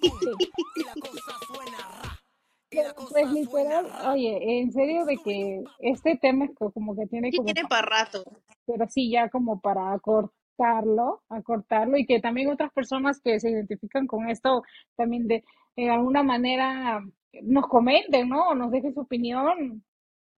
[3.10, 7.38] Pues literal, oye, en serio de que este tema es co- como que tiene Sí,
[7.38, 8.22] como tiene pa- para rato.
[8.66, 14.06] pero sí ya como para acortarlo, acortarlo y que también otras personas que se identifican
[14.06, 14.62] con esto
[14.96, 15.42] también de,
[15.76, 17.02] de alguna manera
[17.42, 18.48] nos comenten, ¿no?
[18.50, 19.82] O nos dejen su opinión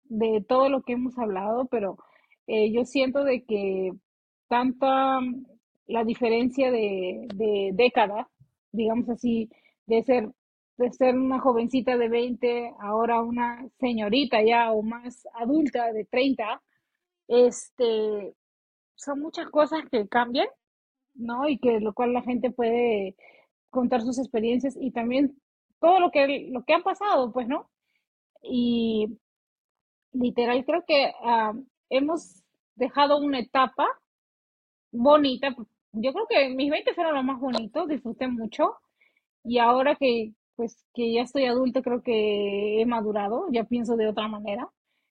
[0.05, 1.97] de todo lo que hemos hablado, pero
[2.47, 3.93] eh, yo siento de que
[4.49, 5.47] tanta mm,
[5.87, 8.29] la diferencia de, de década,
[8.73, 9.49] digamos así,
[9.87, 10.31] de ser
[10.81, 16.63] de ser una jovencita de 20, ahora una señorita ya o más adulta de 30,
[17.29, 18.35] este,
[18.97, 20.49] son muchas cosas que cambian,
[21.15, 21.49] ¿no?
[21.49, 23.15] Y que lo cual la gente puede
[23.71, 25.37] contar sus experiencias y también
[25.81, 27.71] todo lo que lo que han pasado, pues, ¿no?
[28.43, 29.19] Y
[30.13, 31.53] literal creo que ah,
[31.91, 32.43] hemos
[32.75, 33.87] dejado una etapa
[34.93, 35.55] bonita.
[35.93, 38.77] Yo creo que mis 20 fueron los más bonitos, disfruté mucho
[39.45, 44.09] y ahora que pues que ya estoy adulta creo que he madurado, ya pienso de
[44.09, 44.69] otra manera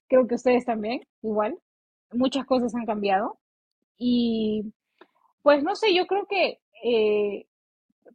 [0.08, 1.58] creo que ustedes también, igual.
[2.12, 3.38] Muchas cosas han cambiado.
[3.98, 4.74] Y
[5.44, 7.46] pues no sé, yo creo que eh,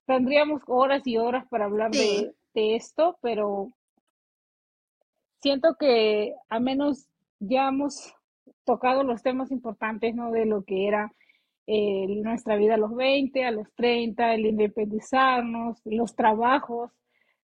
[0.06, 1.98] tendríamos horas y horas para hablar Sí.
[1.98, 3.68] de, de esto, pero
[5.40, 7.06] siento que al menos
[7.38, 8.14] ya hemos
[8.64, 10.30] tocado los temas importantes, ¿no?
[10.30, 11.12] De lo que era
[11.66, 16.90] eh, nuestra vida a los 20, a los 30, el independizarnos, los trabajos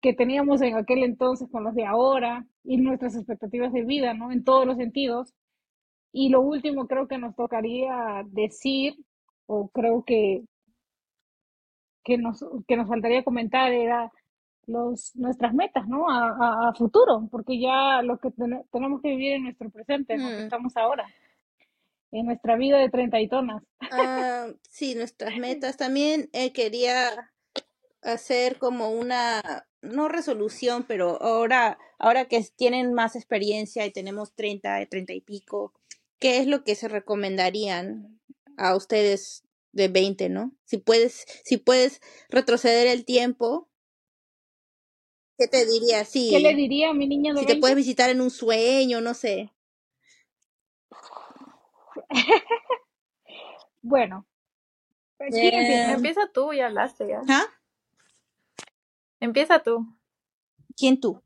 [0.04, 4.32] que teníamos en aquel entonces con los de ahora y nuestras expectativas de vida, ¿no?
[4.34, 5.34] En todos los sentidos.
[6.14, 8.96] Y lo último creo que nos tocaría decir,
[9.48, 10.44] o creo que,
[12.04, 14.12] que, nos, que nos faltaría comentar era
[14.68, 16.10] los, nuestras metas, ¿no?
[16.10, 20.18] A, a, a futuro, porque ya lo que ten- tenemos que vivir en nuestro presente,
[20.18, 20.30] ¿no?
[20.30, 20.44] Que Mm.
[20.46, 21.06] estamos ahora,
[22.12, 23.64] en nuestra vida de treinta y tonas.
[23.92, 25.78] Ah, sí, nuestras metas.
[25.78, 27.32] También eh, quería
[28.02, 34.86] hacer como una, no resolución, pero ahora, ahora que tienen más experiencia y tenemos 30,
[34.88, 35.74] 30 y pico,
[36.20, 38.20] ¿qué es lo que se recomendarían
[38.58, 39.44] a ustedes
[39.74, 40.54] de 20, no?
[40.66, 43.70] Si puedes, si puedes retroceder el tiempo,
[45.38, 46.06] ¿qué te diría?
[46.28, 47.62] ¿Qué le Sí, diría a mi niña de si te 20?
[47.62, 49.52] puedes visitar en un sueño, no sé.
[53.84, 54.26] Bueno,
[55.40, 55.92] ¿quién empieza?
[55.92, 57.28] Eh, Empieza tú, ya hablaste, ya.
[57.28, 57.46] ¿ah?
[59.24, 59.88] Empieza tú.
[60.76, 61.24] ¿Quién tú?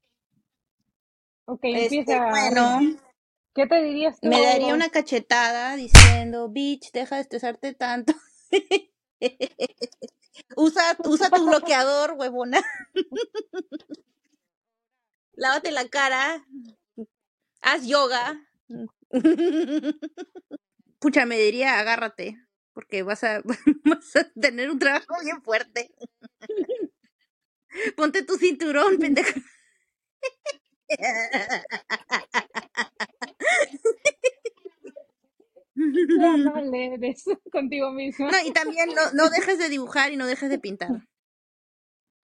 [1.45, 2.79] Ok, Este, empieza bueno.
[3.55, 4.27] ¿Qué te dirías tú?
[4.27, 8.13] Me daría una cachetada diciendo, bitch, deja de estresarte tanto.
[10.55, 12.61] usa, usa tu bloqueador, huevona.
[15.33, 16.45] Lávate la cara.
[17.61, 18.47] Haz yoga.
[20.99, 22.37] Pucha, me diría, agárrate.
[22.73, 23.41] Porque vas a,
[23.85, 25.95] vas a tener un trabajo bien fuerte.
[27.95, 29.39] Ponte tu cinturón, pendejo.
[36.17, 38.31] No, no le eres contigo misma.
[38.31, 41.07] No, y también no, no dejes de dibujar y no dejes de pintar.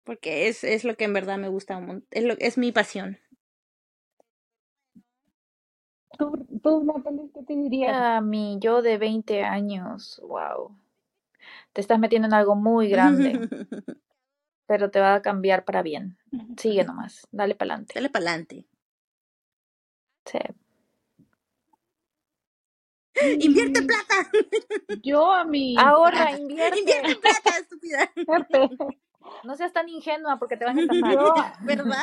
[0.04, 1.80] Porque es, es lo que en verdad me gusta
[2.12, 3.20] Es, lo, es mi pasión.
[6.18, 7.96] ¿Tú, tú Natalie, qué te dirías?
[7.96, 10.76] A mi yo de 20 años, wow.
[11.74, 13.40] Te estás metiendo en algo muy grande,
[14.66, 16.18] pero te va a cambiar para bien.
[16.58, 17.94] Sigue nomás, dale para adelante.
[17.96, 18.66] Dale para adelante.
[20.26, 20.40] Sí.
[23.40, 24.30] Invierte Mm, plata.
[25.04, 25.76] Yo a mi...
[25.78, 26.80] Ahorra, invierte.
[26.80, 28.10] Invierte plata, estúpida.
[29.44, 31.14] No seas tan ingenua porque te van a estafar.
[31.14, 31.34] Yo,
[31.66, 31.96] ¿Verdad?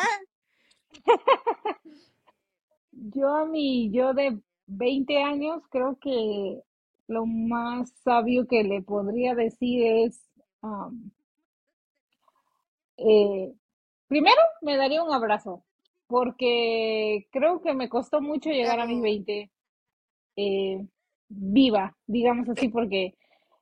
[2.93, 6.63] yo a mi yo de 20 años creo que
[7.09, 10.23] lo más sabio que le podría decir es,
[13.01, 13.53] eh,
[14.09, 15.65] primero me daría un abrazo,
[16.07, 19.03] porque creo que me costó mucho llegar a mis Oh.
[19.03, 19.51] 20
[20.37, 20.87] eh,
[21.29, 23.15] viva, digamos así, porque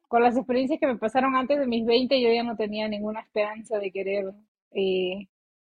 [0.08, 3.20] con las experiencias que me pasaron antes de mis 20 yo ya no tenía ninguna
[3.20, 4.32] esperanza de querer
[4.72, 5.28] eh,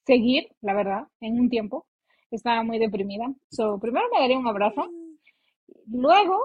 [0.06, 1.86] seguir, la verdad, en un tiempo.
[2.30, 3.32] Estaba muy deprimida.
[3.50, 4.90] So, primero me daría un abrazo.
[5.86, 6.38] Luego,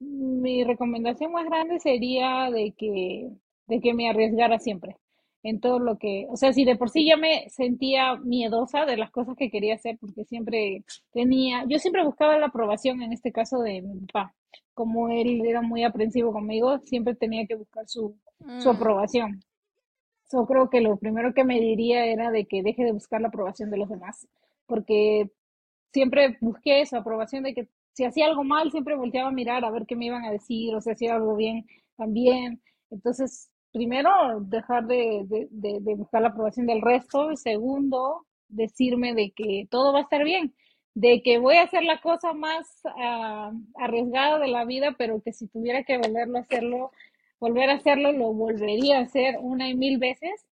[0.00, 3.30] mi recomendación más grande sería de que,
[3.68, 4.96] de que me arriesgara siempre
[5.42, 8.96] en todo lo que, o sea, si de por sí ya me sentía miedosa de
[8.96, 13.32] las cosas que quería hacer, porque siempre tenía, yo siempre buscaba la aprobación, en este
[13.32, 14.34] caso de mi papá,
[14.74, 18.16] como él era muy aprensivo conmigo, siempre tenía que buscar su,
[18.58, 18.76] su Mm.
[18.76, 19.42] aprobación.
[20.32, 23.28] Yo creo que lo primero que me diría era de que deje de buscar la
[23.28, 24.26] aprobación de los demás,
[24.66, 25.30] porque
[25.92, 29.70] siempre busqué esa aprobación de que si hacía algo mal, siempre volteaba a mirar a
[29.70, 31.66] ver qué me iban a decir, o si hacía algo bien
[31.96, 32.62] también.
[32.90, 35.48] Entonces, primero, dejar de,
[35.96, 40.54] buscar la aprobación del resto, segundo, decirme de que todo va a estar bien,
[40.94, 45.32] de que voy a hacer la cosa más ah, arriesgada de la vida, pero que
[45.32, 46.92] si tuviera que volverlo a hacerlo,
[47.40, 50.46] volver a hacerlo, lo volvería a hacer una y mil veces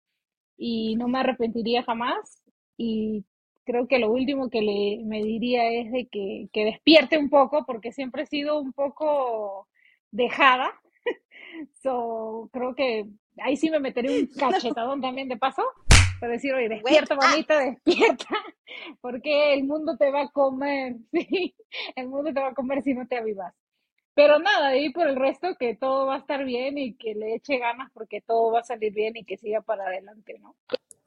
[0.58, 2.44] y no me arrepentiría jamás.
[2.78, 3.26] Y
[3.66, 7.66] creo que lo último que le me diría es de que, que despierte un poco,
[7.66, 9.68] porque siempre he sido un poco
[10.12, 10.72] dejada.
[11.82, 13.06] So, creo que
[13.42, 15.64] ahí sí me meteré un cachetadón también de paso,
[16.20, 17.22] para decir, oye, despierta, up.
[17.22, 18.28] bonita, despierta,
[19.02, 21.56] porque el mundo te va a comer, sí,
[21.96, 23.54] el mundo te va a comer si no te avivas.
[24.16, 27.36] Pero nada, ahí por el resto, que todo va a estar bien y que le
[27.36, 30.56] eche ganas porque todo va a salir bien y que siga para adelante, ¿no?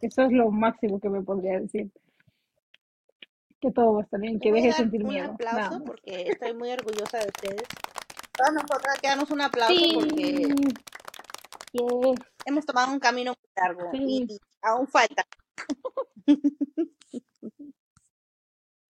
[0.00, 1.90] Eso es lo máximo que me podría decir.
[3.60, 5.36] Que todo va a estar bien, que deje de sentir un miedo.
[5.38, 7.68] Nada aplauso porque estoy muy orgullosa de ustedes.
[8.36, 9.92] Todas nosotras que damos un aplauso Sí.
[9.94, 10.54] porque
[11.72, 12.18] Yes.
[12.44, 14.26] hemos tomado un camino muy largo Sí.
[14.28, 15.24] y aún falta.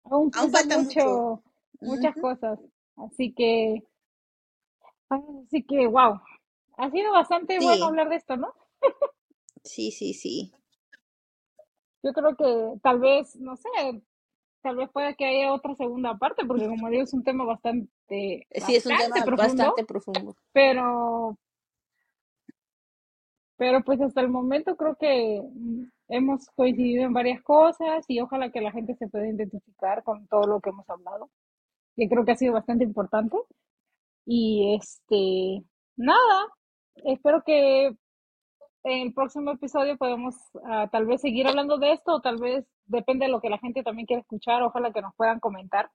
[0.03, 0.99] Aún Aún falta mucho.
[0.99, 1.43] mucho,
[1.81, 2.59] muchas cosas.
[2.95, 3.83] Así que,
[5.09, 6.19] así que, wow.
[6.77, 8.53] Ha sido bastante bueno hablar de esto, ¿no?
[9.63, 10.51] sí, sí, sí.
[12.03, 13.69] Yo creo que tal vez, no sé,
[14.61, 17.89] tal vez pueda que haya otra segunda parte, porque como digo, es un tema bastante,
[18.51, 20.35] Sí, es un tema profundo, bastante profundo.
[20.51, 21.37] pero,
[23.57, 25.41] pero pues hasta el momento creo que
[26.09, 30.47] hemos coincidido en varias cosas y ojalá que la gente se pueda identificar con todo
[30.47, 31.29] lo que hemos hablado.
[31.95, 33.37] Yo creo que ha sido bastante importante.
[34.25, 35.63] Y este,
[35.95, 36.47] nada,
[37.05, 37.95] espero que
[38.87, 40.35] en el próximo episodio podamos
[40.65, 43.59] ah, tal vez seguir hablando de esto o tal vez depende de lo que la
[43.59, 44.63] gente también quiera escuchar.
[44.63, 45.91] Ojalá que nos puedan comentar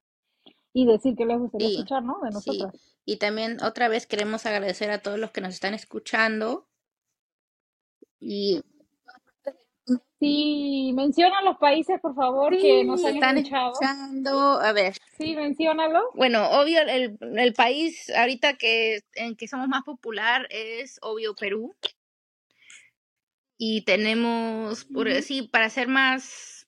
[0.74, 2.20] y decir que les gustaría Sí, escuchar, ¿no?
[2.22, 2.34] De sí.
[2.34, 2.74] nosotras.
[3.04, 6.68] Y también otra vez queremos agradecer a todos los que nos están escuchando.
[8.20, 8.62] Y
[10.20, 13.72] Sí, menciona los países, por favor, que nos sí, han están escuchado.
[13.72, 14.60] escuchando.
[14.60, 16.04] A ver, Sí, menciónalos.
[16.14, 21.74] bueno, obvio, el, el país ahorita que en que somos más popular es obvio Perú.
[23.64, 26.66] Y tenemos, por sí, para ser más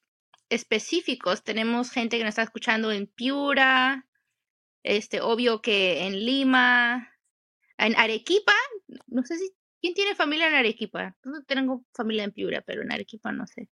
[0.48, 4.06] específicos, tenemos gente que nos está escuchando en Piura,
[4.84, 7.10] este, obvio que en Lima,
[7.78, 8.52] en Arequipa,
[9.08, 9.50] no sé si,
[9.80, 11.16] ¿quién tiene familia en Arequipa?
[11.24, 13.68] No tengo familia en Piura, pero en Arequipa no sé.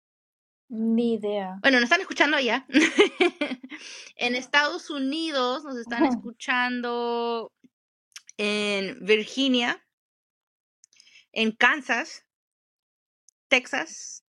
[0.68, 1.60] Ni idea.
[1.62, 2.66] Bueno, nos están escuchando allá.
[4.16, 7.52] en Estados Unidos nos están escuchando
[8.36, 9.80] en Virginia,
[11.30, 12.26] en Kansas,
[13.52, 14.24] Texas.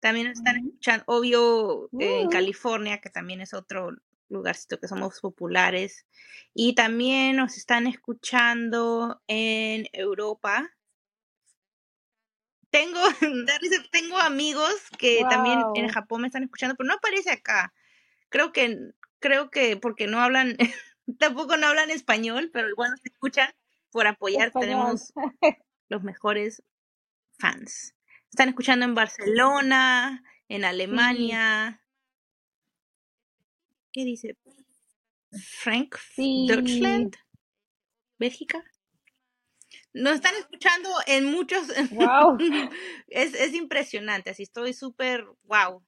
[0.00, 0.66] También nos están Ujú.
[0.68, 3.92] escuchando, obvio, en Uh, California, que también es otro
[4.28, 6.04] lugarcito que somos populares.
[6.52, 10.68] Y también nos están escuchando en Europa.
[12.70, 13.00] Tengo,
[13.92, 15.88] tengo amigos que también en.
[15.88, 17.72] Japón me están escuchando, pero no aparece acá.
[18.28, 18.78] Creo que,
[19.20, 20.56] creo que porque no hablan,
[21.18, 23.50] tampoco no hablan español, pero igual nos escuchan
[23.90, 24.48] por apoyar.
[24.48, 24.68] Español.
[24.68, 25.12] Tenemos
[25.88, 26.62] los mejores
[27.38, 27.94] fans.
[28.32, 31.82] Están escuchando en Barcelona, en Sí, Alemania.
[33.92, 34.38] ¿Qué dice?
[35.60, 36.46] Frank, sí.
[36.48, 37.14] Deutschland,
[38.18, 38.64] Bélgica.
[39.92, 41.68] Nos están escuchando en muchos.
[41.90, 42.38] Wow.
[43.08, 44.30] es, es impresionante.
[44.30, 45.26] Así estoy súper.
[45.44, 45.84] ¡Wow!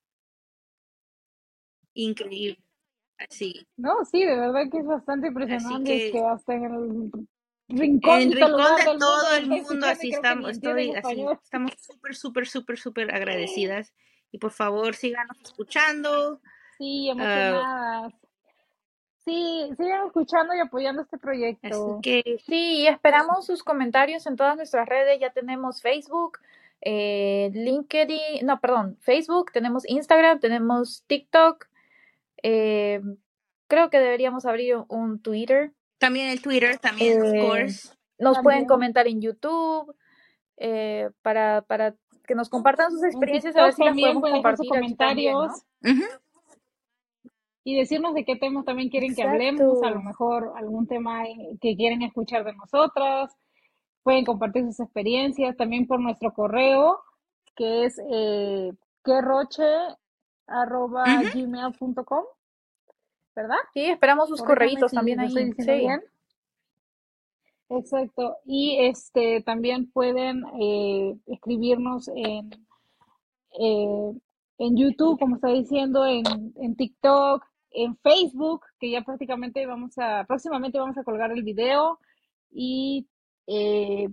[1.95, 2.63] Increíble.
[3.17, 3.67] Así.
[3.79, 6.13] No, sí, de verdad que es bastante impresionante que.
[6.13, 7.11] que hasta en el
[7.75, 12.79] En rincónito rincón de todo el mundo, así estamos, estoy, así, estamos súper, súper, súper,
[12.79, 13.93] súper agradecidas.
[14.31, 16.41] Y por favor, síganos escuchando.
[16.79, 18.13] Sí, ah, emocionadas.
[19.25, 21.99] Sí, sigan escuchando y apoyando este así proyecto.
[22.03, 25.19] que, Sí, y esperamos sus comentarios en todas nuestras redes.
[25.19, 26.39] Ya tenemos Facebook,
[26.81, 31.67] eh, LinkedIn, no, perdón, Facebook, tenemos Instagram, tenemos TikTok.
[32.43, 33.01] eh,
[33.67, 35.73] creo que deberíamos abrir un Twitter.
[35.99, 37.91] También el Twitter, también, of Eh, course.
[38.19, 39.95] nos pueden comentar en YouTube
[40.57, 41.95] eh, para, para
[42.27, 44.69] que nos compartan sus en experiencias, a ver si las también podemos pueden dejar sus
[44.69, 45.39] compartir también, ¿no?
[45.39, 45.67] comentarios
[47.65, 51.25] y decirnos de qué temas también quieren que hablemos, a lo mejor algún tema
[51.61, 53.35] que quieren escuchar de nosotras.
[54.03, 57.01] Pueden compartir sus experiencias también por nuestro correo,
[57.57, 58.73] que es eh,
[61.23, 61.29] Ujú.
[63.35, 63.57] ¿Verdad?
[63.73, 65.31] Sí, esperamos sus correitos también ahí.
[65.31, 65.53] Sí.
[65.59, 66.03] bien.
[67.69, 68.37] Exacto.
[68.45, 72.51] Y este también pueden eh, escribirnos en,
[73.59, 74.13] eh,
[74.59, 76.25] en YouTube, como está diciendo, en,
[76.57, 81.99] en TikTok, en Facebook, que ya prácticamente vamos a, próximamente vamos a colgar el video
[82.53, 83.09] y
[83.47, 84.09] eh,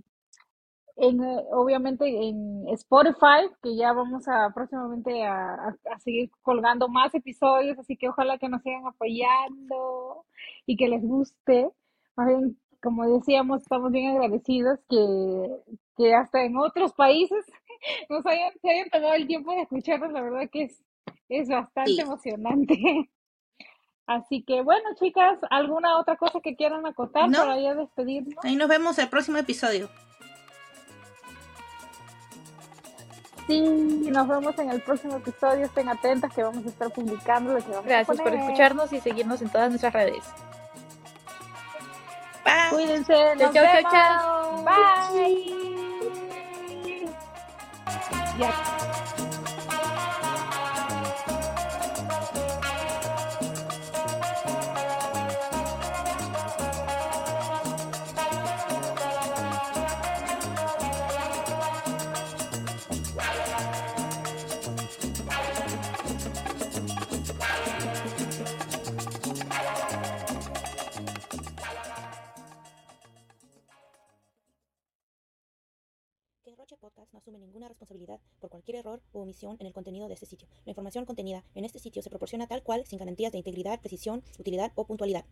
[0.96, 6.88] en, eh, obviamente en Spotify, que ya vamos a próximamente a, a- a seguir colgando
[6.88, 10.24] más episodios, así que ojalá que nos sigan apoyando
[10.66, 11.70] y que les guste.
[12.16, 15.46] Más bien, como decíamos, estamos bien agradecidos que,
[15.96, 17.44] que hasta en otros países
[18.10, 20.82] nos hayan, se hayan tomado el tiempo de escucharnos, la verdad que es,
[21.28, 22.00] es bastante Sí.
[22.00, 22.74] emocionante.
[24.06, 28.44] Así que bueno, chicas, ¿alguna otra cosa que quieran acotar No, para ya despedirnos?
[28.44, 29.88] ahí nos vemos el próximo episodio.
[33.46, 33.60] Sí,
[34.10, 35.66] nos vemos en el próximo episodio.
[35.66, 39.00] Estén atentas que vamos a estar publicando lo que vamos a Gracias por escucharnos y
[39.00, 40.24] seguirnos en todas nuestras redes.
[42.44, 42.70] Bye.
[42.70, 43.92] Cuídense, Chao, nos chao, chao, vemos.
[43.92, 44.64] chao.
[44.64, 45.62] Bye.
[48.38, 48.48] Ya.
[48.48, 48.91] Noche
[77.22, 80.48] asume ninguna responsabilidad por cualquier error o omisión en el contenido de este sitio.
[80.64, 84.24] La información contenida en este sitio se proporciona tal cual sin garantías de integridad, precisión,
[84.40, 85.24] utilidad o puntualidad.